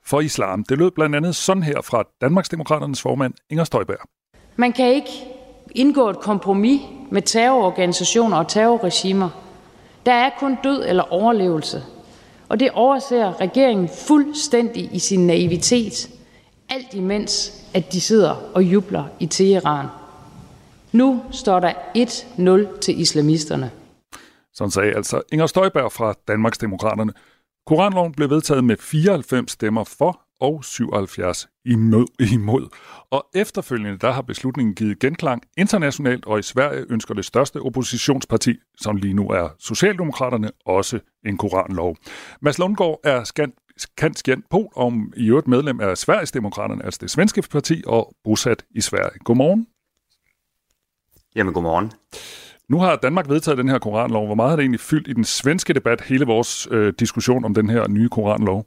for 0.05 0.21
islam. 0.21 0.63
Det 0.63 0.77
lød 0.77 0.91
blandt 0.91 1.15
andet 1.15 1.36
sådan 1.36 1.63
her 1.63 1.82
fra 1.82 2.03
Danmarksdemokraternes 2.21 3.01
formand 3.01 3.34
Inger 3.49 3.63
Støjberg. 3.63 4.10
Man 4.55 4.73
kan 4.73 4.93
ikke 4.93 5.38
indgå 5.71 6.10
et 6.10 6.19
kompromis 6.19 6.82
med 7.10 7.21
terrororganisationer 7.21 8.38
og 8.38 8.47
terrorregimer. 8.47 9.29
Der 10.05 10.13
er 10.13 10.29
kun 10.39 10.58
død 10.63 10.86
eller 10.88 11.13
overlevelse. 11.13 11.84
Og 12.49 12.60
det 12.60 12.71
overser 12.71 13.41
regeringen 13.41 13.89
fuldstændig 14.08 14.89
i 14.91 14.99
sin 14.99 15.27
naivitet, 15.27 16.10
alt 16.69 16.93
imens 16.93 17.63
at 17.73 17.93
de 17.93 18.01
sidder 18.01 18.36
og 18.53 18.63
jubler 18.63 19.03
i 19.19 19.25
Teheran. 19.25 19.86
Nu 20.91 21.21
står 21.32 21.60
der 21.60 21.73
1-0 21.97 22.79
til 22.79 23.01
islamisterne. 23.01 23.71
Sådan 24.53 24.71
sagde 24.71 24.95
altså 24.95 25.21
Inger 25.32 25.47
Støjberg 25.47 25.91
fra 25.91 26.13
Danmarksdemokraterne. 26.27 27.13
Koranloven 27.67 28.12
blev 28.12 28.29
vedtaget 28.29 28.63
med 28.63 28.77
94 28.77 29.51
stemmer 29.51 29.84
for 29.84 30.21
og 30.39 30.65
77 30.65 31.47
imod. 31.65 32.06
imod. 32.34 32.67
Og 33.12 33.25
efterfølgende 33.36 33.97
der 33.97 34.12
har 34.12 34.21
beslutningen 34.21 34.75
givet 34.75 34.99
genklang 34.99 35.43
internationalt, 35.58 36.25
og 36.25 36.39
i 36.39 36.41
Sverige 36.41 36.86
ønsker 36.89 37.13
det 37.13 37.25
største 37.25 37.62
oppositionsparti, 37.62 38.56
som 38.82 38.95
lige 38.95 39.13
nu 39.13 39.30
er 39.30 39.49
Socialdemokraterne, 39.60 40.52
også 40.65 40.99
en 41.25 41.38
koranlov. 41.38 41.97
Mads 42.41 42.58
Lundgaard 42.58 42.99
er 43.04 43.23
skand 43.23 43.54
Kant 43.97 44.23
Pol, 44.49 44.67
om 44.75 45.13
i 45.17 45.30
øvrigt 45.30 45.47
medlem 45.47 45.80
af 45.80 45.97
Sverigesdemokraterne, 45.97 46.86
altså 46.86 46.97
det 47.02 47.12
svenske 47.12 47.41
parti, 47.41 47.84
og 47.88 48.15
bosat 48.23 48.65
i 48.75 48.82
Sverige. 48.82 49.19
Godmorgen. 49.23 49.67
Jamen, 51.36 51.54
godmorgen. 51.54 51.91
Nu 52.69 52.80
har 52.80 52.95
Danmark 52.95 53.30
vedtaget 53.30 53.58
den 53.58 53.69
her 53.69 53.80
koranlov. 53.80 54.25
Hvor 54.25 54.36
meget 54.36 54.49
har 54.49 54.56
det 54.56 54.63
egentlig 54.63 54.80
fyldt 54.80 55.08
i 55.08 55.13
den 55.13 55.23
svenske 55.23 55.73
debat, 55.73 56.02
hele 56.02 56.25
vores 56.25 56.67
øh, 56.71 56.93
diskussion 56.99 57.45
om 57.45 57.54
den 57.54 57.69
her 57.69 57.88
nye 57.88 58.10
koranlov? 58.10 58.65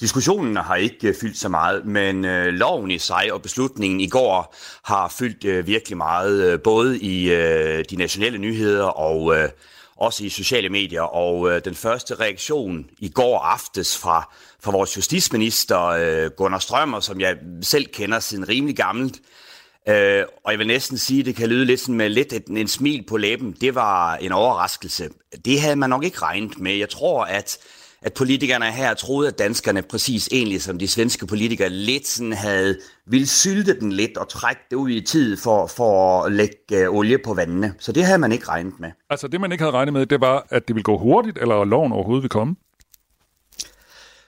Diskussionen 0.00 0.56
har 0.56 0.76
ikke 0.76 1.08
øh, 1.08 1.14
fyldt 1.20 1.38
så 1.38 1.48
meget, 1.48 1.86
men 1.86 2.24
øh, 2.24 2.46
loven 2.46 2.90
i 2.90 2.98
sig 2.98 3.32
og 3.32 3.42
beslutningen 3.42 4.00
i 4.00 4.08
går 4.08 4.56
har 4.84 5.08
fyldt 5.18 5.44
øh, 5.44 5.66
virkelig 5.66 5.96
meget, 5.96 6.52
øh, 6.52 6.60
både 6.60 6.98
i 6.98 7.32
øh, 7.32 7.84
de 7.90 7.96
nationale 7.96 8.38
nyheder 8.38 8.84
og 8.84 9.36
øh, 9.36 9.48
også 9.96 10.24
i 10.24 10.28
sociale 10.28 10.68
medier. 10.68 11.02
Og 11.02 11.50
øh, 11.50 11.64
den 11.64 11.74
første 11.74 12.14
reaktion 12.14 12.86
i 12.98 13.08
går 13.08 13.38
aftes 13.38 13.98
fra, 13.98 14.34
fra 14.62 14.72
vores 14.72 14.96
justitsminister 14.96 15.80
øh, 15.84 16.30
Gunnar 16.30 16.58
Strømmer, 16.58 17.00
som 17.00 17.20
jeg 17.20 17.36
selv 17.62 17.86
kender 17.86 18.20
siden 18.20 18.48
rimelig 18.48 18.76
gammelt, 18.76 19.20
øh, 19.88 20.24
og 20.44 20.50
jeg 20.52 20.58
vil 20.58 20.66
næsten 20.66 20.98
sige, 20.98 21.20
at 21.20 21.26
det 21.26 21.36
kan 21.36 21.48
lyde 21.48 21.64
lidt 21.64 21.80
sådan 21.80 21.94
med 21.94 22.08
lidt 22.08 22.32
en, 22.32 22.56
en 22.56 22.68
smil 22.68 23.04
på 23.08 23.16
læben, 23.16 23.56
det 23.60 23.74
var 23.74 24.16
en 24.16 24.32
overraskelse. 24.32 25.08
Det 25.44 25.60
havde 25.60 25.76
man 25.76 25.90
nok 25.90 26.04
ikke 26.04 26.22
regnet 26.22 26.58
med. 26.58 26.72
Jeg 26.72 26.88
tror, 26.88 27.24
at 27.24 27.58
at 28.02 28.14
politikerne 28.14 28.72
her 28.72 28.94
troede, 28.94 29.28
at 29.28 29.38
danskerne 29.38 29.82
præcis 29.82 30.28
egentlig 30.32 30.62
som 30.62 30.78
de 30.78 30.88
svenske 30.88 31.26
politikere 31.26 31.68
lidt 31.68 32.06
sådan 32.06 32.32
havde 32.32 32.78
ville 33.06 33.26
sylte 33.26 33.80
den 33.80 33.92
lidt 33.92 34.16
og 34.16 34.28
trække 34.28 34.62
det 34.70 34.76
ud 34.76 34.90
i 34.90 35.00
tid 35.00 35.36
for, 35.36 35.66
for 35.66 36.22
at 36.22 36.32
lægge 36.32 36.90
uh, 36.90 36.96
olie 36.96 37.18
på 37.24 37.34
vandene. 37.34 37.74
Så 37.78 37.92
det 37.92 38.04
havde 38.04 38.18
man 38.18 38.32
ikke 38.32 38.48
regnet 38.48 38.80
med. 38.80 38.90
Altså 39.10 39.28
det, 39.28 39.40
man 39.40 39.52
ikke 39.52 39.64
havde 39.64 39.74
regnet 39.74 39.92
med, 39.92 40.06
det 40.06 40.20
var, 40.20 40.46
at 40.50 40.68
det 40.68 40.74
ville 40.74 40.84
gå 40.84 40.98
hurtigt, 40.98 41.38
eller 41.38 41.64
loven 41.64 41.92
overhovedet 41.92 42.22
ville 42.22 42.28
komme? 42.28 42.54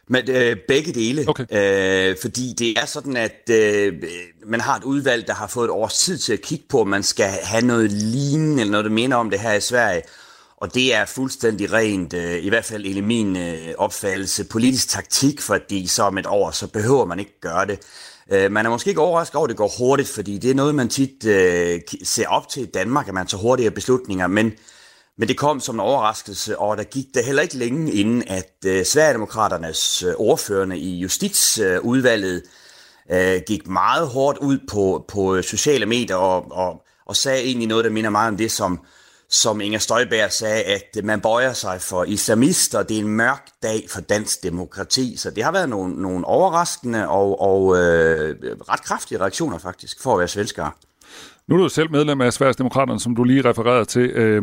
Men 0.09 0.31
øh, 0.31 0.57
begge 0.69 0.93
dele. 0.93 1.25
Okay. 1.29 1.47
Øh, 1.51 2.17
fordi 2.23 2.55
det 2.59 2.79
er 2.79 2.87
sådan, 2.87 3.17
at 3.17 3.51
øh, 3.51 3.93
man 4.47 4.61
har 4.61 4.77
et 4.77 4.85
udvalg, 4.85 5.27
der 5.27 5.35
har 5.35 5.47
fået 5.47 5.65
et 5.65 5.71
års 5.71 5.99
tid 5.99 6.19
til 6.19 6.33
at 6.33 6.43
kigge 6.43 6.65
på, 6.69 6.81
om 6.81 6.89
man 6.89 7.03
skal 7.03 7.31
have 7.43 7.67
noget 7.67 7.93
lignende, 7.93 8.61
eller 8.61 8.71
noget, 8.71 8.85
der 8.85 8.91
minder 8.91 9.17
om 9.17 9.31
det 9.31 9.41
her 9.41 9.53
i 9.53 9.61
Sverige. 9.61 10.03
Og 10.63 10.75
det 10.75 10.95
er 10.95 11.05
fuldstændig 11.05 11.73
rent, 11.73 12.15
øh, 12.15 12.45
i 12.45 12.49
hvert 12.49 12.65
fald 12.65 12.85
i 12.85 13.01
min 13.01 13.37
øh, 13.37 13.75
opfattelse, 13.79 14.45
politisk 14.45 14.89
taktik, 14.89 15.41
fordi 15.41 15.87
så 15.87 16.03
om 16.03 16.19
et 16.19 16.27
år, 16.27 16.51
så 16.51 16.67
behøver 16.67 17.05
man 17.05 17.19
ikke 17.19 17.41
gøre 17.41 17.67
det. 17.67 17.79
Øh, 18.33 18.53
man 18.53 18.67
er 18.67 18.71
måske 18.71 18.89
ikke 18.89 19.01
overrasket 19.01 19.37
over, 19.37 19.47
at 19.47 19.49
det 19.49 19.57
går 19.57 19.73
hurtigt, 19.79 20.09
fordi 20.09 20.39
det 20.39 20.51
er 20.51 20.55
noget, 20.55 20.75
man 20.75 20.89
tit 20.89 21.27
øh, 21.27 21.81
ser 22.05 22.29
op 22.29 22.49
til 22.49 22.63
i 22.63 22.67
Danmark, 22.67 23.09
at 23.09 23.15
man 23.15 23.27
tager 23.27 23.43
hurtige 23.43 23.71
beslutninger, 23.71 24.27
men, 24.27 24.53
men 25.19 25.29
det 25.29 25.37
kom 25.37 25.61
som 25.61 25.75
en 25.75 25.81
overraskelse, 25.81 26.59
og 26.59 26.77
der 26.77 26.85
gik 26.85 27.07
det 27.15 27.25
heller 27.25 27.43
ikke 27.43 27.59
længe 27.59 27.93
inden, 27.93 28.25
at 28.27 28.53
øh, 28.67 28.85
Sverigedemokraternes 28.85 30.03
øh, 30.03 30.15
ordførende 30.19 30.79
i 30.79 30.99
justitsudvalget 30.99 32.43
øh, 33.13 33.41
gik 33.47 33.67
meget 33.67 34.09
hårdt 34.09 34.39
ud 34.39 34.59
på, 34.71 35.05
på 35.09 35.43
sociale 35.43 35.87
medier 35.87 36.17
og, 36.17 36.53
og, 36.53 36.83
og 37.07 37.17
sagde 37.17 37.43
egentlig 37.43 37.69
noget, 37.69 37.85
der 37.85 37.91
minder 37.91 38.11
meget 38.11 38.29
om 38.29 38.37
det, 38.37 38.53
som 38.53 38.81
som 39.33 39.61
Inger 39.61 39.79
Støjberg 39.79 40.33
sagde, 40.33 40.63
at 40.63 41.05
man 41.05 41.21
bøjer 41.21 41.53
sig 41.53 41.81
for 41.81 42.05
islamister. 42.05 42.83
Det 42.83 42.97
er 42.97 43.01
en 43.01 43.09
mørk 43.09 43.49
dag 43.63 43.87
for 43.91 44.01
dansk 44.01 44.43
demokrati. 44.43 45.17
Så 45.17 45.31
det 45.31 45.45
har 45.45 45.53
været 45.53 45.69
nogle, 45.69 46.03
nogle 46.03 46.27
overraskende 46.27 47.09
og, 47.09 47.41
og 47.41 47.77
øh, 47.77 48.37
ret 48.69 48.83
kraftige 48.83 49.21
reaktioner 49.21 49.59
faktisk, 49.59 50.03
for 50.03 50.13
at 50.13 50.19
være 50.19 50.29
svenskere. 50.29 50.71
Nu 51.49 51.55
er 51.55 51.63
du 51.63 51.69
selv 51.69 51.91
medlem 51.91 52.21
af 52.21 52.33
Sverigesdemokraterne, 52.33 53.01
som 53.01 53.17
du 53.17 53.25
lige 53.25 53.45
refererede 53.45 53.85
til. 53.85 54.11
Øh, 54.11 54.43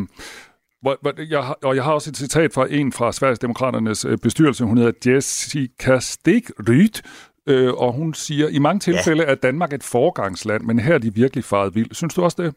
jeg 1.29 1.43
har, 1.43 1.57
og 1.63 1.75
jeg 1.75 1.83
har 1.83 1.93
også 1.93 2.09
et 2.09 2.17
citat 2.17 2.53
fra 2.53 2.67
en 2.69 2.93
fra 2.93 3.11
Sverigesdemokraternes 3.11 4.05
øh, 4.05 4.17
bestyrelse. 4.17 4.63
Hun 4.63 4.77
hedder 4.77 5.13
Jessica 5.13 5.99
Stegryd, 5.99 7.01
øh, 7.47 7.73
og 7.73 7.93
hun 7.93 8.13
siger, 8.13 8.47
i 8.47 8.59
mange 8.59 8.79
tilfælde 8.79 9.23
ja. 9.23 9.31
er 9.31 9.35
Danmark 9.35 9.73
et 9.73 9.83
forgangsland, 9.83 10.63
men 10.63 10.79
her 10.79 10.93
er 10.93 10.97
de 10.97 11.13
virkelig 11.13 11.43
faret 11.43 11.75
vildt. 11.75 11.95
Synes 11.95 12.13
du 12.13 12.23
også 12.23 12.43
det? 12.43 12.53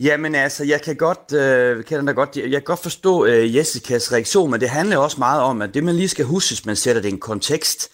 Jamen 0.00 0.34
altså, 0.34 0.64
jeg 0.64 0.82
kan 0.82 0.96
godt, 0.96 1.32
øh, 1.32 1.84
kan 1.84 2.06
da 2.06 2.12
godt, 2.12 2.36
jeg 2.36 2.50
kan 2.50 2.62
godt 2.62 2.82
forstå 2.82 3.24
øh, 3.24 3.56
Jessicas 3.56 4.12
reaktion, 4.12 4.50
men 4.50 4.60
det 4.60 4.68
handler 4.68 4.96
også 4.96 5.16
meget 5.18 5.42
om, 5.42 5.62
at 5.62 5.74
det 5.74 5.84
man 5.84 5.96
lige 5.96 6.08
skal 6.08 6.24
huske, 6.24 6.50
hvis 6.50 6.66
man 6.66 6.76
sætter 6.76 7.02
det 7.02 7.08
i 7.08 7.12
en 7.12 7.18
kontekst, 7.18 7.88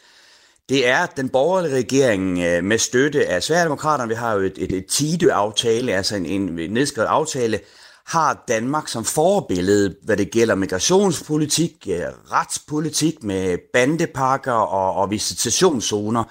det 0.69 0.89
er, 0.89 0.99
at 0.99 1.17
den 1.17 1.29
borgerlige 1.29 1.75
regering 1.75 2.39
øh, 2.39 2.65
med 2.65 2.79
støtte 2.79 3.27
af 3.27 3.43
Sverigedemokraterne, 3.43 4.09
vi 4.09 4.15
har 4.15 4.33
jo 4.33 4.41
et, 4.41 4.53
et, 4.57 4.73
et 4.73 4.87
TIDE-aftale, 4.87 5.93
altså 5.93 6.17
en, 6.17 6.27
en 6.27 6.71
nedskrevet 6.71 7.09
aftale, 7.09 7.61
har 8.07 8.45
Danmark 8.49 8.89
som 8.89 9.05
forbillede, 9.05 9.97
hvad 10.03 10.17
det 10.17 10.31
gælder 10.31 10.55
migrationspolitik, 10.55 11.87
øh, 11.91 12.01
retspolitik 12.33 13.23
med 13.23 13.59
bandepakker 13.73 14.53
og, 14.53 14.95
og 14.95 15.11
visitationszoner. 15.11 16.25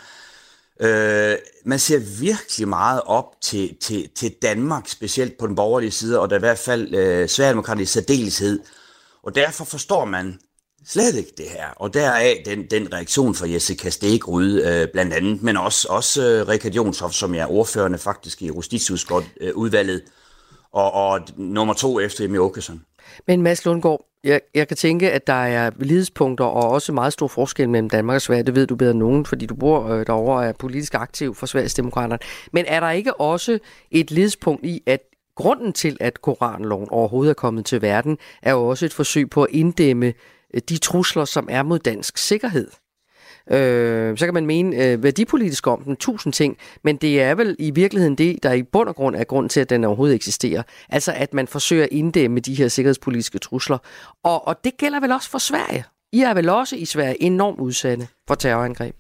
Øh, 0.81 1.36
man 1.65 1.79
ser 1.79 1.99
virkelig 2.19 2.67
meget 2.67 3.01
op 3.05 3.36
til, 3.41 3.75
til, 3.81 4.09
til 4.15 4.36
Danmark, 4.41 4.88
specielt 4.88 5.38
på 5.38 5.47
den 5.47 5.55
borgerlige 5.55 5.91
side, 5.91 6.19
og 6.19 6.29
der 6.29 6.36
i 6.36 6.39
hvert 6.39 6.59
fald 6.59 6.95
øh, 6.95 7.29
Sverigedemokraterne 7.29 7.83
i 7.83 7.86
særdeleshed. 7.86 8.59
Og 9.23 9.36
derfor 9.36 9.65
forstår 9.65 10.05
man 10.05 10.39
slet 10.88 11.15
ikke 11.15 11.33
det 11.38 11.45
her. 11.45 11.69
Og 11.75 11.93
deraf 11.93 12.43
den, 12.45 12.65
den 12.71 12.93
reaktion 12.93 13.36
fra 13.36 13.47
Jessica 13.47 13.89
Stegrud 13.89 14.62
øh, 14.62 14.88
blandt 14.93 15.13
andet, 15.13 15.43
men 15.43 15.57
også, 15.57 15.88
også 15.89 16.23
øh, 16.23 16.47
Rikard 16.47 16.71
Jonshoff, 16.71 17.13
som 17.13 17.36
er 17.36 17.51
ordførende 17.51 17.97
faktisk 17.97 18.41
i 18.41 18.47
Justitsudvalget, 18.47 20.01
øh, 20.01 20.07
og, 20.71 20.93
og 20.93 21.19
nummer 21.38 21.73
to 21.73 21.99
efter 21.99 22.25
Emil 22.25 22.39
Åkesson. 22.39 22.81
Men 23.28 23.41
Mads 23.41 23.65
Lundgaard, 23.65 24.06
jeg, 24.23 24.41
jeg 24.56 24.67
kan 24.67 24.78
tænke, 24.78 25.12
at 25.12 25.28
der 25.28 25.34
er 25.34 25.71
lidespunkter 25.80 26.45
og 26.45 26.69
også 26.69 26.93
meget 26.93 27.13
stor 27.13 27.28
forskel 27.28 27.69
mellem 27.69 27.89
Danmark 27.89 28.15
og 28.15 28.21
Sverige. 28.21 28.43
Det 28.43 28.56
ved 28.56 28.67
du 28.67 28.76
bedre 28.76 28.91
end 28.91 28.99
nogen, 28.99 29.26
fordi 29.26 29.45
du 29.45 29.56
bor 29.56 29.88
øh, 29.88 30.06
derovre 30.08 30.38
og 30.38 30.45
er 30.45 30.54
politisk 30.60 30.93
aktiv 30.93 31.36
for 31.36 31.45
Sveriges 31.45 31.73
Demokraterne. 31.73 32.19
Men 32.52 32.65
er 32.67 32.80
der 32.80 32.89
ikke 32.91 33.19
også 33.19 33.60
et 33.91 34.12
lidespunkt 34.12 34.65
i, 34.65 34.84
at 34.86 34.99
grunden 35.36 35.73
til, 35.73 35.97
at 35.99 36.21
Koranloven 36.21 36.89
overhovedet 36.89 37.30
er 37.30 37.34
kommet 37.34 37.65
til 37.65 37.82
verden, 37.82 38.17
er 38.41 38.52
jo 38.52 38.67
også 38.67 38.86
et 38.86 38.93
forsøg 38.93 39.30
på 39.30 39.43
at 39.43 39.49
inddæmme 39.52 40.13
øh, 40.54 40.62
de 40.69 40.78
trusler, 40.78 41.26
som 41.26 41.47
er 41.52 41.63
mod 41.63 41.80
dansk 41.80 42.17
sikkerhed? 42.17 42.67
Øh, 43.51 44.17
så 44.17 44.25
kan 44.25 44.34
man 44.34 44.45
mene 44.45 44.86
øh, 44.86 45.03
værdipolitisk 45.03 45.67
om 45.67 45.84
den, 45.84 45.95
tusind 45.95 46.34
ting, 46.34 46.58
men 46.84 46.95
det 46.95 47.21
er 47.21 47.36
vel 47.36 47.56
i 47.60 47.71
virkeligheden 47.71 48.15
det, 48.15 48.43
der 48.43 48.51
i 48.51 48.63
bund 48.63 48.89
og 48.89 48.95
grund 48.95 49.15
er 49.15 49.23
grund 49.23 49.49
til, 49.49 49.60
at 49.60 49.69
den 49.69 49.84
overhovedet 49.84 50.15
eksisterer. 50.15 50.63
Altså 50.89 51.13
at 51.15 51.34
man 51.34 51.47
forsøger 51.47 51.84
at 51.84 51.89
inddæmme 51.91 52.39
de 52.39 52.53
her 52.53 52.67
sikkerhedspolitiske 52.67 53.39
trusler. 53.39 53.77
Og, 54.23 54.47
og 54.47 54.63
det 54.63 54.77
gælder 54.77 54.99
vel 54.99 55.12
også 55.12 55.29
for 55.29 55.38
Sverige. 55.38 55.84
I 56.13 56.21
er 56.21 56.34
vel 56.34 56.49
også 56.49 56.75
i 56.75 56.86
Sverige 56.86 57.23
enormt 57.23 57.60
udsatte 57.60 58.08
for 58.27 58.36
terrorangreb. 58.36 58.95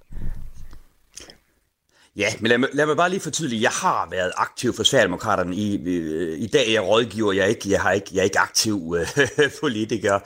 Ja, 2.15 2.27
men 2.39 2.49
lad 2.49 2.57
mig, 2.57 2.69
lad 2.73 2.85
mig 2.85 2.97
bare 2.97 3.09
lige 3.09 3.19
fortydelig. 3.19 3.61
Jeg 3.61 3.71
har 3.71 4.07
været 4.11 4.31
aktiv 4.37 4.73
for 4.73 4.83
Sverigedemokraterne. 4.83 5.55
I, 5.55 5.87
øh, 5.87 6.39
I 6.39 6.47
dag 6.47 6.67
er 6.67 6.71
jeg 6.71 6.83
rådgiver. 6.83 7.33
Jeg 7.33 7.43
er 7.43 7.47
ikke, 7.47 7.69
jeg 7.69 7.81
har 7.81 7.91
ikke, 7.91 8.09
jeg 8.13 8.19
er 8.19 8.23
ikke 8.23 8.39
aktiv 8.39 8.95
øh, 8.97 9.51
politiker, 9.61 10.19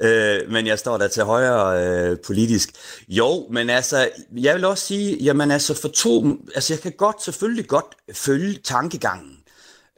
øh, 0.00 0.50
men 0.50 0.66
jeg 0.66 0.78
står 0.78 0.98
der 0.98 1.08
til 1.08 1.24
højre 1.24 1.84
øh, 1.84 2.16
politisk. 2.26 2.70
Jo, 3.08 3.46
men 3.50 3.70
altså, 3.70 4.08
jeg 4.32 4.54
vil 4.54 4.64
også 4.64 4.86
sige, 4.86 5.16
jamen 5.16 5.50
altså 5.50 5.74
for 5.74 5.88
to, 5.88 6.36
altså 6.54 6.72
jeg 6.74 6.80
kan 6.80 6.92
godt, 6.92 7.22
selvfølgelig 7.22 7.66
godt 7.66 7.96
følge 8.12 8.58
tankegangen. 8.64 9.36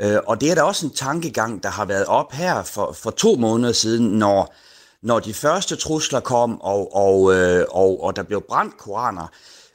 Øh, 0.03 0.19
og 0.27 0.41
det 0.41 0.51
er 0.51 0.55
da 0.55 0.63
også 0.63 0.87
en 0.87 0.93
tankegang, 0.95 1.63
der 1.63 1.69
har 1.69 1.85
været 1.85 2.07
op 2.07 2.33
her 2.33 2.63
for, 2.63 2.93
for 2.93 3.11
to 3.11 3.37
måneder 3.37 3.73
siden, 3.73 4.07
når, 4.19 4.55
når 5.03 5.21
de 5.21 5.35
første 5.35 5.77
trusler 5.77 6.21
kom, 6.21 6.61
og, 6.61 6.97
og, 6.97 7.35
øh, 7.35 7.67
og, 7.71 8.03
og 8.03 8.17
der 8.17 8.23
blev 8.23 8.45
brændt 8.49 8.77
koraner. 8.79 9.33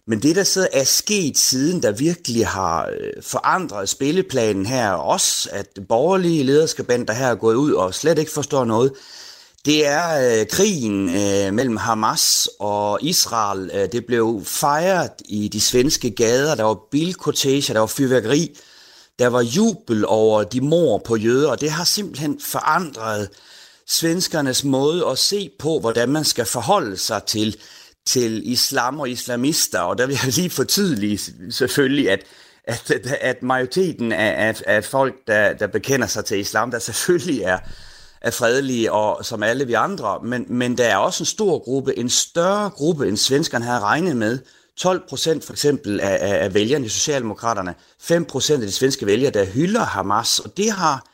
Men 0.07 0.21
det, 0.21 0.35
der 0.35 0.43
så 0.43 0.67
er 0.73 0.83
sket 0.83 1.37
siden, 1.37 1.83
der 1.83 1.91
virkelig 1.91 2.47
har 2.47 2.87
øh, 2.87 3.23
forandret 3.23 3.89
spilleplanen 3.89 4.65
her, 4.65 4.91
også 4.91 5.49
at 5.51 5.79
borgerlige 5.89 6.43
lederskabander 6.43 7.13
her 7.13 7.27
er 7.27 7.35
gået 7.35 7.55
ud 7.55 7.71
og 7.73 7.93
slet 7.93 8.19
ikke 8.19 8.31
forstår 8.31 8.65
noget, 8.65 8.91
det 9.65 9.85
er 9.85 10.39
øh, 10.39 10.47
krigen 10.47 11.09
øh, 11.09 11.53
mellem 11.53 11.77
Hamas 11.77 12.49
og 12.59 12.99
Israel. 13.01 13.71
Øh, 13.73 13.91
det 13.91 14.05
blev 14.05 14.41
fejret 14.45 15.11
i 15.25 15.47
de 15.47 15.61
svenske 15.61 16.11
gader. 16.11 16.55
Der 16.55 16.63
var 16.63 16.79
bilkorteger, 16.91 17.73
der 17.73 17.79
var 17.79 17.87
fyrværkeri. 17.87 18.57
Der 19.19 19.27
var 19.27 19.41
jubel 19.41 20.05
over 20.07 20.43
de 20.43 20.61
mor 20.61 20.97
på 20.97 21.15
jøder, 21.15 21.49
og 21.49 21.61
det 21.61 21.71
har 21.71 21.83
simpelthen 21.83 22.39
forandret 22.39 23.29
svenskernes 23.87 24.63
måde 24.63 25.07
at 25.07 25.17
se 25.17 25.49
på, 25.59 25.79
hvordan 25.79 26.09
man 26.09 26.23
skal 26.23 26.45
forholde 26.45 26.97
sig 26.97 27.23
til, 27.23 27.57
til 28.05 28.51
islam 28.51 28.99
og 28.99 29.09
islamister. 29.09 29.79
Og 29.79 29.97
der 29.97 30.05
vil 30.05 30.19
jeg 30.23 30.33
lige 30.33 30.49
fortydelige 30.49 31.19
selvfølgelig, 31.49 32.11
at, 32.11 32.23
at, 32.63 32.91
at 33.21 33.43
majoriteten 33.43 34.11
af, 34.11 34.47
af, 34.47 34.61
af 34.67 34.83
folk, 34.83 35.15
der, 35.27 35.53
der 35.53 35.67
bekender 35.67 36.07
sig 36.07 36.25
til 36.25 36.39
islam, 36.39 36.71
der 36.71 36.79
selvfølgelig 36.79 37.41
er, 37.41 37.59
er 38.21 38.31
fredelige 38.31 38.91
og 38.91 39.25
som 39.25 39.43
alle 39.43 39.67
vi 39.67 39.73
andre, 39.73 40.19
men, 40.23 40.45
men 40.49 40.77
der 40.77 40.85
er 40.85 40.97
også 40.97 41.21
en 41.21 41.25
stor 41.25 41.59
gruppe, 41.59 41.97
en 41.97 42.09
større 42.09 42.69
gruppe, 42.69 43.07
end 43.07 43.17
svenskerne 43.17 43.65
har 43.65 43.83
regnet 43.83 44.17
med, 44.17 44.39
12 44.77 45.07
procent 45.09 45.43
for 45.43 45.53
eksempel 45.53 45.99
af, 45.99 46.17
af, 46.21 46.43
af 46.43 46.53
vælgerne 46.53 46.85
i 46.85 46.89
Socialdemokraterne, 46.89 47.75
5 47.99 48.25
procent 48.25 48.61
af 48.61 48.67
de 48.67 48.73
svenske 48.73 49.05
vælgere, 49.05 49.31
der 49.31 49.45
hylder 49.45 49.83
Hamas, 49.83 50.39
og 50.39 50.57
det 50.57 50.71
har 50.71 51.05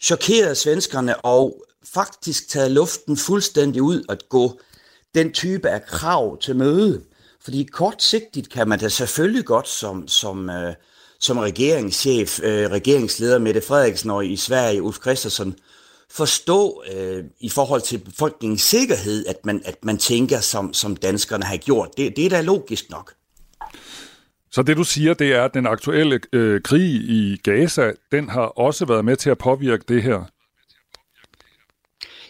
chokeret 0.00 0.56
svenskerne 0.56 1.16
og 1.16 1.64
faktisk 1.94 2.48
taget 2.48 2.70
luften 2.70 3.16
fuldstændig 3.16 3.82
ud 3.82 4.04
at 4.08 4.28
gå 4.28 4.60
den 5.14 5.32
type 5.32 5.68
af 5.68 5.86
krav 5.86 6.38
til 6.38 6.56
møde. 6.56 7.02
Fordi 7.44 7.62
kortsigtigt 7.72 8.50
kan 8.50 8.68
man 8.68 8.78
da 8.78 8.88
selvfølgelig 8.88 9.44
godt 9.44 9.68
som, 9.68 10.08
som, 10.08 10.50
øh, 10.50 10.74
som 11.20 11.38
regeringschef, 11.38 12.40
øh, 12.42 12.70
regeringsleder 12.70 13.38
Mette 13.38 13.60
Frederiksen 13.60 14.10
og 14.10 14.26
i 14.26 14.36
Sverige 14.36 14.82
Ulf 14.82 14.96
Christensen, 14.96 15.54
forstå 16.10 16.82
øh, 16.96 17.24
i 17.40 17.48
forhold 17.48 17.80
til 17.80 17.98
befolkningens 17.98 18.62
sikkerhed, 18.62 19.26
at 19.26 19.36
man, 19.44 19.62
at 19.64 19.84
man 19.84 19.98
tænker, 19.98 20.40
som, 20.40 20.74
som 20.74 20.96
danskerne 20.96 21.44
har 21.44 21.56
gjort. 21.56 21.88
Det, 21.96 22.16
det 22.16 22.26
er 22.26 22.30
da 22.30 22.40
logisk 22.40 22.90
nok. 22.90 23.12
Så 24.50 24.62
det 24.62 24.76
du 24.76 24.84
siger, 24.84 25.14
det 25.14 25.32
er, 25.32 25.44
at 25.44 25.54
den 25.54 25.66
aktuelle 25.66 26.20
øh, 26.32 26.62
krig 26.62 26.90
i 26.90 27.36
Gaza, 27.36 27.92
den 28.12 28.28
har 28.28 28.46
også 28.46 28.86
været 28.86 29.04
med 29.04 29.16
til 29.16 29.30
at 29.30 29.38
påvirke 29.38 29.84
det 29.88 30.02
her? 30.02 30.24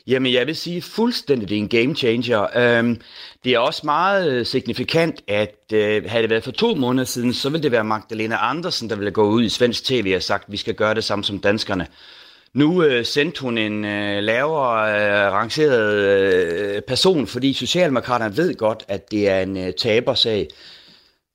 Jamen, 0.07 0.33
jeg 0.33 0.47
vil 0.47 0.57
sige 0.57 0.83
fuldstændig, 0.83 1.49
det 1.49 1.55
er 1.55 1.59
en 1.59 1.69
game 1.69 1.95
changer. 1.95 2.47
Øhm, 2.57 3.01
det 3.45 3.53
er 3.53 3.59
også 3.59 3.81
meget 3.85 4.33
øh, 4.33 4.47
signifikant, 4.47 5.23
at 5.29 5.57
øh, 5.73 6.05
havde 6.07 6.23
det 6.23 6.31
været 6.31 6.45
for 6.45 6.51
to 6.51 6.75
måneder 6.75 7.05
siden, 7.05 7.35
så 7.35 7.51
ville 7.51 7.63
det 7.63 7.73
være 7.73 7.85
Magdalena 7.85 8.37
Andersen, 8.41 8.91
der 8.91 8.97
ville 8.97 9.11
gå 9.11 9.29
ud 9.29 9.43
i 9.43 9.49
svensk 9.49 9.85
tv 9.85 10.13
og 10.17 10.23
sagt, 10.23 10.45
at 10.47 10.53
vi 10.53 10.57
skal 10.57 10.75
gøre 10.75 10.95
det 10.95 11.05
samme 11.05 11.25
som 11.25 11.39
danskerne. 11.39 11.87
Nu 12.55 12.83
øh, 12.83 13.05
sendte 13.05 13.41
hun 13.41 13.59
en 13.59 13.85
øh, 13.85 14.23
lavere 14.23 14.95
øh, 14.95 15.33
rangeret 15.33 15.95
øh, 15.95 16.83
person, 16.83 17.27
fordi 17.27 17.53
Socialdemokraterne 17.53 18.37
ved 18.37 18.55
godt, 18.55 18.85
at 18.89 19.11
det 19.11 19.29
er 19.29 19.41
en 19.41 19.57
øh, 19.57 19.73
tabersag. 19.73 20.49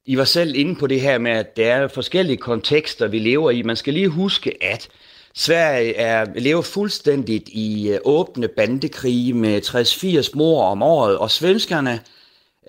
I 0.05 0.17
var 0.17 0.23
selv 0.23 0.55
inde 0.55 0.75
på 0.75 0.87
det 0.87 1.01
her 1.01 1.17
med, 1.17 1.31
at 1.31 1.57
der 1.57 1.73
er 1.73 1.87
forskellige 1.87 2.37
kontekster, 2.37 3.07
vi 3.07 3.19
lever 3.19 3.51
i. 3.51 3.61
Man 3.61 3.75
skal 3.75 3.93
lige 3.93 4.09
huske, 4.09 4.63
at 4.63 4.89
Sverige 5.35 5.95
er, 5.95 6.25
lever 6.35 6.61
fuldstændigt 6.61 7.49
i 7.49 7.89
øh, 7.89 7.99
åbne 8.05 8.47
bandekrige 8.47 9.33
med 9.33 9.61
60-80 9.61 10.31
mor 10.37 10.63
om 10.63 10.83
året, 10.83 11.17
og 11.17 11.31
svenskerne 11.31 11.99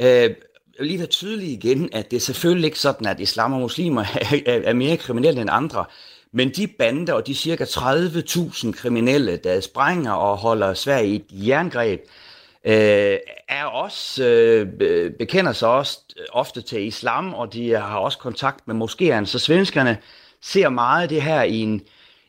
øh, 0.00 0.30
lige 0.80 0.98
være 0.98 1.06
tydelig 1.06 1.48
igen, 1.48 1.88
at 1.92 2.10
det 2.10 2.16
er 2.16 2.20
selvfølgelig 2.20 2.66
ikke 2.66 2.78
sådan, 2.78 3.06
at 3.06 3.20
islam 3.20 3.52
og 3.52 3.60
muslimer 3.60 4.02
er, 4.46 4.60
er 4.64 4.72
mere 4.72 4.96
kriminelle 4.96 5.40
end 5.40 5.50
andre. 5.52 5.84
Men 6.32 6.50
de 6.50 6.66
bander 6.66 7.12
og 7.12 7.26
de 7.26 7.34
cirka 7.34 7.64
30.000 7.64 8.72
kriminelle, 8.72 9.36
der 9.36 9.60
sprænger 9.60 10.12
og 10.12 10.36
holder 10.36 10.74
Sverige 10.74 11.08
i 11.08 11.16
et 11.16 11.48
jerngreb, 11.48 12.00
øh, 12.64 13.18
er 13.48 13.64
også, 13.64 14.24
øh, 14.24 15.10
bekender 15.18 15.52
sig 15.52 15.68
også 15.68 15.98
øh, 16.18 16.24
ofte 16.32 16.62
til 16.62 16.86
islam, 16.86 17.34
og 17.34 17.52
de 17.52 17.70
har 17.70 17.98
også 17.98 18.18
kontakt 18.18 18.68
med 18.68 18.74
moskéerne. 18.74 19.24
Så 19.24 19.38
svenskerne 19.38 19.98
ser 20.42 20.68
meget 20.68 21.10
det 21.10 21.22
her 21.22 21.42
i 21.42 21.56
en, 21.56 21.82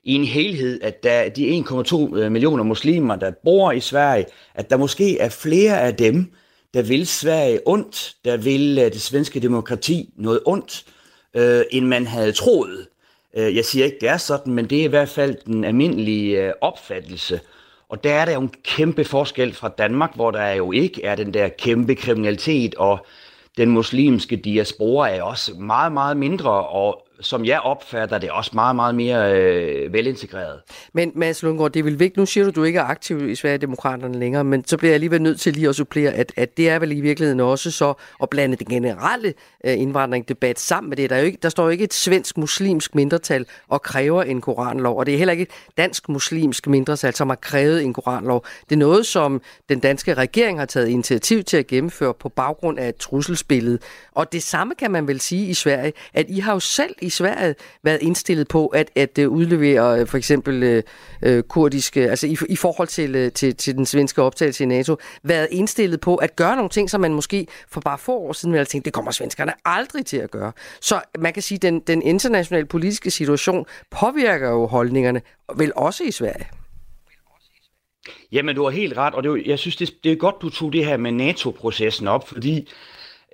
i 0.04 0.14
en 0.14 0.24
helhed, 0.24 0.82
at 0.82 1.04
der, 1.04 1.30
de 1.30 1.64
1,2 1.70 2.18
øh, 2.18 2.32
millioner 2.32 2.64
muslimer, 2.64 3.16
der 3.16 3.32
bor 3.43 3.72
i 3.72 3.80
Sverige, 3.80 4.26
at 4.56 4.70
der 4.70 4.78
måske 4.78 5.18
er 5.20 5.30
flere 5.30 5.82
af 5.82 5.95
dem, 5.95 6.32
der 6.74 6.82
vil 6.82 7.08
Sverige 7.08 7.60
ondt, 7.66 8.16
der 8.26 8.38
vil 8.38 8.78
øh, 8.80 8.86
det 8.91 9.02
svenske 9.02 9.39
demokrati 9.39 10.10
noget 10.18 10.39
ondt, 10.45 10.86
øh, 11.36 11.62
end 11.72 11.86
man 11.86 12.08
havde 12.08 12.32
troet. 12.32 12.88
Øh, 13.38 13.56
jeg 13.56 13.66
siger 13.66 13.86
ikke, 13.86 13.97
det 14.02 14.10
er 14.10 14.18
sådan, 14.18 14.54
men 14.54 14.70
det 14.70 14.80
er 14.80 14.84
i 14.84 14.88
hvert 14.88 15.10
fald 15.10 15.36
den 15.45 15.64
almindelige 15.64 16.64
opfattelse. 16.64 17.39
Og 17.89 18.04
der 18.04 18.14
er 18.14 18.26
der 18.26 18.34
jo 18.34 18.41
en 18.41 18.54
kæmpe 18.64 19.06
forskel 19.06 19.54
fra 19.54 19.70
Danmark, 19.70 20.16
hvor 20.16 20.32
der 20.32 20.49
jo 20.49 20.72
ikke 20.72 21.04
er 21.04 21.16
den 21.16 21.34
der 21.34 21.49
kæmpe 21.49 21.95
kriminalitet, 21.95 22.76
og 22.76 23.06
den 23.58 23.70
muslimske 23.70 24.36
diaspora 24.36 25.10
er 25.10 25.24
også 25.24 25.54
meget, 25.54 25.91
meget 25.91 26.18
mindre, 26.18 26.52
og 26.68 27.08
som 27.22 27.45
jeg 27.45 27.59
opfatter 27.59 28.17
det, 28.17 28.32
også 28.32 28.51
meget, 28.53 28.76
meget 28.76 28.95
mere 28.95 29.34
øh, 29.34 29.93
velintegreret. 29.93 30.59
Men 30.93 31.11
Mads 31.15 31.43
Lundgaard, 31.43 31.72
det 31.72 31.80
er 31.80 31.84
vel 31.84 31.99
vigtigt, 31.99 32.17
nu 32.17 32.26
siger 32.26 32.43
du, 32.43 32.49
at 32.49 32.55
du 32.55 32.63
ikke 32.63 32.80
er 32.80 32.84
aktiv 32.84 33.30
i 33.30 33.36
Sverigedemokraterne 33.36 34.19
længere, 34.19 34.43
men 34.43 34.65
så 34.67 34.78
bliver 34.78 34.89
jeg 34.89 34.93
alligevel 34.93 35.22
nødt 35.22 35.39
til 35.39 35.53
lige 35.53 35.69
at 35.69 35.76
supplere, 35.76 36.11
at, 36.11 36.32
at 36.36 36.57
det 36.57 36.69
er 36.69 36.80
vel 36.80 36.91
i 36.91 37.01
virkeligheden 37.01 37.39
også 37.39 37.72
så 37.72 37.93
at 38.24 38.30
blande 38.30 38.55
den 38.55 38.67
generelle 38.67 39.34
øh, 39.65 39.80
indvandringsdebat 39.80 40.59
sammen 40.59 40.89
med 40.89 40.97
det. 40.97 41.09
Der, 41.09 41.15
er 41.15 41.19
jo 41.19 41.26
ikke, 41.26 41.38
der 41.41 41.49
står 41.49 41.63
jo 41.63 41.69
ikke 41.69 41.84
et 41.84 41.93
svensk 41.93 42.38
muslimsk 42.38 42.95
mindretal 42.95 43.45
og 43.67 43.82
kræver 43.82 44.24
en 44.24 44.41
koranlov, 44.41 44.97
og 44.99 45.05
det 45.05 45.13
er 45.13 45.17
heller 45.17 45.32
ikke 45.32 45.43
et 45.43 45.78
dansk 45.78 46.09
muslimsk 46.09 46.67
mindretal, 46.67 47.15
som 47.15 47.30
har 47.30 47.36
krævet 47.36 47.84
en 47.84 47.93
koranlov. 47.93 48.45
Det 48.69 48.76
er 48.76 48.80
noget, 48.80 49.05
som 49.05 49.41
den 49.69 49.80
danske 49.80 50.13
regering 50.13 50.59
har 50.59 50.65
taget 50.65 50.88
initiativ 50.88 51.43
til 51.43 51.57
at 51.57 51.67
gennemføre 51.67 52.13
på 52.13 52.30
baggrund 52.30 52.80
af 52.80 52.89
et 52.89 52.95
trusselsbillede. 52.95 53.80
Og 54.11 54.32
det 54.32 54.43
samme 54.43 54.76
kan 54.76 54.91
man 54.91 55.07
vel 55.07 55.19
sige 55.19 55.47
i 55.47 55.53
Sverige, 55.53 55.93
at 56.13 56.26
I 56.30 56.39
har 56.39 56.53
jo 56.53 56.59
selv 56.59 56.95
i 57.01 57.09
Sverige 57.12 57.55
været 57.84 58.01
indstillet 58.01 58.47
på 58.47 58.68
at, 58.68 58.91
at 58.95 59.18
øh, 59.18 59.30
udlevere 59.30 59.99
øh, 59.99 60.07
for 60.07 60.18
eksempel 60.18 60.64
øh, 60.64 60.84
øh, 61.22 61.43
kurdiske, 61.43 62.09
altså 62.09 62.28
i, 62.28 62.38
i 62.49 62.55
forhold 62.55 62.88
til, 62.88 63.32
til, 63.32 63.55
til 63.55 63.76
den 63.76 63.86
svenske 63.86 64.22
optagelse 64.22 64.64
i 64.64 64.68
NATO, 64.68 64.97
været 65.24 65.47
indstillet 65.51 66.01
på 66.01 66.16
at 66.16 66.36
gøre 66.36 66.55
nogle 66.55 66.70
ting, 66.70 66.89
som 66.89 67.01
man 67.01 67.14
måske 67.14 67.47
for 67.70 67.82
bare 67.82 67.97
få 67.97 68.18
år 68.18 68.34
siden 68.34 68.51
ville 68.51 68.59
have 68.59 68.66
tænkt, 68.66 68.86
det 68.86 68.93
kommer 68.93 69.12
svenskerne 69.12 69.53
aldrig 69.66 70.05
til 70.05 70.18
at 70.18 70.32
gøre. 70.32 70.51
Så 70.82 71.01
man 71.20 71.34
kan 71.34 71.43
sige, 71.43 71.55
at 71.55 71.62
den, 71.62 71.80
den 71.80 72.01
internationale 72.01 72.66
politiske 72.66 73.12
situation 73.12 73.66
påvirker 73.91 74.49
jo 74.49 74.66
holdningerne, 74.66 75.22
vel 75.55 75.72
også 75.76 76.03
i 76.03 76.12
Sverige. 76.12 76.47
Jamen, 78.32 78.55
du 78.55 78.64
har 78.64 78.70
helt 78.70 78.97
ret, 78.97 79.14
og 79.14 79.24
det, 79.24 79.43
jeg 79.45 79.59
synes, 79.59 79.76
det, 79.76 79.93
det 80.03 80.12
er 80.12 80.16
godt, 80.16 80.36
du 80.41 80.49
tog 80.49 80.74
det 80.74 80.86
her 80.86 80.97
med 80.97 81.12
NATO-processen 81.12 82.07
op, 82.07 82.28
fordi 82.28 82.70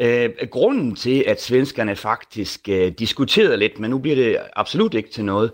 Øh, 0.01 0.29
grunden 0.51 0.95
til, 0.95 1.23
at 1.27 1.41
svenskerne 1.41 1.95
faktisk 1.95 2.69
øh, 2.69 2.91
diskuterede 2.91 3.57
lidt, 3.57 3.79
men 3.79 3.89
nu 3.89 3.97
bliver 3.97 4.15
det 4.15 4.37
absolut 4.55 4.93
ikke 4.93 5.09
til 5.09 5.25
noget, 5.25 5.51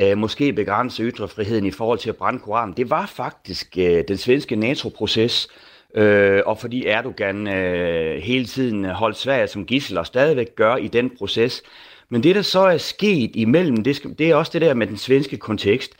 øh, 0.00 0.18
måske 0.18 0.52
begrænse 0.52 1.02
ytrefriheden 1.02 1.66
i 1.66 1.70
forhold 1.70 1.98
til 1.98 2.08
at 2.08 2.16
brænde 2.16 2.38
Koranen, 2.38 2.76
det 2.76 2.90
var 2.90 3.06
faktisk 3.06 3.78
øh, 3.78 4.04
den 4.08 4.16
svenske 4.16 4.56
NATO-proces, 4.56 5.48
øh, 5.94 6.42
og 6.46 6.58
fordi 6.58 6.86
Erdogan 6.86 7.48
øh, 7.48 8.22
hele 8.22 8.44
tiden 8.44 8.84
holdt 8.84 9.16
Sverige 9.16 9.46
som 9.46 9.66
gissel 9.66 9.98
og 9.98 10.06
stadigvæk 10.06 10.54
gør 10.56 10.76
i 10.76 10.88
den 10.88 11.10
proces. 11.18 11.62
Men 12.08 12.22
det, 12.22 12.34
der 12.34 12.42
så 12.42 12.60
er 12.60 12.78
sket 12.78 13.30
imellem, 13.34 13.84
det, 13.84 14.02
det 14.18 14.30
er 14.30 14.34
også 14.34 14.50
det 14.52 14.62
der 14.62 14.74
med 14.74 14.86
den 14.86 14.96
svenske 14.96 15.36
kontekst, 15.36 15.92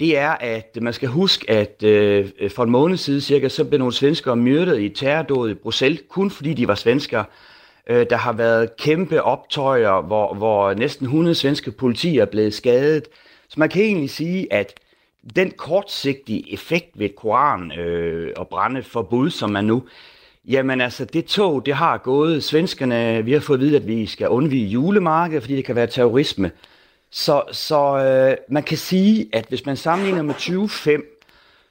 det 0.00 0.18
er, 0.18 0.30
at 0.30 0.78
man 0.82 0.92
skal 0.92 1.08
huske, 1.08 1.50
at 1.50 1.82
øh, 1.82 2.30
for 2.50 2.64
en 2.64 2.70
måned 2.70 2.96
siden 2.96 3.20
cirka, 3.20 3.48
så 3.48 3.64
blev 3.64 3.78
nogle 3.78 3.94
svenskere 3.94 4.36
myrdet 4.36 4.80
i 4.80 4.88
terrordådet 4.88 5.50
i 5.50 5.54
Bruxelles, 5.54 6.02
kun 6.08 6.30
fordi 6.30 6.54
de 6.54 6.68
var 6.68 6.74
svenskere. 6.74 7.24
Øh, 7.90 8.06
der 8.10 8.16
har 8.16 8.32
været 8.32 8.76
kæmpe 8.76 9.22
optøjer, 9.22 10.00
hvor, 10.02 10.34
hvor 10.34 10.74
næsten 10.74 11.06
100 11.06 11.34
svenske 11.34 11.70
politi 11.70 12.18
er 12.18 12.24
blevet 12.24 12.54
skadet. 12.54 13.08
Så 13.48 13.60
man 13.60 13.68
kan 13.68 13.82
egentlig 13.82 14.10
sige, 14.10 14.52
at 14.52 14.74
den 15.36 15.50
kortsigtige 15.50 16.52
effekt 16.52 16.86
ved 16.94 17.08
Koran 17.16 17.72
øh, 17.72 18.32
og 18.36 18.48
brænde 18.48 18.82
forbud, 18.82 19.30
som 19.30 19.50
man 19.50 19.64
nu, 19.64 19.82
jamen 20.48 20.80
altså 20.80 21.04
det 21.04 21.24
tog, 21.24 21.66
det 21.66 21.74
har 21.74 21.98
gået. 21.98 22.44
Svenskerne, 22.44 23.24
vi 23.24 23.32
har 23.32 23.40
fået 23.40 23.56
at 23.56 23.60
vide, 23.60 23.76
at 23.76 23.86
vi 23.86 24.06
skal 24.06 24.28
undvige 24.28 24.66
julemarkedet, 24.66 25.42
fordi 25.42 25.56
det 25.56 25.64
kan 25.64 25.76
være 25.76 25.86
terrorisme. 25.86 26.50
Så, 27.10 27.42
så 27.52 27.98
øh, 27.98 28.36
man 28.48 28.62
kan 28.62 28.78
sige, 28.78 29.28
at 29.32 29.46
hvis 29.48 29.66
man 29.66 29.76
sammenligner 29.76 30.22
med 30.22 30.34
2005, 30.34 31.18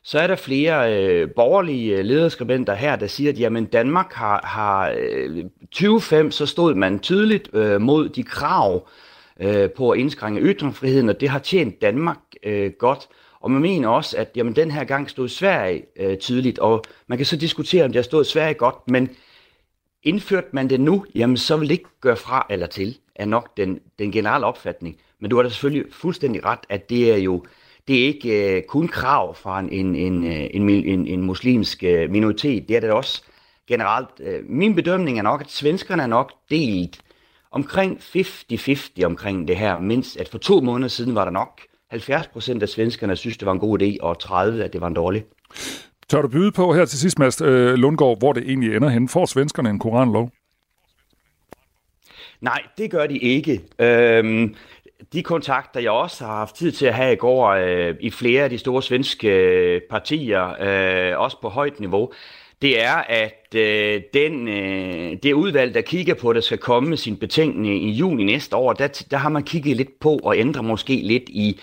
så 0.04 0.20
er 0.20 0.28
der 0.28 0.36
flere 0.36 0.94
øh, 0.94 1.30
borgerlige 1.36 1.98
øh, 1.98 2.06
lederskribenter 2.06 2.74
her, 2.74 2.96
der 2.96 3.08
siger, 3.08 3.32
at 3.32 3.40
jamen, 3.40 3.66
Danmark 3.66 4.14
har, 4.14 4.42
har 4.44 4.96
øh, 4.98 5.46
2005, 5.72 6.32
så 6.32 6.46
stod 6.46 6.76
man 6.76 7.00
tydeligt 7.00 7.50
øh, 7.54 7.82
mod 7.82 8.10
de 8.10 8.24
krav 8.24 8.88
øh, 9.40 9.70
på 9.70 9.92
at 9.92 10.00
indskrænke 10.00 10.42
ytringsfriheden, 10.42 11.10
og 11.10 11.20
det 11.20 11.30
har 11.30 11.40
tjent 11.40 11.82
Danmark 11.82 12.18
øh, 12.44 12.72
godt. 12.72 13.08
Og 13.40 13.52
man 13.52 13.62
mener 13.62 13.90
også, 13.90 14.18
at 14.18 14.32
jamen, 14.36 14.56
den 14.56 14.72
her 14.72 14.84
gang 14.84 15.10
stod 15.10 15.30
Sverige 15.30 15.86
øh, 16.00 16.18
tydeligt, 16.18 16.60
og 16.60 16.84
man 17.08 17.18
kan 17.18 17.26
så 17.26 17.36
diskutere, 17.36 17.84
om 17.84 17.90
det 17.90 17.96
har 17.96 18.04
stået 18.04 18.28
Sverige 18.28 18.54
godt, 18.54 18.76
men 18.88 19.10
indførte 20.04 20.48
man 20.52 20.70
det 20.70 20.80
nu, 20.80 21.06
jamen 21.16 21.38
så 21.38 21.58
vil 21.58 21.70
det 21.70 21.74
ikke 21.74 21.90
gøre 22.02 22.16
fra 22.16 22.48
eller 22.50 22.68
til, 22.68 22.98
er 23.16 23.26
nok 23.26 23.58
den, 23.58 23.80
den 24.00 24.12
generelle 24.12 24.48
opfatning. 24.48 24.98
Men 25.22 25.30
du 25.30 25.36
har 25.36 25.43
da 25.43 25.49
selvfølgelig 25.49 25.93
fuldstændig 25.93 26.45
ret, 26.45 26.59
at 26.70 26.89
det 26.89 27.13
er 27.13 27.18
jo 27.18 27.45
det 27.88 28.01
er 28.01 28.07
ikke 28.07 28.57
uh, 28.57 28.68
kun 28.68 28.88
krav 28.88 29.36
fra 29.36 29.59
en, 29.59 29.70
en, 29.70 29.95
en, 29.95 30.24
øh, 30.24 30.47
en, 30.53 30.70
en, 30.70 31.07
en 31.07 31.22
muslimsk 31.22 31.84
uh, 31.84 32.11
minoritet, 32.11 32.68
det 32.68 32.76
er 32.76 32.80
det 32.80 32.91
også 32.91 33.24
generelt. 33.68 34.09
Uh, 34.20 34.49
min 34.49 34.76
bedømning 34.76 35.20
er 35.20 35.24
nok, 35.24 35.41
at 35.41 35.51
svenskerne 35.51 36.03
er 36.03 36.07
nok 36.07 36.32
delt 36.49 37.01
omkring 37.51 37.99
50-50 37.99 39.05
omkring 39.05 39.47
det 39.47 39.57
her, 39.57 39.80
mindst 39.80 40.18
at 40.18 40.30
for 40.30 40.38
to 40.38 40.61
måneder 40.61 40.88
siden 40.88 41.15
var 41.15 41.24
der 41.24 41.32
nok 41.32 41.61
70 41.89 42.28
procent 42.28 42.63
af 42.63 42.70
svenskerne 42.70 43.15
synes, 43.15 43.38
det 43.38 43.45
var 43.45 43.51
en 43.51 43.59
god 43.59 43.82
idé, 43.82 43.97
og 44.01 44.20
30, 44.20 44.63
at 44.63 44.74
det 44.74 44.82
var 44.82 44.88
en 44.88 44.93
dårlig. 44.93 45.24
Tør 46.09 46.22
du 46.22 46.28
byde 46.28 46.51
på 46.51 46.74
her 46.74 46.86
til 46.86 46.99
sidst, 46.99 47.20
Mads 47.20 47.41
øh, 47.41 47.74
Lundgaard, 47.74 48.20
hvor 48.20 48.34
det 48.34 48.43
egentlig 48.43 48.76
ender 48.76 48.89
hen? 48.89 49.09
Får 49.09 49.26
svenskerne 49.26 49.70
en 49.70 49.80
koranlov? 49.80 50.30
Nej, 52.41 52.61
det 52.78 52.91
gør 52.91 53.07
de 53.07 53.18
ikke. 53.18 53.61
Øhm, 53.80 54.55
de 55.14 55.24
kontakter, 55.24 55.80
jeg 55.80 55.91
også 55.91 56.26
har 56.26 56.38
haft 56.38 56.56
tid 56.56 56.72
til 56.72 56.86
at 56.86 56.93
have 56.93 57.14
i 57.14 57.16
går 57.16 57.48
øh, 57.48 57.95
i 58.00 58.10
flere 58.10 58.43
af 58.43 58.50
de 58.50 58.58
store 58.58 58.84
svenske 58.84 59.30
øh, 59.30 59.82
partier, 59.89 60.62
øh, 60.62 61.20
også 61.20 61.38
på 61.41 61.50
højt 61.50 61.80
niveau, 61.80 62.12
det 62.62 62.84
er, 62.84 62.95
at 62.95 63.56
øh, 63.56 64.02
den, 64.14 64.48
øh, 64.48 65.18
det 65.24 65.34
udvalg, 65.34 65.74
der 65.74 65.82
kigger 65.82 66.14
på, 66.14 66.34
der 66.34 66.41
skal 66.41 66.58
komme 66.58 66.89
med 66.89 66.98
sin 66.98 67.18
betænkning 67.18 67.84
i 67.84 67.91
juni 67.91 68.24
næste 68.24 68.56
år, 68.56 68.74
der, 68.74 69.06
der 69.12 69.18
har 69.18 69.30
man 69.30 69.43
kigget 69.43 69.78
lidt 69.78 70.00
på 70.00 70.20
og 70.24 70.38
ændre 70.38 70.64
måske 70.64 70.95
lidt 70.95 71.30
i 71.30 71.60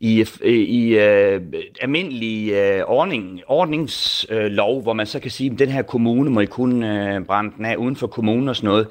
i, 0.00 0.26
øh, 0.42 0.52
i 0.52 0.98
øh, 0.98 1.42
almindelig 1.80 2.52
øh, 2.52 2.82
ordning, 2.86 3.42
ordningslov, 3.46 4.76
øh, 4.76 4.82
hvor 4.82 4.92
man 4.92 5.06
så 5.06 5.20
kan 5.20 5.30
sige, 5.30 5.50
at 5.52 5.58
den 5.58 5.68
her 5.68 5.82
kommune 5.82 6.30
må 6.30 6.40
I 6.40 6.46
kun 6.46 6.82
øh, 6.82 7.24
brænde 7.24 7.52
den 7.56 7.64
af 7.64 7.76
uden 7.76 7.96
for 7.96 8.06
kommunen 8.06 8.48
og 8.48 8.56
sådan 8.56 8.68
noget 8.68 8.88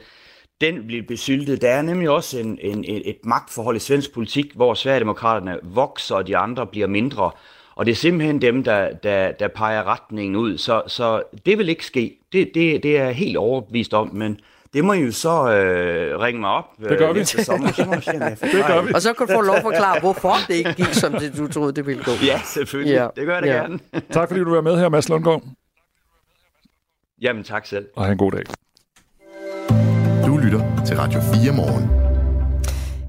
den 0.64 0.88
bliver 0.88 1.04
besyltet. 1.08 1.62
Der 1.62 1.70
er 1.70 1.82
nemlig 1.82 2.10
også 2.10 2.40
en, 2.40 2.60
en, 2.62 2.86
et 2.88 3.18
magtforhold 3.24 3.76
i 3.76 3.80
svensk 3.80 4.14
politik, 4.14 4.46
hvor 4.56 4.74
Sverigedemokraterne 4.74 5.58
vokser, 5.64 6.16
og 6.16 6.28
de 6.28 6.38
andre 6.38 6.68
bliver 6.68 6.88
mindre. 6.88 7.32
Og 7.76 7.86
det 7.86 7.92
er 7.92 7.96
simpelthen 7.96 8.42
dem, 8.42 8.64
der, 8.64 8.94
der, 8.94 9.32
der 9.32 9.48
peger 9.48 9.84
retningen 9.84 10.36
ud. 10.36 10.58
Så, 10.58 10.82
så 10.88 11.24
det 11.46 11.58
vil 11.58 11.70
ikke 11.70 11.86
ske. 11.86 12.18
Det, 12.34 12.52
det, 12.54 12.84
det 12.84 12.98
er 12.98 13.04
jeg 13.04 13.16
helt 13.16 13.38
overbevist 13.38 13.94
om, 13.94 14.16
men 14.16 14.40
det 14.74 14.86
må 14.86 14.94
I 14.94 15.00
jo 15.00 15.12
så 15.12 15.52
øh, 15.54 16.20
ringe 16.20 16.42
mig 16.42 16.50
op. 16.50 16.66
Det 16.90 16.98
gør 16.98 17.10
øh, 17.10 17.16
vi. 17.16 17.26
Sommer, 17.26 17.72
så 17.72 17.86
må 17.86 17.94
jeg 17.94 18.38
det 18.42 18.66
gør 18.68 18.82
vi. 18.82 18.94
Og 18.94 19.02
så 19.02 19.14
kan 19.14 19.28
du 19.28 19.34
få 19.34 19.42
lov 19.42 19.56
at 19.56 19.62
forklare, 19.62 20.00
hvorfor 20.00 20.34
det 20.48 20.54
ikke 20.56 20.74
gik, 20.74 20.94
som 20.94 21.14
det, 21.14 21.38
du 21.38 21.48
troede, 21.48 21.74
det 21.74 21.86
ville 21.88 22.04
gå. 22.04 22.12
Ja, 22.26 22.42
selvfølgelig. 22.46 22.94
Ja. 22.94 23.08
Det 23.16 23.26
gør 23.26 23.34
jeg 23.34 23.44
da 23.44 23.48
Ja. 23.48 23.54
gerne. 23.62 23.80
Tak 24.12 24.28
fordi 24.30 24.42
du 24.42 24.54
var 24.54 24.62
med 24.62 24.80
her, 24.80 24.90
Mads 24.90 25.10
Lundgaard. 25.10 25.44
Jamen, 27.22 27.44
tak 27.44 27.66
selv. 27.66 27.86
Og 27.96 28.04
have 28.04 28.12
en 28.12 28.18
god 28.18 28.32
dag. 28.32 28.44
Til 30.88 30.98
Radio 30.98 31.22
4 31.22 31.52
morgen. 31.54 31.90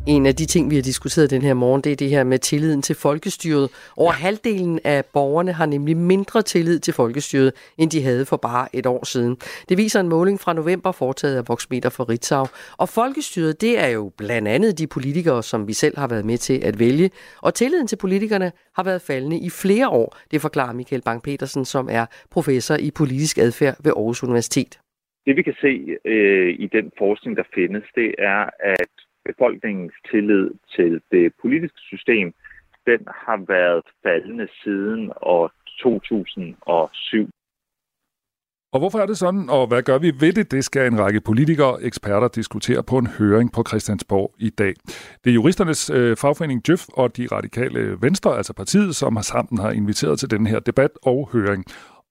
En 0.06 0.26
af 0.26 0.36
de 0.36 0.46
ting, 0.46 0.70
vi 0.70 0.74
har 0.74 0.82
diskuteret 0.82 1.30
den 1.30 1.42
her 1.42 1.54
morgen, 1.54 1.80
det 1.80 1.92
er 1.92 1.96
det 1.96 2.10
her 2.10 2.24
med 2.24 2.38
tilliden 2.38 2.82
til 2.82 2.96
folkestyret. 2.96 3.70
Over 3.96 4.12
ja. 4.12 4.18
halvdelen 4.18 4.80
af 4.84 5.04
borgerne 5.04 5.52
har 5.52 5.66
nemlig 5.66 5.96
mindre 5.96 6.42
tillid 6.42 6.80
til 6.80 6.94
folkestyret, 6.94 7.52
end 7.78 7.90
de 7.90 8.02
havde 8.02 8.26
for 8.26 8.36
bare 8.36 8.76
et 8.76 8.86
år 8.86 9.04
siden. 9.04 9.36
Det 9.68 9.78
viser 9.78 10.00
en 10.00 10.08
måling 10.08 10.40
fra 10.40 10.52
november, 10.52 10.92
foretaget 10.92 11.36
af 11.36 11.48
Voxmeter 11.48 11.88
for 11.88 12.08
Ritzau. 12.08 12.46
Og 12.76 12.88
folkestyret, 12.88 13.60
det 13.60 13.78
er 13.78 13.88
jo 13.88 14.12
blandt 14.16 14.48
andet 14.48 14.78
de 14.78 14.86
politikere, 14.86 15.42
som 15.42 15.68
vi 15.68 15.72
selv 15.72 15.98
har 15.98 16.06
været 16.06 16.24
med 16.24 16.38
til 16.38 16.60
at 16.64 16.78
vælge. 16.78 17.10
Og 17.42 17.54
tilliden 17.54 17.86
til 17.86 17.96
politikerne 17.96 18.52
har 18.76 18.82
været 18.82 19.02
faldende 19.02 19.38
i 19.38 19.50
flere 19.50 19.88
år. 19.88 20.16
Det 20.30 20.40
forklarer 20.40 20.72
Michael 20.72 21.02
Bang-Petersen, 21.08 21.64
som 21.64 21.88
er 21.90 22.06
professor 22.30 22.74
i 22.74 22.90
politisk 22.90 23.38
adfærd 23.38 23.76
ved 23.82 23.92
Aarhus 23.96 24.22
Universitet. 24.22 24.78
Det 25.26 25.36
vi 25.36 25.42
kan 25.42 25.56
se 25.60 25.96
øh, 26.04 26.54
i 26.58 26.66
den 26.66 26.92
forskning, 26.98 27.36
der 27.36 27.42
findes, 27.54 27.84
det 27.94 28.14
er, 28.18 28.50
at 28.60 28.92
befolkningens 29.24 29.94
tillid 30.10 30.50
til 30.76 31.00
det 31.10 31.32
politiske 31.42 31.80
system, 31.92 32.34
den 32.86 33.00
har 33.06 33.44
været 33.48 33.82
faldende 34.02 34.48
siden 34.62 35.12
år 35.22 35.52
2007. 35.82 37.28
Og 38.74 38.80
hvorfor 38.80 38.98
er 38.98 39.06
det 39.06 39.18
sådan, 39.18 39.50
og 39.50 39.66
hvad 39.66 39.82
gør 39.82 39.98
vi 39.98 40.12
ved 40.20 40.32
det? 40.32 40.50
Det 40.50 40.64
skal 40.64 40.86
en 40.86 41.00
række 41.00 41.20
politikere 41.20 41.72
og 41.72 41.80
eksperter 41.82 42.28
diskutere 42.28 42.82
på 42.82 42.98
en 42.98 43.06
høring 43.06 43.52
på 43.52 43.64
Christiansborg 43.68 44.34
i 44.38 44.50
dag. 44.50 44.74
Det 45.24 45.30
er 45.30 45.34
juristernes 45.34 45.90
øh, 45.90 46.16
fagforening 46.16 46.66
Djøf 46.66 46.88
og 46.88 47.16
de 47.16 47.26
radikale 47.32 47.96
venstre, 48.00 48.36
altså 48.36 48.52
partiet, 48.52 48.96
som 48.96 49.16
har 49.16 49.22
sammen 49.22 49.58
har 49.58 49.70
inviteret 49.70 50.18
til 50.18 50.30
den 50.30 50.46
her 50.46 50.60
debat 50.60 50.90
og 51.02 51.28
høring. 51.32 51.64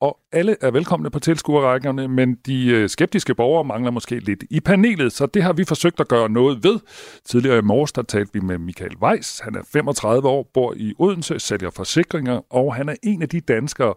Og 0.04 0.20
alle 0.32 0.56
er 0.62 0.72
velkomne 0.72 1.10
på 1.10 1.20
tilskuerrækkerne, 1.20 2.08
men 2.08 2.36
de 2.45 2.68
øh, 2.68 2.89
skeptiske 2.89 3.36
borgere 3.36 3.64
mangler 3.64 3.91
måske 3.91 4.20
lidt 4.20 4.43
i 4.49 4.60
panelet, 4.60 5.14
så 5.14 5.26
det 5.26 5.43
har 5.43 5.54
vi 5.54 5.64
forsøgt 5.64 5.99
at 5.99 6.08
gøre 6.08 6.30
noget 6.30 6.64
ved. 6.64 6.80
Tidligere 7.26 7.58
i 7.58 7.62
morges, 7.62 7.91
der 7.91 8.01
talte 8.01 8.34
vi 8.34 8.39
med 8.39 8.58
Michael 8.58 8.97
Weiss. 9.01 9.39
Han 9.39 9.56
er 9.56 9.62
35 9.74 10.28
år, 10.28 10.49
bor 10.54 10.74
i 10.78 10.93
Odense, 10.99 11.39
sælger 11.39 11.70
forsikringer, 11.70 12.41
og 12.54 12.76
han 12.76 12.89
er 12.89 12.95
en 13.04 13.22
af 13.22 13.30
de 13.30 13.39
danskere, 13.39 13.93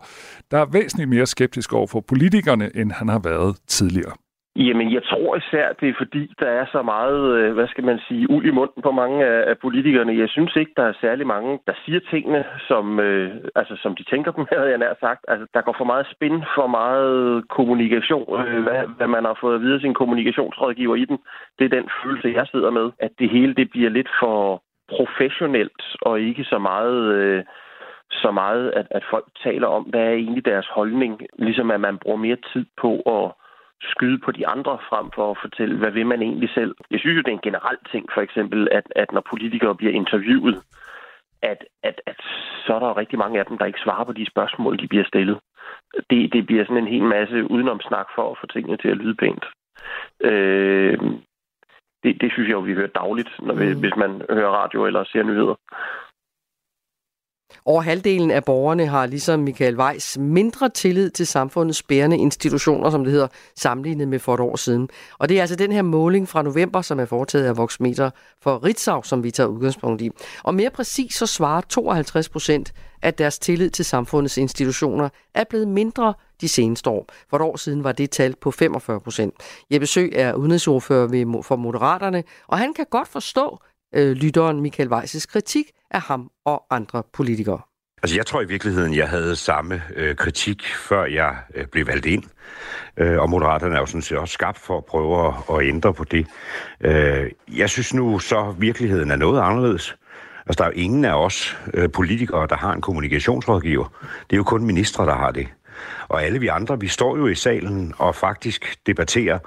der 0.51 0.59
er 0.59 0.67
væsentligt 0.67 1.11
mere 1.11 1.27
skeptisk 1.27 1.73
over 1.73 1.87
for 1.87 2.01
politikerne, 2.01 2.77
end 2.77 2.93
han 2.93 3.09
har 3.09 3.19
været 3.19 3.57
tidligere. 3.67 4.13
Jamen, 4.59 4.93
jeg 4.93 5.03
tror 5.05 5.37
især, 5.37 5.73
det 5.81 5.89
er 5.89 5.95
fordi, 5.99 6.35
der 6.41 6.47
er 6.47 6.67
så 6.73 6.83
meget, 6.83 7.37
øh, 7.37 7.55
hvad 7.55 7.69
skal 7.69 7.85
man 7.85 7.99
sige, 8.09 8.31
uld 8.31 8.47
i 8.47 8.51
munden 8.51 8.83
på 8.83 8.91
mange 8.91 9.25
af, 9.25 9.51
af 9.51 9.59
politikerne. 9.59 10.19
Jeg 10.19 10.29
synes 10.29 10.57
ikke, 10.57 10.73
der 10.77 10.83
er 10.83 10.93
særlig 11.01 11.27
mange, 11.27 11.59
der 11.67 11.73
siger 11.85 12.01
tingene, 12.11 12.45
som, 12.69 13.01
øh, 13.01 13.31
altså, 13.55 13.77
som 13.83 13.97
de 13.97 14.05
tænker 14.05 14.33
dem, 14.33 14.47
havde 14.53 14.69
jeg 14.71 14.79
nær 14.79 14.95
sagt. 15.01 15.25
Altså, 15.29 15.47
der 15.55 15.61
går 15.61 15.75
for 15.79 15.85
meget 15.85 16.07
spin, 16.15 16.45
for 16.55 16.67
meget 16.67 17.49
kommunikation, 17.49 18.47
øh, 18.49 18.63
hvad, 18.63 18.83
hvad 18.97 19.07
man 19.07 19.25
har 19.25 19.39
fået 19.41 19.55
at 19.55 19.61
vide 19.61 19.75
af 19.75 19.81
sin 19.81 19.95
kommunikationsrådgiver 19.95 20.97
i 20.97 21.05
den. 21.05 21.19
Det 21.59 21.65
er 21.65 21.77
den 21.79 21.89
følelse, 22.03 22.39
jeg 22.39 22.47
sidder 22.47 22.71
med, 22.71 22.91
at 22.99 23.11
det 23.19 23.31
hele 23.31 23.55
det 23.55 23.71
bliver 23.71 23.91
lidt 23.91 24.09
for 24.21 24.63
professionelt, 24.91 25.83
og 26.03 26.21
ikke 26.21 26.45
så 26.45 26.59
meget... 26.59 27.15
Øh, 27.15 27.45
så 28.11 28.31
meget, 28.31 28.71
at, 28.71 28.87
at 28.91 29.05
folk 29.11 29.25
taler 29.45 29.67
om, 29.67 29.83
hvad 29.83 30.01
er 30.01 30.13
egentlig 30.13 30.45
deres 30.45 30.67
holdning. 30.67 31.21
Ligesom 31.39 31.71
at 31.71 31.81
man 31.81 31.99
bruger 31.99 32.17
mere 32.17 32.37
tid 32.53 32.65
på 32.81 32.91
at 33.01 33.33
skyde 33.83 34.18
på 34.18 34.33
de 34.33 34.47
andre 34.47 34.79
frem 34.89 35.11
for 35.14 35.31
at 35.31 35.39
fortælle, 35.41 35.79
hvad 35.79 35.91
vil 35.91 36.07
man 36.07 36.22
egentlig 36.22 36.51
selv. 36.51 36.74
Jeg 36.91 37.01
synes 37.01 37.16
jo, 37.16 37.22
det 37.22 37.29
er 37.29 37.41
en 37.41 37.49
generel 37.51 37.79
ting, 37.93 38.09
for 38.14 38.20
eksempel, 38.20 38.68
at, 38.72 38.87
at 38.97 39.12
når 39.12 39.22
politikere 39.31 39.74
bliver 39.74 39.93
interviewet, 39.93 40.62
at, 41.43 41.64
at, 41.83 42.01
at 42.07 42.20
så 42.66 42.74
er 42.74 42.79
der 42.79 42.97
rigtig 42.97 43.18
mange 43.18 43.39
af 43.39 43.47
dem, 43.47 43.59
der 43.59 43.66
ikke 43.66 43.85
svarer 43.85 44.05
på 44.05 44.12
de 44.12 44.31
spørgsmål, 44.31 44.79
de 44.79 44.89
bliver 44.89 45.05
stillet. 45.05 45.39
Det, 46.11 46.33
det 46.33 46.47
bliver 46.47 46.64
sådan 46.64 46.83
en 46.83 46.95
hel 46.95 47.03
masse 47.03 47.51
udenomsnak 47.51 48.07
for 48.14 48.31
at 48.31 48.39
få 48.41 48.47
tingene 48.47 48.77
til 48.77 48.89
at 48.89 48.97
lyde 48.97 49.14
pænt. 49.14 49.45
Øh, 50.20 50.99
det, 52.03 52.20
det 52.20 52.33
synes 52.33 52.49
jeg 52.49 52.55
jo, 52.55 52.61
vi 52.61 52.74
hører 52.74 52.99
dagligt, 53.03 53.31
når 53.39 53.55
vi, 53.55 53.74
mm. 53.74 53.81
hvis 53.81 53.97
man 53.97 54.22
hører 54.31 54.51
radio 54.51 54.87
eller 54.87 55.05
ser 55.05 55.22
nyheder. 55.22 55.55
Over 57.65 57.83
halvdelen 57.83 58.31
af 58.31 58.45
borgerne 58.45 58.87
har 58.87 59.07
ligesom 59.07 59.41
Michael 59.41 59.81
Weiss 59.81 60.19
mindre 60.19 60.69
tillid 60.69 61.11
til 61.11 61.27
samfundets 61.27 61.83
bærende 61.83 62.19
institutioner, 62.19 62.91
som 62.91 63.05
det 63.05 63.13
hedder, 63.13 63.29
sammenlignet 63.57 64.09
med 64.09 64.19
for 64.19 64.35
et 64.35 64.41
år 64.41 64.57
siden. 64.57 64.89
Og 65.19 65.29
det 65.29 65.37
er 65.37 65.41
altså 65.41 65.57
den 65.57 65.73
her 65.73 65.83
måling 65.83 66.29
fra 66.29 66.43
november, 66.43 66.83
som 66.83 67.01
er 67.01 67.05
foretaget 67.05 67.47
af 67.47 67.57
Voxmeter 67.57 68.11
for 68.43 68.65
Ritzau, 68.65 69.03
som 69.03 69.23
vi 69.25 69.31
tager 69.31 69.47
udgangspunkt 69.47 70.03
i. 70.03 70.11
Og 70.43 70.55
mere 70.55 70.71
præcis 70.71 71.15
så 71.15 71.27
svarer 71.27 71.61
52 71.61 72.29
procent, 72.29 72.73
at 73.03 73.19
deres 73.19 73.39
tillid 73.39 73.71
til 73.71 73.85
samfundets 73.85 74.39
institutioner 74.39 75.09
er 75.35 75.45
blevet 75.51 75.69
mindre 75.69 76.15
de 76.41 76.49
seneste 76.49 76.91
år. 76.91 77.07
For 77.31 77.37
et 77.37 77.43
år 77.43 77.57
siden 77.57 77.85
var 77.85 77.93
det 77.93 78.11
tal 78.11 78.37
på 78.41 78.51
45 78.51 79.01
procent. 79.01 79.35
Jeppe 79.71 79.87
Sø 79.87 80.09
er 80.13 80.35
udenrigsordfører 80.35 81.07
ved- 81.07 81.43
for 81.43 81.57
Moderaterne, 81.57 82.25
og 82.47 82.59
han 82.59 82.75
kan 82.75 82.87
godt 82.91 83.09
forstå 83.09 83.59
øh, 83.97 84.13
lytteren 84.13 84.61
Michael 84.61 84.93
Weiss' 84.93 85.27
kritik 85.33 85.65
af 85.91 86.01
ham 86.01 86.31
og 86.45 86.65
andre 86.71 87.03
politikere. 87.13 87.61
Altså, 88.03 88.17
jeg 88.17 88.27
tror 88.27 88.41
i 88.41 88.47
virkeligheden, 88.47 88.95
jeg 88.95 89.09
havde 89.09 89.37
samme 89.37 89.83
øh, 89.97 90.17
kritik, 90.17 90.63
før 90.67 91.05
jeg 91.05 91.37
øh, 91.55 91.67
blev 91.67 91.87
valgt 91.87 92.07
ind. 92.07 92.23
Øh, 92.97 93.21
og 93.21 93.31
Moderaterne 93.31 93.75
er 93.75 93.81
jo 93.81 93.87
sådan 93.87 94.03
set 94.03 94.19
også 94.19 94.33
skabt 94.33 94.59
for 94.59 94.79
at 94.79 94.85
prøve 94.85 95.27
at, 95.29 95.35
at 95.51 95.69
ændre 95.69 95.95
på 95.95 96.05
det. 96.05 96.27
Øh, 96.81 97.31
jeg 97.57 97.71
synes 97.71 97.95
nu 97.95 98.19
så, 98.19 98.55
virkeligheden 98.59 99.11
er 99.11 99.17
noget 99.17 99.41
anderledes. 99.41 99.97
Altså, 100.47 100.59
der 100.59 100.65
er 100.65 100.69
jo 100.69 100.81
ingen 100.81 101.05
af 101.05 101.15
os 101.25 101.59
øh, 101.75 101.91
politikere, 101.91 102.47
der 102.47 102.57
har 102.57 102.73
en 102.73 102.81
kommunikationsrådgiver. 102.81 103.85
Det 104.31 104.33
er 104.33 104.37
jo 104.37 104.45
kun 104.45 104.65
ministre, 104.65 105.07
der 105.07 105.15
har 105.15 105.31
det. 105.31 105.49
Og 106.09 106.25
alle 106.25 106.39
vi 106.39 106.47
andre, 106.47 106.81
vi 106.81 106.89
står 106.89 107.17
jo 107.17 107.27
i 107.27 107.35
salen 107.35 107.95
og 107.99 108.15
faktisk 108.15 108.77
debatterer 108.87 109.39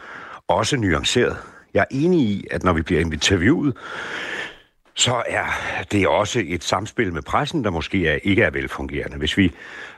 også 0.47 0.77
nuanceret. 0.77 1.37
Jeg 1.73 1.81
er 1.81 1.85
enig 1.91 2.19
i, 2.19 2.47
at 2.51 2.63
når 2.63 2.73
vi 2.73 2.81
bliver 2.81 3.01
interviewet, 3.01 3.77
så 4.99 5.23
er 5.27 5.45
det 5.91 6.07
også 6.07 6.43
et 6.45 6.63
samspil 6.63 7.13
med 7.13 7.21
pressen, 7.21 7.63
der 7.63 7.69
måske 7.69 8.07
er, 8.07 8.19
ikke 8.23 8.43
er 8.43 8.49
velfungerende. 8.49 9.17
Hvis 9.17 9.37
vi 9.37 9.51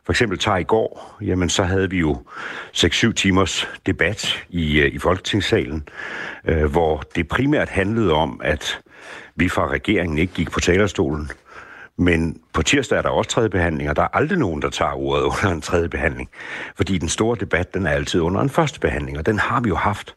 for 0.05 0.13
eksempel 0.13 0.39
tager 0.39 0.57
i 0.57 0.63
går, 0.63 1.17
jamen 1.21 1.49
så 1.49 1.63
havde 1.63 1.89
vi 1.89 1.97
jo 1.97 2.17
6-7 2.73 3.13
timers 3.13 3.67
debat 3.85 4.45
i, 4.49 4.79
øh, 4.79 4.93
i 4.93 4.97
Folketingssalen, 4.97 5.87
øh, 6.45 6.71
hvor 6.71 7.03
det 7.15 7.27
primært 7.27 7.69
handlede 7.69 8.13
om, 8.13 8.41
at 8.43 8.81
vi 9.35 9.49
fra 9.49 9.67
regeringen 9.67 10.17
ikke 10.17 10.33
gik 10.33 10.51
på 10.51 10.59
talerstolen. 10.59 11.31
Men 11.97 12.41
på 12.53 12.61
tirsdag 12.61 12.97
er 12.97 13.01
der 13.01 13.09
også 13.09 13.29
tredje 13.29 13.49
behandling, 13.49 13.89
og 13.89 13.95
der 13.95 14.01
er 14.01 14.07
aldrig 14.13 14.39
nogen, 14.39 14.61
der 14.61 14.69
tager 14.69 14.93
ordet 14.93 15.23
under 15.43 15.55
en 15.55 15.61
tredje 15.61 15.89
behandling. 15.89 16.29
Fordi 16.75 16.97
den 16.97 17.09
store 17.09 17.37
debat, 17.39 17.73
den 17.73 17.85
er 17.85 17.91
altid 17.91 18.21
under 18.21 18.41
en 18.41 18.49
første 18.49 18.79
behandling, 18.79 19.17
og 19.17 19.25
den 19.25 19.39
har 19.39 19.61
vi 19.61 19.69
jo 19.69 19.75
haft. 19.75 20.15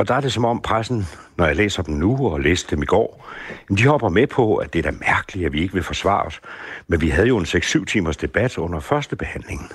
Og 0.00 0.08
der 0.08 0.14
er 0.14 0.20
det 0.20 0.32
som 0.32 0.44
om 0.44 0.60
pressen, 0.60 1.06
når 1.36 1.46
jeg 1.46 1.56
læser 1.56 1.82
dem 1.82 1.94
nu 1.94 2.28
og 2.32 2.40
læste 2.40 2.76
dem 2.76 2.82
i 2.82 2.86
går, 2.86 3.26
jamen, 3.68 3.78
de 3.78 3.86
hopper 3.86 4.08
med 4.08 4.26
på, 4.26 4.56
at 4.56 4.72
det 4.72 4.78
er 4.78 4.90
da 4.90 4.98
mærkeligt, 5.06 5.46
at 5.46 5.52
vi 5.52 5.62
ikke 5.62 5.74
vil 5.74 5.82
forsvare 5.82 6.26
os. 6.26 6.40
Men 6.88 7.00
vi 7.00 7.08
havde 7.08 7.28
jo 7.28 7.38
en 7.38 7.44
6-7 7.44 7.84
timers 7.84 8.16
debat 8.16 8.58
under 8.58 8.80
første 8.80 9.16
behandlingen. 9.16 9.66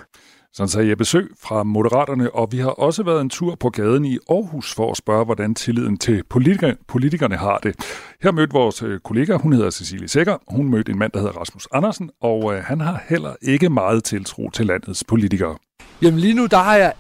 Sådan 0.54 0.70
sagde 0.70 0.88
jeg 0.88 0.98
besøg 0.98 1.32
fra 1.42 1.64
Moderaterne, 1.64 2.36
og 2.36 2.52
vi 2.52 2.58
har 2.58 2.70
også 2.70 3.04
været 3.04 3.22
en 3.22 3.30
tur 3.30 3.56
på 3.56 3.70
gaden 3.70 4.06
i 4.06 4.18
Aarhus 4.30 4.74
for 4.74 4.92
at 4.92 4.98
spørge, 4.98 5.26
hvordan 5.26 5.56
tilliden 5.56 5.98
til 5.98 6.24
politiker, 6.30 6.74
politikerne 6.88 7.36
har 7.36 7.58
det. 7.58 7.76
Her 8.24 8.32
mødte 8.32 8.54
vores 8.54 8.84
øh, 8.84 9.00
kollega, 9.00 9.36
hun 9.36 9.54
hedder 9.54 9.70
Cecilie 9.70 10.08
Sækker, 10.08 10.38
hun 10.48 10.70
mødte 10.70 10.92
en 10.92 11.00
mand, 11.00 11.12
der 11.12 11.20
hedder 11.20 11.40
Rasmus 11.40 11.68
Andersen, 11.72 12.10
og 12.22 12.54
øh, 12.54 12.64
han 12.64 12.82
har 12.82 13.04
heller 13.10 13.36
ikke 13.42 13.70
meget 13.70 14.04
tiltro 14.04 14.50
til 14.50 14.66
landets 14.66 15.04
politikere. 15.04 15.56
Jamen 16.02 16.20
lige 16.20 16.34
nu, 16.34 16.46
der 16.46 16.58
har 16.58 16.76
jeg 16.76 16.94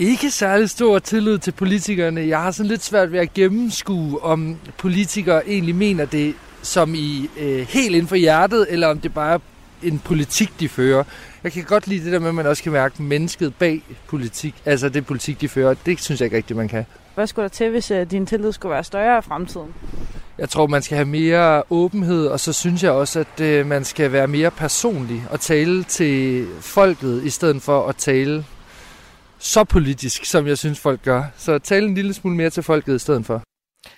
ikke 0.00 0.30
særlig 0.30 0.70
stor 0.70 0.98
tillid 0.98 1.38
til 1.38 1.52
politikerne. 1.52 2.20
Jeg 2.28 2.42
har 2.42 2.50
sådan 2.50 2.70
lidt 2.70 2.82
svært 2.82 3.12
ved 3.12 3.18
at 3.18 3.34
gennemskue, 3.34 4.22
om 4.22 4.56
politikere 4.78 5.48
egentlig 5.48 5.74
mener 5.74 6.04
det 6.04 6.34
som 6.62 6.94
i 6.94 7.30
øh, 7.38 7.66
helt 7.68 7.94
inden 7.94 8.08
for 8.08 8.16
hjertet, 8.16 8.66
eller 8.70 8.86
om 8.86 9.00
det 9.00 9.14
bare 9.14 9.34
er 9.34 9.38
en 9.82 9.98
politik, 9.98 10.60
de 10.60 10.68
fører. 10.68 11.04
Jeg 11.44 11.52
kan 11.52 11.64
godt 11.64 11.86
lide 11.86 12.04
det 12.04 12.12
der 12.12 12.18
med, 12.18 12.28
at 12.28 12.34
man 12.34 12.46
også 12.46 12.62
kan 12.62 12.72
mærke 12.72 13.02
mennesket 13.02 13.54
bag 13.54 13.82
politik, 14.08 14.54
altså 14.64 14.88
det 14.88 15.06
politik, 15.06 15.40
de 15.40 15.48
fører. 15.48 15.74
Det 15.86 16.00
synes 16.02 16.20
jeg 16.20 16.26
ikke 16.26 16.36
rigtigt, 16.36 16.56
man 16.56 16.68
kan. 16.68 16.86
Hvad 17.14 17.26
skulle 17.26 17.42
der 17.42 17.48
til, 17.48 17.70
hvis 17.70 17.90
uh, 17.90 18.02
din 18.10 18.26
tillid 18.26 18.52
skulle 18.52 18.72
være 18.72 18.84
større 18.84 19.18
i 19.18 19.22
fremtiden? 19.22 19.74
Jeg 20.38 20.48
tror, 20.48 20.66
man 20.66 20.82
skal 20.82 20.96
have 20.96 21.08
mere 21.08 21.62
åbenhed, 21.70 22.26
og 22.26 22.40
så 22.40 22.52
synes 22.52 22.82
jeg 22.82 22.92
også, 22.92 23.20
at 23.20 23.40
øh, 23.40 23.66
man 23.66 23.84
skal 23.84 24.12
være 24.12 24.26
mere 24.26 24.50
personlig 24.50 25.24
og 25.30 25.40
tale 25.40 25.84
til 25.84 26.46
folket, 26.60 27.24
i 27.24 27.30
stedet 27.30 27.62
for 27.62 27.88
at 27.88 27.96
tale 27.96 28.44
så 29.40 29.64
politisk, 29.64 30.24
som 30.24 30.46
jeg 30.46 30.58
synes, 30.58 30.80
folk 30.80 31.02
gør. 31.02 31.22
Så 31.36 31.58
tale 31.58 31.86
en 31.86 31.94
lille 31.94 32.14
smule 32.14 32.36
mere 32.36 32.50
til 32.50 32.62
folket 32.62 32.94
i 32.94 32.98
stedet 32.98 33.26
for. 33.26 33.42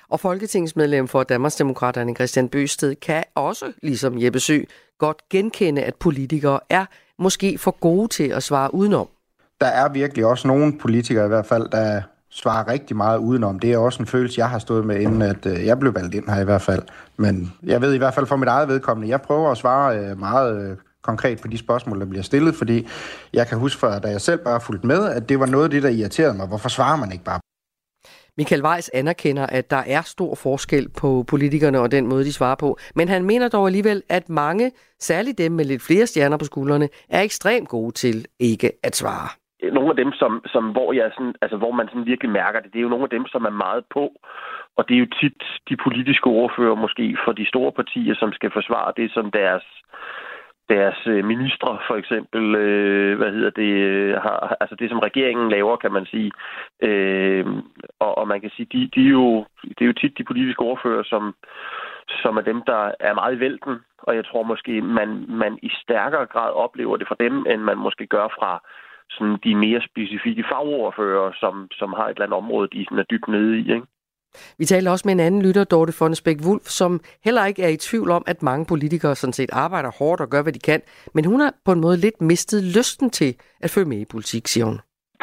Og 0.08 0.20
folketingsmedlem 0.20 1.08
for 1.08 1.22
Danmarksdemokraterne 1.22 2.14
Christian 2.14 2.48
Bøsted 2.48 2.94
kan 2.94 3.24
også, 3.34 3.72
ligesom 3.82 4.22
Jeppe 4.22 4.40
Sø, 4.40 4.60
godt 4.98 5.28
genkende, 5.30 5.82
at 5.82 5.94
politikere 5.94 6.60
er 6.70 6.84
måske 7.18 7.58
for 7.58 7.70
gode 7.70 8.08
til 8.08 8.28
at 8.28 8.42
svare 8.42 8.74
udenom. 8.74 9.08
Der 9.60 9.66
er 9.66 9.88
virkelig 9.88 10.26
også 10.26 10.48
nogle 10.48 10.78
politikere 10.78 11.24
i 11.24 11.28
hvert 11.28 11.46
fald, 11.46 11.68
der 11.68 12.02
svarer 12.30 12.68
rigtig 12.68 12.96
meget 12.96 13.18
udenom. 13.18 13.58
Det 13.58 13.72
er 13.72 13.78
også 13.78 14.02
en 14.02 14.06
følelse, 14.06 14.40
jeg 14.40 14.50
har 14.50 14.58
stået 14.58 14.86
med, 14.86 15.00
inden 15.00 15.22
at 15.22 15.46
øh, 15.46 15.66
jeg 15.66 15.78
blev 15.78 15.94
valgt 15.94 16.14
ind 16.14 16.28
her 16.28 16.40
i 16.40 16.44
hvert 16.44 16.62
fald. 16.62 16.82
Men 17.16 17.52
jeg 17.62 17.80
ved 17.80 17.94
i 17.94 17.98
hvert 17.98 18.14
fald 18.14 18.26
for 18.26 18.36
mit 18.36 18.48
eget 18.48 18.68
vedkommende, 18.68 19.10
jeg 19.10 19.22
prøver 19.22 19.50
at 19.50 19.58
svare 19.58 19.98
øh, 19.98 20.18
meget 20.18 20.70
øh, 20.70 20.76
konkret 21.02 21.40
på 21.42 21.48
de 21.48 21.58
spørgsmål, 21.58 22.00
der 22.00 22.06
bliver 22.06 22.22
stillet, 22.22 22.54
fordi 22.54 22.86
jeg 23.32 23.46
kan 23.48 23.58
huske 23.58 23.80
fra, 23.80 23.98
da 23.98 24.08
jeg 24.08 24.20
selv 24.20 24.40
bare 24.44 24.60
fulgte 24.66 24.86
med, 24.86 25.00
at 25.16 25.28
det 25.28 25.40
var 25.40 25.46
noget 25.46 25.64
af 25.64 25.70
det, 25.70 25.82
der 25.82 25.88
irriterede 25.88 26.36
mig. 26.36 26.48
Hvorfor 26.48 26.68
svarer 26.68 26.96
man 26.96 27.12
ikke 27.12 27.24
bare? 27.24 27.40
Michael 28.36 28.64
Weiss 28.64 28.90
anerkender, 28.94 29.46
at 29.46 29.70
der 29.70 29.82
er 29.86 30.02
stor 30.02 30.34
forskel 30.34 30.88
på 31.00 31.24
politikerne 31.30 31.80
og 31.80 31.90
den 31.90 32.06
måde, 32.06 32.24
de 32.24 32.32
svarer 32.32 32.54
på. 32.54 32.78
Men 32.94 33.08
han 33.08 33.24
mener 33.24 33.48
dog 33.48 33.66
alligevel, 33.66 34.02
at 34.08 34.28
mange, 34.28 34.72
særligt 34.98 35.38
dem 35.38 35.52
med 35.52 35.64
lidt 35.64 35.82
flere 35.82 36.06
stjerner 36.06 36.36
på 36.36 36.44
skuldrene, 36.44 36.88
er 37.08 37.22
ekstremt 37.22 37.68
gode 37.68 37.92
til 37.92 38.26
ikke 38.40 38.70
at 38.82 38.96
svare. 38.96 39.28
Nogle 39.72 39.90
af 39.90 39.96
dem, 39.96 40.12
som, 40.12 40.42
som 40.46 40.64
hvor, 40.70 40.92
jeg 40.92 41.10
sådan, 41.16 41.34
altså, 41.42 41.56
hvor 41.56 41.72
man 41.72 41.88
sådan 41.88 42.06
virkelig 42.06 42.30
mærker 42.30 42.60
det, 42.60 42.72
det 42.72 42.78
er 42.78 42.82
jo 42.82 42.94
nogle 42.94 43.08
af 43.08 43.14
dem, 43.16 43.26
som 43.26 43.44
er 43.44 43.56
meget 43.64 43.84
på. 43.96 44.04
Og 44.76 44.88
det 44.88 44.94
er 44.94 44.98
jo 45.04 45.14
tit 45.20 45.42
de 45.68 45.76
politiske 45.84 46.26
ordfører 46.26 46.74
måske 46.84 47.16
for 47.24 47.32
de 47.32 47.46
store 47.52 47.72
partier, 47.72 48.14
som 48.14 48.32
skal 48.32 48.50
forsvare 48.52 48.92
det 48.96 49.10
som 49.16 49.30
deres 49.30 49.64
deres 50.68 51.06
øh, 51.06 51.24
ministre 51.24 51.78
for 51.86 51.96
eksempel, 51.96 52.54
øh, 52.54 53.18
hvad 53.18 53.32
hedder 53.32 53.50
det, 53.50 53.72
øh, 53.72 54.14
har, 54.14 54.56
altså 54.60 54.76
det 54.76 54.88
som 54.90 54.98
regeringen 54.98 55.50
laver, 55.50 55.76
kan 55.76 55.92
man 55.92 56.06
sige. 56.06 56.30
Øh, 56.82 57.46
og, 58.00 58.18
og 58.18 58.28
man 58.28 58.40
kan 58.40 58.50
sige, 58.50 58.68
de, 58.72 58.90
de 58.94 59.06
er 59.06 59.10
jo, 59.10 59.44
det 59.62 59.80
er 59.80 59.86
jo 59.86 60.00
tit 60.00 60.18
de 60.18 60.24
politiske 60.24 60.62
ordfører, 60.62 61.02
som, 61.02 61.34
som 62.22 62.36
er 62.36 62.40
dem, 62.40 62.62
der 62.66 62.92
er 63.00 63.14
meget 63.14 63.36
i 63.36 63.40
vælten, 63.40 63.74
og 63.98 64.16
jeg 64.16 64.24
tror 64.24 64.42
måske, 64.42 64.82
man, 64.82 65.24
man 65.28 65.58
i 65.62 65.70
stærkere 65.82 66.26
grad 66.26 66.52
oplever 66.52 66.96
det 66.96 67.08
fra 67.08 67.16
dem, 67.20 67.46
end 67.50 67.60
man 67.62 67.78
måske 67.78 68.06
gør 68.06 68.28
fra 68.38 68.62
sådan 69.10 69.38
de 69.44 69.54
mere 69.54 69.80
specifikke 69.90 70.44
fagordfører, 70.52 71.32
som, 71.40 71.68
som 71.72 71.92
har 71.92 72.06
et 72.06 72.10
eller 72.10 72.24
andet 72.24 72.36
område, 72.36 72.68
de 72.72 72.84
sådan 72.84 72.98
er 72.98 73.10
dybt 73.10 73.28
nede 73.28 73.58
i. 73.58 73.72
Ikke? 73.74 73.86
Vi 74.58 74.64
talte 74.64 74.88
også 74.88 75.02
med 75.04 75.12
en 75.12 75.20
anden 75.20 75.42
lytter, 75.42 75.64
Dorte 75.64 75.92
Fonnesbæk 75.92 76.36
Wulf, 76.42 76.68
som 76.68 77.00
heller 77.24 77.46
ikke 77.46 77.62
er 77.62 77.68
i 77.68 77.76
tvivl 77.76 78.10
om, 78.10 78.24
at 78.26 78.42
mange 78.42 78.66
politikere 78.66 79.16
sådan 79.16 79.32
set 79.32 79.50
arbejder 79.52 79.90
hårdt 79.90 80.20
og 80.20 80.28
gør, 80.28 80.42
hvad 80.42 80.52
de 80.52 80.58
kan. 80.58 80.80
Men 81.14 81.24
hun 81.24 81.40
har 81.40 81.54
på 81.64 81.72
en 81.72 81.80
måde 81.80 81.96
lidt 81.96 82.20
mistet 82.20 82.62
lysten 82.62 83.10
til 83.10 83.36
at 83.60 83.70
følge 83.70 83.88
med 83.88 83.98
i 83.98 84.04
politik, 84.04 84.48
siger 84.48 84.64
hun. 84.64 84.80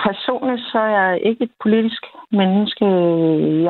Personligt 0.07 0.61
så 0.71 0.79
er 0.79 0.89
jeg 0.99 1.19
ikke 1.23 1.43
et 1.43 1.51
politisk 1.63 2.03
menneske. 2.31 2.85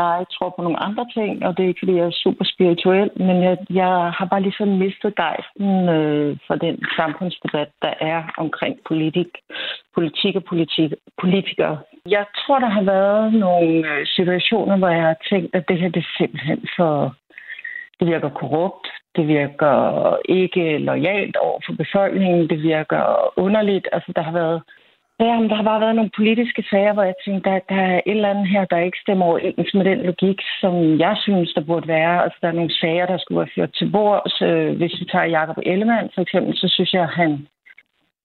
Jeg 0.01 0.25
tror 0.33 0.49
på 0.49 0.61
nogle 0.61 0.83
andre 0.87 1.05
ting, 1.13 1.45
og 1.45 1.57
det 1.57 1.63
er 1.63 1.67
ikke, 1.67 1.79
fordi 1.83 1.95
jeg 1.95 2.05
er 2.05 2.21
super 2.23 2.45
spirituel, 2.45 3.09
men 3.15 3.43
jeg, 3.43 3.57
jeg 3.69 3.93
har 4.17 4.27
bare 4.31 4.41
ligesom 4.41 4.67
mistet 4.67 5.15
gejsten 5.15 5.89
øh, 5.89 6.37
for 6.47 6.55
den 6.55 6.75
samfundsdebat, 6.95 7.69
der 7.81 7.93
er 7.99 8.23
omkring 8.37 8.75
politik, 8.87 9.27
politik 9.95 10.35
og 10.35 10.43
politik, 10.43 10.93
politikere. 11.21 11.77
Jeg 12.05 12.25
tror, 12.37 12.59
der 12.59 12.69
har 12.77 12.83
været 12.83 13.33
nogle 13.33 13.87
øh, 13.91 14.07
situationer, 14.07 14.77
hvor 14.77 14.89
jeg 14.89 15.03
har 15.03 15.17
tænkt, 15.29 15.55
at 15.55 15.67
det 15.67 15.79
her 15.79 15.89
det 15.89 16.03
er 16.03 16.17
simpelthen 16.17 16.67
for... 16.77 17.15
Det 17.99 18.07
virker 18.07 18.29
korrupt, 18.29 18.87
det 19.15 19.27
virker 19.27 19.75
ikke 20.25 20.77
lojalt 20.77 21.35
over 21.35 21.59
for 21.65 21.73
befolkningen, 21.73 22.49
det 22.49 22.63
virker 22.63 23.03
underligt. 23.37 23.87
Altså, 23.91 24.11
der 24.15 24.21
har 24.21 24.31
været 24.31 24.61
Ja, 25.19 25.39
men 25.39 25.49
der 25.49 25.55
har 25.55 25.63
bare 25.63 25.81
været 25.81 25.95
nogle 25.95 26.15
politiske 26.15 26.63
sager, 26.69 26.93
hvor 26.93 27.03
jeg 27.03 27.15
tænkte, 27.25 27.49
der, 27.49 27.59
der 27.69 27.81
er 27.81 28.01
et 28.05 28.15
eller 28.15 28.29
andet 28.29 28.47
her, 28.47 28.65
der 28.65 28.77
ikke 28.77 28.97
stemmer 29.01 29.25
overens 29.25 29.73
med 29.73 29.85
den 29.85 29.99
logik, 30.09 30.39
som 30.61 30.99
jeg 30.99 31.15
synes, 31.25 31.53
der 31.53 31.61
burde 31.61 31.87
være. 31.87 32.23
Altså, 32.23 32.37
der 32.41 32.47
er 32.47 32.59
nogle 32.59 32.75
sager, 32.79 33.05
der 33.05 33.17
skulle 33.17 33.39
være 33.39 33.55
ført 33.55 33.73
til 33.73 33.91
bords. 33.91 34.41
Øh, 34.41 34.77
hvis 34.77 34.99
vi 34.99 35.05
tager 35.05 35.33
Jacob 35.37 35.57
Ellemann 35.65 36.09
for 36.15 36.21
eksempel, 36.21 36.57
så 36.57 36.67
synes 36.67 36.93
jeg, 36.93 37.03
at 37.03 37.15
han 37.21 37.47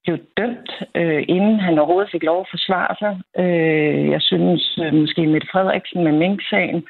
blev 0.04 0.18
dømt, 0.36 0.70
øh, 0.94 1.24
inden 1.28 1.60
han 1.60 1.78
overhovedet 1.78 2.10
fik 2.12 2.22
lov 2.22 2.40
at 2.40 2.50
forsvare 2.50 2.94
sig. 3.02 3.12
Øh, 3.42 4.10
jeg 4.14 4.22
synes 4.22 4.78
øh, 4.84 4.94
måske 4.94 5.26
Mette 5.26 5.48
Frederiksen 5.52 6.04
med 6.04 6.12
Mink-sagen, 6.12 6.84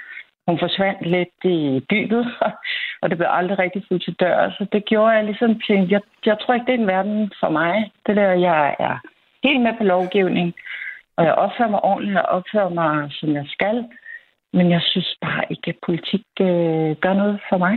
hun 0.46 0.58
forsvandt 0.58 1.06
lidt 1.06 1.38
i 1.44 1.82
dybet, 1.90 2.24
og 3.02 3.10
det 3.10 3.18
blev 3.18 3.28
aldrig 3.30 3.58
rigtig 3.58 3.82
fuldt 3.88 4.04
til 4.04 4.14
dør. 4.14 4.50
Så 4.58 4.66
det 4.72 4.84
gjorde 4.84 5.12
jeg 5.16 5.24
ligesom 5.24 5.60
til, 5.66 5.88
jeg, 5.90 6.00
jeg 6.26 6.36
tror 6.40 6.54
ikke, 6.54 6.66
det 6.66 6.74
er 6.74 6.78
en 6.78 6.94
verden 6.96 7.32
for 7.40 7.50
mig. 7.50 7.90
Det 8.06 8.16
der, 8.16 8.32
jeg 8.32 8.76
er 8.78 8.98
helt 9.44 9.62
med 9.62 9.74
på 9.78 9.84
lovgivning, 9.84 10.54
og 11.16 11.24
jeg 11.24 11.34
opfører 11.34 11.70
mig 11.70 11.84
ordentligt 11.84 12.18
og 12.18 12.24
opfører 12.36 12.68
mig, 12.68 13.12
som 13.18 13.28
jeg 13.38 13.46
skal. 13.48 13.76
Men 14.52 14.70
jeg 14.70 14.82
synes 14.82 15.16
bare 15.20 15.44
ikke, 15.50 15.68
at 15.68 15.84
politik 15.86 16.24
øh, 16.40 16.90
gør 17.04 17.14
noget 17.14 17.40
for 17.48 17.58
mig. 17.58 17.74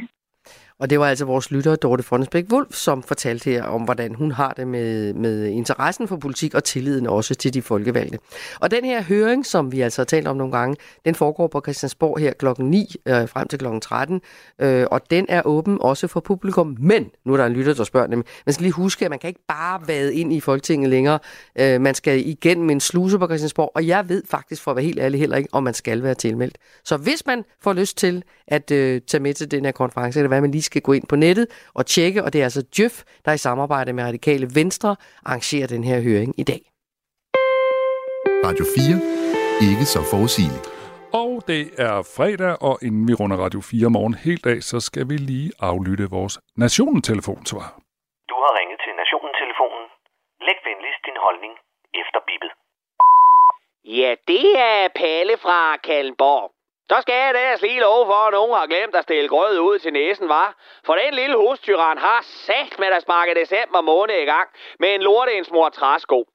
Og 0.80 0.90
det 0.90 1.00
var 1.00 1.08
altså 1.08 1.26
vores 1.26 1.52
lytter, 1.52 1.76
Dorte 1.76 2.04
Fondensbæk 2.04 2.46
Wolf, 2.52 2.74
som 2.74 3.04
fortalte 3.04 3.50
her 3.50 3.64
om, 3.64 3.82
hvordan 3.82 4.16
hun 4.16 4.32
har 4.32 4.54
det 4.58 4.68
med, 4.68 5.14
med 5.14 5.46
interessen 5.46 6.08
for 6.08 6.18
politik 6.18 6.54
og 6.54 6.64
tilliden 6.64 7.08
også 7.08 7.36
til 7.36 7.54
de 7.54 7.62
folkevalgte. 7.62 8.20
Og 8.60 8.72
den 8.72 8.86
her 8.86 9.04
høring, 9.04 9.46
som 9.46 9.72
vi 9.72 9.82
altså 9.82 10.02
har 10.02 10.06
talt 10.06 10.28
om 10.28 10.38
nogle 10.38 10.58
gange, 10.58 10.76
den 11.06 11.16
foregår 11.16 11.48
på 11.48 11.62
Christiansborg 11.62 12.20
her 12.20 12.34
klokken 12.34 12.70
9 12.70 12.96
øh, 13.06 13.30
frem 13.30 13.48
til 13.48 13.60
klokken 13.60 13.82
13. 13.82 14.22
Øh, 14.60 14.86
og 14.92 15.02
den 15.12 15.26
er 15.30 15.42
åben 15.46 15.78
også 15.82 16.08
for 16.08 16.20
publikum. 16.20 16.78
Men, 16.80 17.10
nu 17.26 17.34
er 17.34 17.38
der 17.38 17.46
en 17.46 17.54
lytter, 17.54 17.74
der 17.74 17.84
spørger 17.84 18.08
dem, 18.08 18.24
man 18.46 18.54
skal 18.54 18.64
lige 18.64 18.74
huske, 18.74 19.06
at 19.06 19.12
man 19.12 19.20
kan 19.20 19.28
ikke 19.28 19.46
bare 19.48 19.88
vade 19.88 20.16
ind 20.16 20.34
i 20.34 20.40
Folketinget 20.40 20.90
længere. 20.90 21.20
Øh, 21.60 21.82
man 21.82 21.96
skal 21.96 22.28
igennem 22.28 22.70
en 22.70 22.80
sluse 22.80 23.20
på 23.20 23.28
Christiansborg, 23.28 23.72
og 23.76 23.88
jeg 23.88 24.10
ved 24.10 24.24
faktisk, 24.30 24.62
for 24.62 24.72
at 24.72 24.78
være 24.78 24.86
helt 24.86 25.00
ærlig, 25.00 25.20
heller 25.20 25.38
ikke, 25.38 25.50
om 25.52 25.64
man 25.64 25.74
skal 25.74 26.04
være 26.04 26.16
tilmeldt. 26.16 26.58
Så 26.84 26.98
hvis 26.98 27.26
man 27.26 27.44
får 27.62 27.74
lyst 27.74 27.98
til 27.98 28.24
at 28.48 28.72
øh, 28.72 29.02
tage 29.08 29.24
med 29.24 29.34
til 29.34 29.52
den 29.52 29.66
her 29.66 29.72
konference, 29.72 30.20
eller 30.20 30.28
hvad 30.28 30.42
man 30.42 30.52
lige 30.52 30.67
skal 30.70 30.82
gå 30.88 30.92
ind 30.98 31.08
på 31.12 31.16
nettet 31.16 31.48
og 31.78 31.84
tjekke, 31.94 32.20
og 32.24 32.30
det 32.34 32.40
er 32.40 32.48
altså 32.50 32.64
Djøf, 32.76 32.96
der 33.26 33.32
i 33.34 33.44
samarbejde 33.48 33.94
med 33.94 34.04
Radikale 34.04 34.48
Venstre 34.60 34.92
arrangerer 35.26 35.68
den 35.68 35.84
her 35.90 35.98
høring 36.08 36.32
i 36.44 36.44
dag. 36.52 36.62
Radio 38.48 38.66
4. 38.76 39.18
Ikke 39.70 39.86
så 39.94 40.02
forudsigeligt. 40.14 40.68
Og 41.22 41.32
det 41.52 41.64
er 41.88 41.96
fredag, 42.18 42.54
og 42.70 42.76
inden 42.88 43.04
vi 43.10 43.14
runder 43.20 43.38
Radio 43.46 43.62
4 43.62 43.90
morgen 43.98 44.16
helt 44.28 44.46
af, 44.54 44.60
så 44.72 44.78
skal 44.88 45.06
vi 45.12 45.18
lige 45.32 45.52
aflytte 45.70 46.06
vores 46.18 46.36
Nationen-telefonsvar. 46.64 47.66
Du 48.32 48.36
har 48.44 48.52
ringet 48.60 48.80
til 48.86 48.94
Nationen-telefonen. 49.02 49.86
Læg 50.48 50.60
venligst 50.70 51.02
din 51.08 51.20
holdning 51.26 51.54
efter 52.02 52.20
bippet. 52.28 52.52
Ja, 54.00 54.12
det 54.32 54.48
er 54.72 54.88
Palle 55.02 55.36
fra 55.46 55.60
Kallenborg. 55.88 56.57
Så 56.92 57.02
skal 57.02 57.16
jeg 57.16 57.34
da 57.34 57.68
lige 57.68 57.80
love 57.80 58.06
for, 58.06 58.28
at 58.28 58.34
nogen 58.34 58.54
har 58.54 58.68
glemt 58.68 58.96
at 58.96 59.04
stille 59.04 59.30
grød 59.30 59.60
ud 59.60 59.80
til 59.80 59.94
næsen, 59.94 60.30
var. 60.30 60.56
For 60.86 60.94
den 60.96 61.14
lille 61.14 61.38
hustyran 61.38 61.98
har 61.98 62.22
sagt 62.22 62.80
med 62.80 62.88
at 62.88 63.02
sparke 63.02 63.36
december 63.36 63.82
måned 63.82 64.16
i 64.16 64.26
gang 64.26 64.50
med 64.80 64.96
en 64.96 65.02
lorteindsmor 65.02 65.70
træsko. 65.70 66.26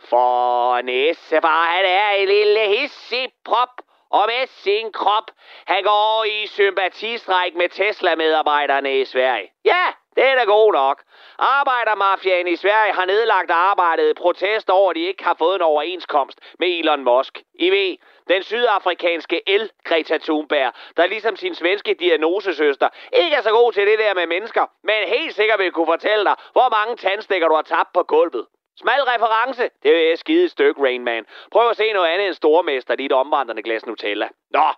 For 0.00 0.82
næsefar, 0.82 1.62
han 1.64 1.84
er 1.84 2.10
en 2.10 2.28
lille 2.28 2.60
hissiprop 2.60 3.68
og 4.10 4.24
med 4.26 4.46
sin 4.46 4.92
krop. 4.92 5.30
Han 5.66 5.82
går 5.82 6.24
i 6.24 6.46
sympatistræk 6.46 7.54
med 7.54 7.68
Tesla-medarbejderne 7.68 9.00
i 9.00 9.04
Sverige. 9.04 9.52
Ja, 9.64 9.86
det 10.16 10.24
er 10.24 10.34
da 10.34 10.44
god 10.44 10.72
nok. 10.72 11.02
Arbejdermafiaen 11.38 12.48
i 12.48 12.56
Sverige 12.56 12.92
har 12.92 13.04
nedlagt 13.04 13.50
arbejdet 13.50 14.10
i 14.10 14.14
protest 14.14 14.70
over, 14.70 14.90
at 14.90 14.96
de 14.96 15.00
ikke 15.00 15.24
har 15.24 15.34
fået 15.38 15.54
en 15.54 15.62
overenskomst 15.62 16.40
med 16.58 16.68
Elon 16.68 17.04
Musk. 17.04 17.42
I 17.54 17.70
ved, 17.70 17.96
den 18.28 18.42
sydafrikanske 18.42 19.42
el 19.46 19.70
Greta 19.84 20.18
Thunberg, 20.18 20.72
der 20.96 21.06
ligesom 21.06 21.36
sin 21.36 21.54
svenske 21.54 21.94
diagnosesøster 21.94 22.88
ikke 23.12 23.36
er 23.36 23.42
så 23.42 23.50
god 23.50 23.72
til 23.72 23.86
det 23.86 23.98
der 23.98 24.14
med 24.14 24.26
mennesker, 24.26 24.66
men 24.82 25.08
helt 25.08 25.34
sikkert 25.34 25.58
vil 25.58 25.72
kunne 25.72 25.86
fortælle 25.86 26.24
dig, 26.24 26.34
hvor 26.52 26.68
mange 26.70 26.96
tandstikker 26.96 27.48
du 27.48 27.54
har 27.54 27.62
tabt 27.62 27.92
på 27.92 28.02
gulvet. 28.02 28.46
Smal 28.76 29.02
reference. 29.02 29.70
Det 29.82 30.08
er 30.08 30.12
et 30.12 30.18
skide 30.18 30.48
stykke, 30.48 30.82
Rain 30.82 31.04
Man. 31.04 31.26
Prøv 31.52 31.70
at 31.70 31.76
se 31.76 31.92
noget 31.92 32.08
andet 32.08 32.26
end 32.26 32.34
stormester, 32.34 32.94
dit 32.94 33.12
omvandrende 33.12 33.62
glas 33.62 33.86
Nutella. 33.86 34.28
Nå, 34.50 34.68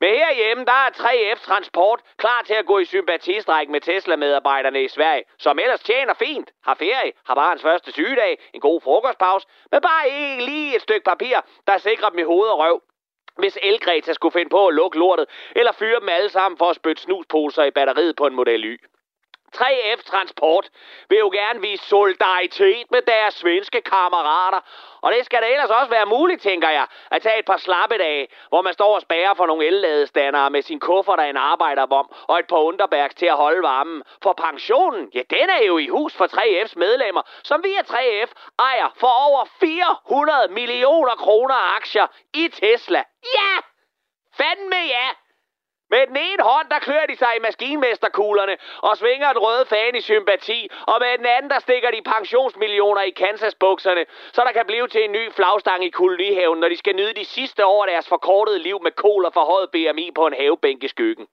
men 0.00 0.10
herhjemme, 0.10 0.64
der 0.64 0.72
er 0.72 0.90
3F 0.90 1.44
Transport 1.44 2.00
klar 2.16 2.42
til 2.46 2.54
at 2.54 2.66
gå 2.66 2.78
i 2.78 2.84
sympatistræk 2.84 3.68
med 3.68 3.80
Tesla-medarbejderne 3.80 4.82
i 4.82 4.88
Sverige, 4.88 5.24
som 5.38 5.58
ellers 5.58 5.80
tjener 5.80 6.14
fint, 6.14 6.50
har 6.64 6.74
ferie, 6.74 7.12
har 7.26 7.34
barns 7.34 7.62
første 7.62 7.92
sygedag, 7.92 8.38
en 8.54 8.60
god 8.60 8.80
frokostpause, 8.80 9.46
men 9.72 9.80
bare 9.80 10.08
ikke 10.08 10.44
lige 10.44 10.76
et 10.76 10.82
stykke 10.82 11.04
papir, 11.04 11.36
der 11.66 11.78
sikrer 11.78 12.08
dem 12.08 12.18
i 12.18 12.22
hoved 12.22 12.48
og 12.48 12.58
røv 12.58 12.82
hvis 13.38 13.58
Elgreta 13.62 14.12
skulle 14.12 14.32
finde 14.32 14.48
på 14.48 14.66
at 14.66 14.74
lukke 14.74 14.98
lortet, 14.98 15.26
eller 15.56 15.72
fyre 15.72 16.00
dem 16.00 16.08
alle 16.08 16.28
sammen 16.28 16.58
for 16.58 16.70
at 16.70 16.76
spytte 16.76 17.02
snusposer 17.02 17.64
i 17.64 17.70
batteriet 17.70 18.16
på 18.16 18.26
en 18.26 18.34
Model 18.34 18.64
Y. 18.64 18.78
3F 19.58 20.02
Transport 20.10 20.68
vil 21.08 21.18
jo 21.18 21.30
gerne 21.32 21.60
vise 21.60 21.84
solidaritet 21.84 22.90
med 22.90 23.02
deres 23.02 23.34
svenske 23.34 23.80
kammerater. 23.80 24.60
Og 25.00 25.12
det 25.12 25.24
skal 25.24 25.42
da 25.42 25.46
ellers 25.46 25.70
også 25.70 25.90
være 25.90 26.06
muligt, 26.06 26.42
tænker 26.42 26.70
jeg, 26.70 26.86
at 27.10 27.22
tage 27.22 27.38
et 27.38 27.44
par 27.44 27.56
slappe 27.56 27.98
dage, 27.98 28.28
hvor 28.48 28.62
man 28.62 28.72
står 28.72 28.94
og 28.94 29.02
spærer 29.02 29.34
for 29.34 29.46
nogle 29.46 29.66
elladestandere 29.66 30.50
med 30.50 30.62
sin 30.62 30.80
kuffert 30.80 31.20
af 31.20 31.28
en 31.30 31.36
arbejderbom 31.36 32.12
og 32.28 32.38
et 32.38 32.46
par 32.46 32.56
underbærks 32.56 33.14
til 33.14 33.26
at 33.26 33.36
holde 33.36 33.62
varmen. 33.62 34.02
For 34.22 34.32
pensionen, 34.32 35.10
ja, 35.14 35.22
den 35.30 35.50
er 35.50 35.62
jo 35.66 35.78
i 35.78 35.88
hus 35.88 36.14
for 36.14 36.26
3F's 36.26 36.72
medlemmer, 36.76 37.22
som 37.44 37.64
via 37.64 37.80
3F 37.80 38.30
ejer 38.58 38.88
for 38.96 39.12
over 39.26 39.44
400 39.60 40.48
millioner 40.48 41.14
kroner 41.14 41.76
aktier 41.76 42.06
i 42.34 42.48
Tesla. 42.48 43.02
Ja! 43.24 43.52
Fandme 44.36 44.76
ja! 44.76 45.23
Med 45.94 46.06
den 46.06 46.16
ene 46.16 46.42
hånd, 46.42 46.68
der 46.70 46.78
klør 46.78 47.04
de 47.10 47.16
sig 47.16 47.32
i 47.36 47.44
maskinmesterkuglerne 47.48 48.56
og 48.78 48.96
svinger 48.96 49.32
den 49.32 49.42
røde 49.46 49.66
fan 49.66 49.94
i 49.96 50.00
sympati, 50.00 50.70
og 50.86 50.96
med 51.00 51.18
den 51.18 51.26
anden, 51.26 51.50
der 51.50 51.58
stikker 51.58 51.90
de 51.90 52.02
pensionsmillioner 52.02 53.02
i 53.02 53.10
Kansas-bukserne, 53.10 54.04
så 54.32 54.40
der 54.46 54.52
kan 54.52 54.66
blive 54.66 54.88
til 54.88 55.04
en 55.04 55.12
ny 55.12 55.32
flagstang 55.32 55.84
i 55.84 55.90
kolonihaven, 55.90 56.60
når 56.60 56.68
de 56.68 56.76
skal 56.76 56.96
nyde 56.96 57.14
de 57.14 57.24
sidste 57.24 57.66
år 57.66 57.84
af 57.84 57.90
deres 57.90 58.08
forkortede 58.08 58.58
liv 58.58 58.82
med 58.82 58.92
kol 58.92 59.24
og 59.24 59.32
forhøjet 59.32 59.70
BMI 59.70 60.10
på 60.14 60.26
en 60.26 60.34
havebænk 60.34 60.84
i 60.84 60.88
skyggen. 60.88 61.26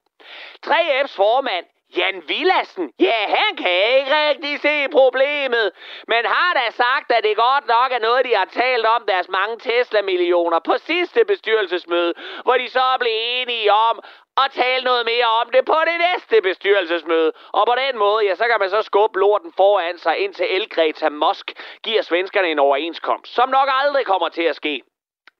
3F's 0.66 1.16
formand, 1.16 1.66
Jan 1.96 2.22
Villassen, 2.28 2.92
ja, 3.00 3.26
han 3.26 3.56
kan 3.56 3.98
ikke 3.98 4.12
rigtig 4.28 4.60
se 4.60 4.88
problemet, 4.88 5.72
men 6.08 6.24
har 6.24 6.52
da 6.54 6.70
sagt, 6.70 7.12
at 7.12 7.24
det 7.24 7.36
godt 7.36 7.66
nok 7.66 7.92
er 7.92 7.98
noget, 7.98 8.24
de 8.24 8.34
har 8.34 8.44
talt 8.44 8.86
om 8.86 9.02
deres 9.08 9.28
mange 9.28 9.58
Tesla-millioner 9.58 10.58
på 10.58 10.74
sidste 10.78 11.24
bestyrelsesmøde, 11.24 12.14
hvor 12.42 12.56
de 12.56 12.68
så 12.70 12.96
blev 13.00 13.12
enige 13.14 13.72
om 13.72 14.00
og 14.36 14.50
tale 14.52 14.84
noget 14.84 15.06
mere 15.06 15.26
om 15.26 15.50
det 15.50 15.64
på 15.64 15.76
det 15.86 15.98
næste 15.98 16.42
bestyrelsesmøde. 16.42 17.32
Og 17.52 17.66
på 17.66 17.74
den 17.74 17.98
måde, 17.98 18.24
ja, 18.26 18.34
så 18.34 18.44
kan 18.44 18.56
man 18.60 18.70
så 18.70 18.82
skubbe 18.82 19.18
lorten 19.18 19.52
foran 19.56 19.98
sig, 19.98 20.18
indtil 20.18 20.46
Elgreta 20.50 21.08
Mosk 21.08 21.52
giver 21.82 22.02
svenskerne 22.02 22.48
en 22.48 22.58
overenskomst, 22.58 23.34
som 23.34 23.48
nok 23.48 23.68
aldrig 23.82 24.06
kommer 24.06 24.28
til 24.28 24.42
at 24.42 24.56
ske. 24.56 24.82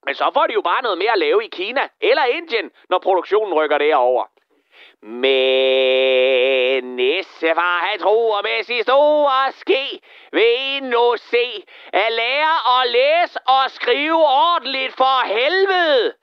Men 0.06 0.14
så 0.14 0.30
får 0.34 0.46
de 0.46 0.52
jo 0.52 0.60
bare 0.60 0.82
noget 0.82 0.98
mere 0.98 1.12
at 1.12 1.18
lave 1.18 1.44
i 1.44 1.48
Kina 1.48 1.88
eller 2.00 2.24
Indien, 2.24 2.70
når 2.90 2.98
produktionen 2.98 3.54
rykker 3.54 3.78
derover. 3.78 4.24
Men 5.02 6.84
nissefar, 6.96 7.78
han 7.86 7.98
tror 7.98 8.42
med 8.42 8.62
sin 8.62 8.82
store 8.82 9.52
ske, 9.52 10.00
vil 10.32 10.82
nu 10.82 11.14
se 11.16 11.64
at 11.92 12.12
lære 12.12 12.80
at 12.80 12.90
læse 12.90 13.38
og 13.46 13.70
skrive 13.70 14.24
ordentligt 14.26 14.96
for 14.96 15.26
helvede. 15.26 16.14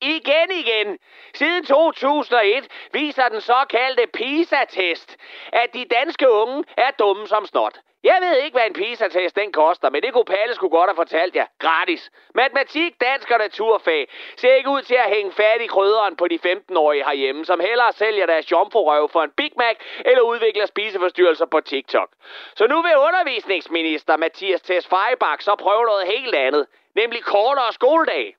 Igen 0.00 0.50
igen. 0.50 0.98
Siden 1.34 1.64
2001 1.64 2.68
viser 2.92 3.28
den 3.28 3.40
såkaldte 3.40 4.06
PISA-test, 4.06 5.16
at 5.52 5.74
de 5.74 5.84
danske 5.84 6.30
unge 6.30 6.64
er 6.76 6.90
dumme 6.90 7.26
som 7.26 7.46
snot. 7.46 7.78
Jeg 8.04 8.18
ved 8.20 8.36
ikke, 8.36 8.54
hvad 8.54 8.66
en 8.66 8.72
PISA-test 8.72 9.36
den 9.36 9.52
koster, 9.52 9.90
men 9.90 10.02
det 10.02 10.12
kunne 10.12 10.24
Palle 10.24 10.54
skulle 10.54 10.70
godt 10.70 10.90
have 10.90 10.96
fortalt 10.96 11.36
jer. 11.36 11.46
Gratis. 11.58 12.10
Matematik, 12.34 13.00
dansk 13.00 13.30
og 13.30 13.38
naturfag 13.38 14.08
ser 14.36 14.54
ikke 14.54 14.70
ud 14.70 14.82
til 14.82 14.94
at 14.94 15.14
hænge 15.14 15.32
fat 15.32 15.60
i 15.60 15.66
krydderen 15.66 16.16
på 16.16 16.28
de 16.28 16.38
15-årige 16.46 17.04
herhjemme, 17.04 17.44
som 17.44 17.60
hellere 17.60 17.92
sælger 17.92 18.26
deres 18.26 18.50
jomfrurøv 18.50 19.08
for 19.08 19.22
en 19.22 19.30
Big 19.30 19.52
Mac 19.56 19.76
eller 20.04 20.22
udvikler 20.22 20.66
spiseforstyrrelser 20.66 21.46
på 21.46 21.60
TikTok. 21.60 22.08
Så 22.56 22.66
nu 22.66 22.82
vil 22.82 22.96
undervisningsminister 22.96 24.16
Mathias 24.16 24.62
Tess 24.62 24.86
Fejbak 24.88 25.40
så 25.42 25.54
prøve 25.54 25.84
noget 25.84 26.06
helt 26.06 26.34
andet, 26.34 26.66
nemlig 26.94 27.24
kortere 27.24 27.72
skoledag. 27.72 28.36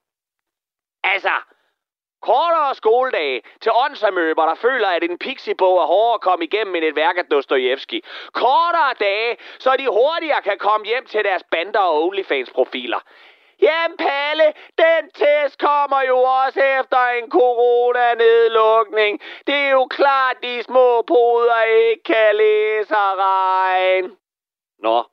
Altså, 1.04 1.32
kortere 2.22 2.74
skoledage 2.74 3.42
til 3.60 3.72
åndsamøber, 3.74 4.46
der 4.46 4.54
føler, 4.54 4.88
at 4.88 5.04
en 5.04 5.18
pixiebog 5.18 5.82
er 5.82 5.86
hårdere 5.86 6.14
at 6.14 6.20
komme 6.20 6.44
igennem 6.44 6.74
end 6.74 6.84
et 6.84 6.96
værk 6.96 7.18
af 7.18 7.24
Dostojevski. 7.24 8.04
Kortere 8.32 8.94
dage, 9.00 9.36
så 9.58 9.76
de 9.78 9.86
hurtigere 9.88 10.42
kan 10.42 10.58
komme 10.58 10.86
hjem 10.86 11.06
til 11.06 11.24
deres 11.24 11.42
bander 11.50 11.80
og 11.80 12.02
OnlyFans-profiler. 12.04 13.00
Jamen 13.62 13.96
Palle, 13.96 14.52
den 14.78 15.10
test 15.10 15.58
kommer 15.58 16.02
jo 16.02 16.18
også 16.18 16.60
efter 16.80 17.02
en 17.08 17.30
coronanedlukning. 17.30 19.20
Det 19.46 19.54
er 19.54 19.70
jo 19.70 19.86
klart, 19.86 20.36
de 20.42 20.62
små 20.62 21.02
poder 21.02 21.62
ikke 21.62 22.02
kan 22.02 22.36
læse 22.36 22.96
og 22.96 23.18
regne. 23.18 24.10
Nå, 24.78 25.04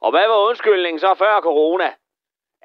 og 0.00 0.10
hvad 0.10 0.28
var 0.28 0.36
undskyldningen 0.48 1.00
så 1.00 1.14
før 1.14 1.40
corona? 1.40 1.92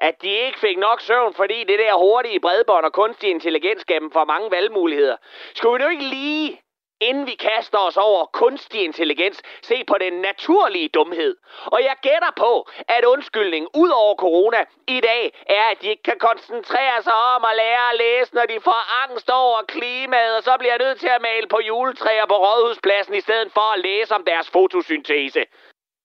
At 0.00 0.22
de 0.22 0.30
ikke 0.30 0.58
fik 0.58 0.78
nok 0.78 1.00
søvn, 1.00 1.34
fordi 1.34 1.64
det 1.64 1.78
der 1.78 1.94
hurtige 1.94 2.40
bredbånd 2.40 2.84
og 2.84 2.92
kunstig 2.92 3.30
intelligens 3.30 3.84
gav 3.84 3.98
dem 4.00 4.10
for 4.10 4.24
mange 4.24 4.50
valgmuligheder. 4.50 5.16
Skulle 5.54 5.78
vi 5.78 5.84
nu 5.84 5.90
ikke 5.90 6.04
lige, 6.04 6.60
inden 7.00 7.26
vi 7.26 7.34
kaster 7.34 7.78
os 7.78 7.96
over 7.96 8.24
kunstig 8.24 8.84
intelligens, 8.84 9.42
se 9.62 9.84
på 9.84 9.96
den 10.00 10.12
naturlige 10.12 10.88
dumhed? 10.88 11.36
Og 11.64 11.80
jeg 11.82 11.96
gætter 12.02 12.32
på, 12.36 12.68
at 12.88 13.04
undskyldning 13.04 13.68
ud 13.74 13.88
over 13.88 14.14
corona 14.14 14.64
i 14.88 15.00
dag 15.00 15.32
er, 15.46 15.64
at 15.70 15.82
de 15.82 15.88
ikke 15.88 16.02
kan 16.02 16.18
koncentrere 16.18 17.02
sig 17.02 17.14
om 17.34 17.44
at 17.44 17.56
lære 17.56 17.90
at 17.92 17.98
læse, 17.98 18.34
når 18.34 18.46
de 18.52 18.60
får 18.60 18.80
angst 19.04 19.30
over 19.30 19.62
klimaet, 19.68 20.36
og 20.36 20.42
så 20.42 20.56
bliver 20.58 20.78
nødt 20.78 21.00
til 21.00 21.08
at 21.08 21.22
male 21.22 21.46
på 21.48 21.60
juletræer 21.60 22.26
på 22.26 22.36
Rådhuspladsen 22.46 23.14
i 23.14 23.20
stedet 23.20 23.52
for 23.52 23.72
at 23.74 23.80
læse 23.80 24.14
om 24.14 24.24
deres 24.24 24.50
fotosyntese. 24.50 25.44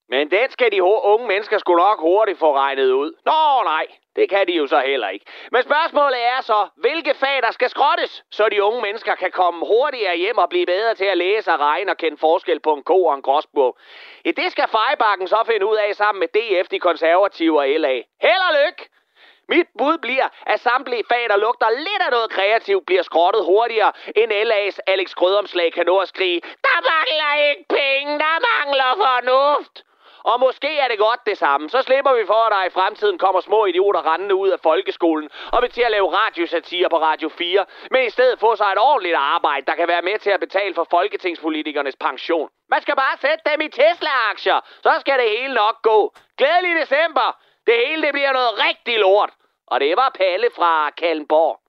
Men 0.09 0.31
den 0.31 0.51
skal 0.51 0.71
de 0.71 0.83
unge 0.83 1.27
mennesker 1.27 1.57
skulle 1.57 1.83
nok 1.83 1.99
hurtigt 1.99 2.39
få 2.39 2.55
regnet 2.55 2.91
ud. 2.91 3.11
Nå 3.25 3.63
nej, 3.63 3.87
det 4.15 4.29
kan 4.29 4.47
de 4.47 4.53
jo 4.53 4.67
så 4.67 4.79
heller 4.79 5.09
ikke. 5.09 5.25
Men 5.51 5.63
spørgsmålet 5.63 6.25
er 6.25 6.41
så, 6.41 6.67
hvilke 6.75 7.13
fag 7.13 7.41
der 7.41 7.51
skal 7.51 7.69
skrottes, 7.69 8.23
så 8.31 8.49
de 8.49 8.63
unge 8.63 8.81
mennesker 8.81 9.15
kan 9.15 9.31
komme 9.31 9.65
hurtigere 9.65 10.17
hjem 10.17 10.37
og 10.37 10.49
blive 10.49 10.65
bedre 10.65 10.95
til 10.95 11.05
at 11.05 11.17
læse 11.17 11.51
og 11.53 11.59
regne 11.59 11.91
og 11.91 11.97
kende 11.97 12.17
forskel 12.17 12.59
på 12.59 12.73
en 12.73 12.83
ko 12.83 13.05
og 13.05 13.15
en 13.15 13.21
gråsbog. 13.21 13.77
Ja, 14.25 14.31
det 14.31 14.51
skal 14.51 14.67
Fejbakken 14.67 15.27
så 15.27 15.43
finde 15.45 15.65
ud 15.65 15.75
af 15.75 15.95
sammen 15.95 16.19
med 16.19 16.27
DF, 16.27 16.67
de 16.67 16.79
konservative 16.79 17.59
og 17.59 17.67
LA. 17.67 17.95
Held 18.21 18.43
og 18.49 18.55
lykke! 18.65 18.89
Mit 19.49 19.67
bud 19.77 19.97
bliver, 19.97 20.27
at 20.45 20.59
samtlige 20.59 21.03
fag, 21.11 21.29
der 21.29 21.37
lugter 21.37 21.69
lidt 21.69 22.01
af 22.05 22.11
noget 22.11 22.29
kreativt, 22.29 22.85
bliver 22.85 23.01
skrottet 23.01 23.45
hurtigere, 23.45 23.91
end 24.15 24.31
LA's 24.31 24.77
Alex 24.87 25.13
Grødomslag 25.13 25.73
kan 25.73 25.85
nå 25.85 25.97
at 25.97 26.07
skrige, 26.07 26.41
der 26.41 26.77
mangler 26.93 27.49
ikke 27.49 27.65
penge, 27.69 28.19
der 28.19 28.35
mangler 28.49 28.91
fornuft. 29.03 29.83
Og 30.31 30.39
måske 30.39 30.71
er 30.83 30.87
det 30.87 30.99
godt 30.99 31.21
det 31.25 31.37
samme. 31.37 31.69
Så 31.69 31.81
slipper 31.81 32.13
vi 32.13 32.25
for, 32.25 32.41
at 32.45 32.51
der 32.51 32.63
i 32.65 32.69
fremtiden 32.69 33.17
kommer 33.17 33.41
små 33.41 33.65
idioter 33.65 34.11
rendende 34.11 34.35
ud 34.35 34.49
af 34.49 34.59
folkeskolen 34.63 35.29
og 35.53 35.61
vil 35.61 35.71
til 35.71 35.81
at 35.81 35.91
lave 35.91 36.07
radiosatire 36.19 36.89
på 36.89 36.97
Radio 36.97 37.29
4, 37.29 37.65
men 37.91 38.01
i 38.05 38.09
stedet 38.09 38.39
få 38.39 38.55
sig 38.55 38.65
et 38.65 38.79
ordentligt 38.79 39.15
arbejde, 39.15 39.65
der 39.65 39.75
kan 39.75 39.87
være 39.87 40.01
med 40.01 40.19
til 40.19 40.29
at 40.29 40.39
betale 40.39 40.73
for 40.73 40.87
folketingspolitikernes 40.91 41.95
pension. 41.95 42.49
Man 42.69 42.81
skal 42.81 42.95
bare 42.95 43.17
sætte 43.21 43.43
dem 43.51 43.61
i 43.61 43.69
Tesla-aktier, 43.69 44.59
så 44.83 44.93
skal 44.99 45.19
det 45.19 45.29
hele 45.39 45.53
nok 45.53 45.81
gå. 45.81 46.13
Glædelig 46.37 46.75
december! 46.81 47.37
Det 47.67 47.75
hele 47.87 48.01
det 48.01 48.13
bliver 48.13 48.33
noget 48.33 48.51
rigtig 48.67 48.99
lort. 48.99 49.29
Og 49.67 49.79
det 49.79 49.97
var 49.97 50.09
Palle 50.19 50.49
fra 50.55 50.89
Kallenborg. 50.89 51.59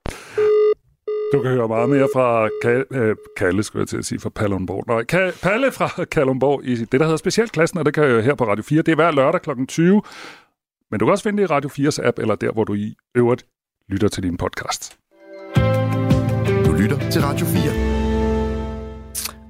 Du 1.32 1.42
kan 1.42 1.50
høre 1.50 1.68
meget 1.68 1.88
mere 1.90 2.08
fra 2.14 2.48
øh, 2.90 3.16
Kalle, 3.36 3.62
skulle 3.62 3.80
jeg 3.80 3.88
til 3.88 3.96
at 3.96 4.04
sige, 4.04 4.20
fra 4.20 4.28
Palundborg. 4.30 4.84
Nej, 4.86 5.04
Ka- 5.12 5.40
Palle 5.42 5.72
fra 5.72 6.04
Kalundborg 6.04 6.64
i 6.64 6.74
det, 6.76 6.92
der 6.92 7.02
hedder 7.02 7.16
Specialklassen, 7.16 7.78
og 7.78 7.84
det 7.86 7.94
kan 7.94 8.04
jeg 8.04 8.24
her 8.24 8.34
på 8.34 8.44
Radio 8.46 8.62
4. 8.64 8.82
Det 8.82 8.92
er 8.92 8.96
hver 8.96 9.10
lørdag 9.10 9.42
kl. 9.42 9.50
20. 9.68 10.02
Men 10.90 11.00
du 11.00 11.06
kan 11.06 11.10
også 11.12 11.24
finde 11.24 11.42
det 11.42 11.48
i 11.50 11.52
Radio 11.52 11.70
4's 11.70 12.06
app, 12.06 12.18
eller 12.18 12.34
der, 12.34 12.52
hvor 12.52 12.64
du 12.64 12.74
i 12.74 12.94
øvrigt 13.14 13.46
lytter 13.88 14.08
til 14.08 14.22
din 14.22 14.36
podcast. 14.36 14.96
Du 16.66 16.72
lytter 16.72 17.10
til 17.10 17.22
Radio 17.22 17.46
4. 17.46 17.95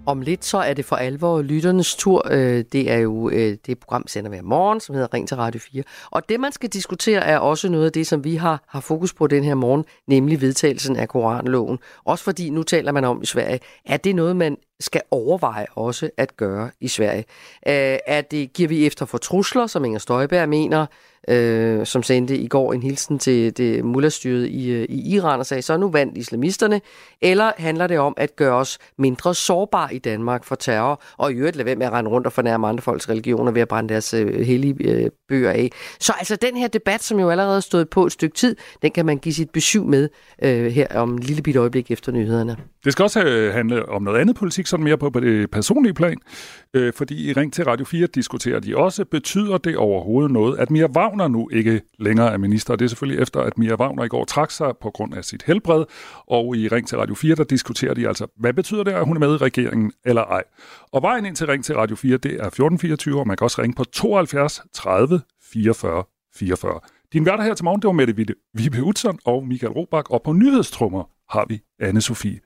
Om 0.07 0.21
lidt 0.21 0.45
så 0.45 0.59
er 0.59 0.75
det 0.75 0.85
for 0.85 0.97
alvor 0.97 1.43
lytternes 1.43 1.97
tur. 1.97 2.27
Øh, 2.31 2.65
det 2.73 2.91
er 2.91 2.99
jo 2.99 3.31
øh, 3.31 3.57
det 3.67 3.79
program, 3.79 4.07
sender 4.07 4.29
hver 4.29 4.43
morgen, 4.43 4.81
som 4.81 4.95
hedder 4.95 5.15
Ring 5.15 5.29
til 5.29 5.37
Radio 5.37 5.61
4. 5.61 5.83
Og 6.11 6.29
det, 6.29 6.41
man 6.41 6.53
skal 6.53 6.69
diskutere, 6.69 7.21
er 7.21 7.39
også 7.39 7.69
noget 7.69 7.87
af 7.87 7.93
det, 7.93 8.07
som 8.07 8.25
vi 8.25 8.37
har, 8.37 8.65
har 8.69 8.81
fokus 8.81 9.15
på 9.15 9.27
den 9.27 9.45
her 9.45 9.55
morgen, 9.55 9.85
nemlig 10.07 10.41
vedtagelsen 10.41 10.97
af 10.97 11.09
Koranloven. 11.09 11.79
Også 12.05 12.25
fordi, 12.25 12.51
nu 12.51 12.63
taler 12.63 12.93
man 12.93 13.05
om 13.05 13.23
i 13.23 13.27
Sverige, 13.27 13.61
er 13.85 13.97
det 13.97 14.17
noget, 14.17 14.37
man 14.37 14.57
skal 14.81 15.03
overveje 15.11 15.67
også 15.75 16.11
at 16.17 16.37
gøre 16.37 16.71
i 16.81 16.89
Sverige. 16.89 17.25
Øh, 17.67 17.99
er 18.07 18.21
det, 18.21 18.53
giver 18.53 18.69
vi 18.69 18.87
efter 18.87 19.07
for 19.07 19.19
trusler, 19.19 19.67
som 19.67 19.85
Inger 19.85 19.99
Støjberg 19.99 20.49
mener, 20.49 20.87
øh, 21.29 21.87
som 21.87 22.03
sendte 22.03 22.39
i 22.39 22.47
går 22.47 22.73
en 22.73 22.83
hilsen 22.83 23.19
til 23.19 23.57
det 23.57 23.85
mullerstyret 23.85 24.47
i, 24.47 24.71
øh, 24.71 24.87
i 24.89 25.15
Iran 25.15 25.41
og 25.41 25.47
sagde, 25.47 25.63
så 25.63 25.77
nu 25.77 25.91
vandt 25.91 26.19
islamisterne, 26.19 26.81
eller 27.23 27.53
handler 27.57 27.87
det 27.87 27.99
om 27.99 28.15
at 28.17 28.37
gøre 28.37 28.55
os 28.55 28.79
mindre 28.99 29.35
sårbare 29.35 29.95
i 29.95 29.99
Danmark 29.99 30.45
for 30.45 30.55
terror, 30.55 31.03
og 31.17 31.33
i 31.33 31.35
øvrigt 31.35 31.57
lade 31.57 31.67
være 31.67 31.77
med 31.77 31.87
at 31.87 31.93
rende 31.93 32.11
rundt 32.11 32.27
og 32.27 32.33
fornærme 32.33 32.67
andre 32.67 32.83
folks 32.83 33.09
religioner 33.09 33.53
ved 33.53 33.63
at 33.63 33.69
brænde 33.69 33.89
deres 33.89 34.15
øh, 34.15 34.41
hellige 34.41 34.75
øh, 34.81 35.11
bøger 35.29 35.51
af. 35.51 35.71
Så 36.01 36.13
altså 36.19 36.37
den 36.37 36.57
her 36.57 36.69
debat, 36.69 37.03
som 37.03 37.21
jo 37.21 37.31
allerede 37.31 37.63
stået 37.63 37.91
på 37.91 38.07
et 38.07 38.13
stykke 38.13 38.37
tid, 38.37 38.57
den 38.83 38.91
kan 38.91 39.07
man 39.07 39.19
give 39.19 39.35
sit 39.35 39.51
besøg 39.51 39.83
med 39.83 40.09
øh, 40.43 40.67
her 40.67 40.87
om 40.95 41.13
en 41.13 41.19
lille 41.19 41.43
bit 41.43 41.57
øjeblik 41.57 41.91
efter 41.91 42.13
nyhederne. 42.13 42.57
Det 42.87 42.93
skal 42.93 43.03
også 43.03 43.25
øh, 43.25 43.55
handle 43.55 43.89
om 43.89 44.03
noget 44.03 44.21
andet 44.21 44.37
politik, 44.37 44.67
sådan 44.67 44.85
mere 44.85 44.99
på, 44.99 45.11
på 45.11 45.21
det 45.21 45.51
personlige 45.51 45.95
plan, 45.95 46.17
øh, 46.75 46.93
fordi 46.93 47.31
i 47.31 47.33
Ring 47.33 47.53
til 47.53 47.65
Radio 47.65 47.85
4 47.85 48.07
diskuterer 48.07 48.61
de 48.61 48.77
også, 48.77 49.05
betyder 49.05 49.59
det 49.59 49.77
overhovedet 49.77 50.33
noget, 50.33 50.59
at 50.59 50.71
Mia 50.71 50.87
Wagner 50.87 51.29
nu 51.29 51.49
ikke 51.53 51.81
længere 51.99 52.33
er 52.33 52.37
minister? 52.37 52.77
Det 52.77 52.85
er 52.85 52.89
selvfølgelig 52.89 53.23
efter, 53.23 53.41
at 53.41 53.59
Mia 53.59 53.75
Wagner 53.75 54.05
i 54.05 54.09
går 54.09 54.25
trak 54.25 54.51
sig 54.51 54.73
på 54.83 54.91
grund 54.91 55.15
af 55.15 55.25
sit 55.25 55.43
helbred, 55.43 55.85
og 56.27 56.57
i 56.57 56.69
Ring 56.69 56.89
til 56.89 56.99
Radio 56.99 57.15
4, 57.15 57.35
der 57.35 57.45
diskuterer 57.45 57.95
de 57.95 58.09
altså, 58.09 58.27
hvad 58.37 58.53
betyder 58.53 58.83
det, 58.85 58.93
at 58.93 59.05
hun 59.05 59.17
er 59.17 59.21
med 59.21 59.35
i 59.35 59.37
regeringen 59.37 59.93
eller 60.05 60.23
ej? 60.23 60.43
Og 60.93 61.03
vejen 61.03 61.27
ind 61.27 61.37
til 61.37 61.47
Ring 61.47 61.65
til 61.65 61.75
Radio 61.75 61.97
4, 61.97 62.17
det 62.17 62.33
er 62.33 62.47
1424, 62.47 63.21
og 63.21 63.27
man 63.27 63.37
kan 63.37 63.45
også 63.45 63.63
ringe 63.63 63.75
på 63.75 63.85
72 63.85 64.63
30 64.75 65.21
44 65.53 66.05
44. 66.37 66.81
Din 67.13 67.27
værter 67.27 67.45
her 67.45 67.55
til 67.55 67.65
morgen, 67.65 67.83
det 67.83 67.87
var 67.87 67.93
Mette 67.93 68.35
Vibe 68.55 68.83
Utzon 68.83 69.19
og 69.25 69.47
Michael 69.47 69.73
Robach, 69.73 70.07
og 70.11 70.23
på 70.23 70.33
nyhedstrummer 70.33 71.11
har 71.31 71.47
vi 71.49 71.61
anne 71.81 72.01
Sofie 72.01 72.46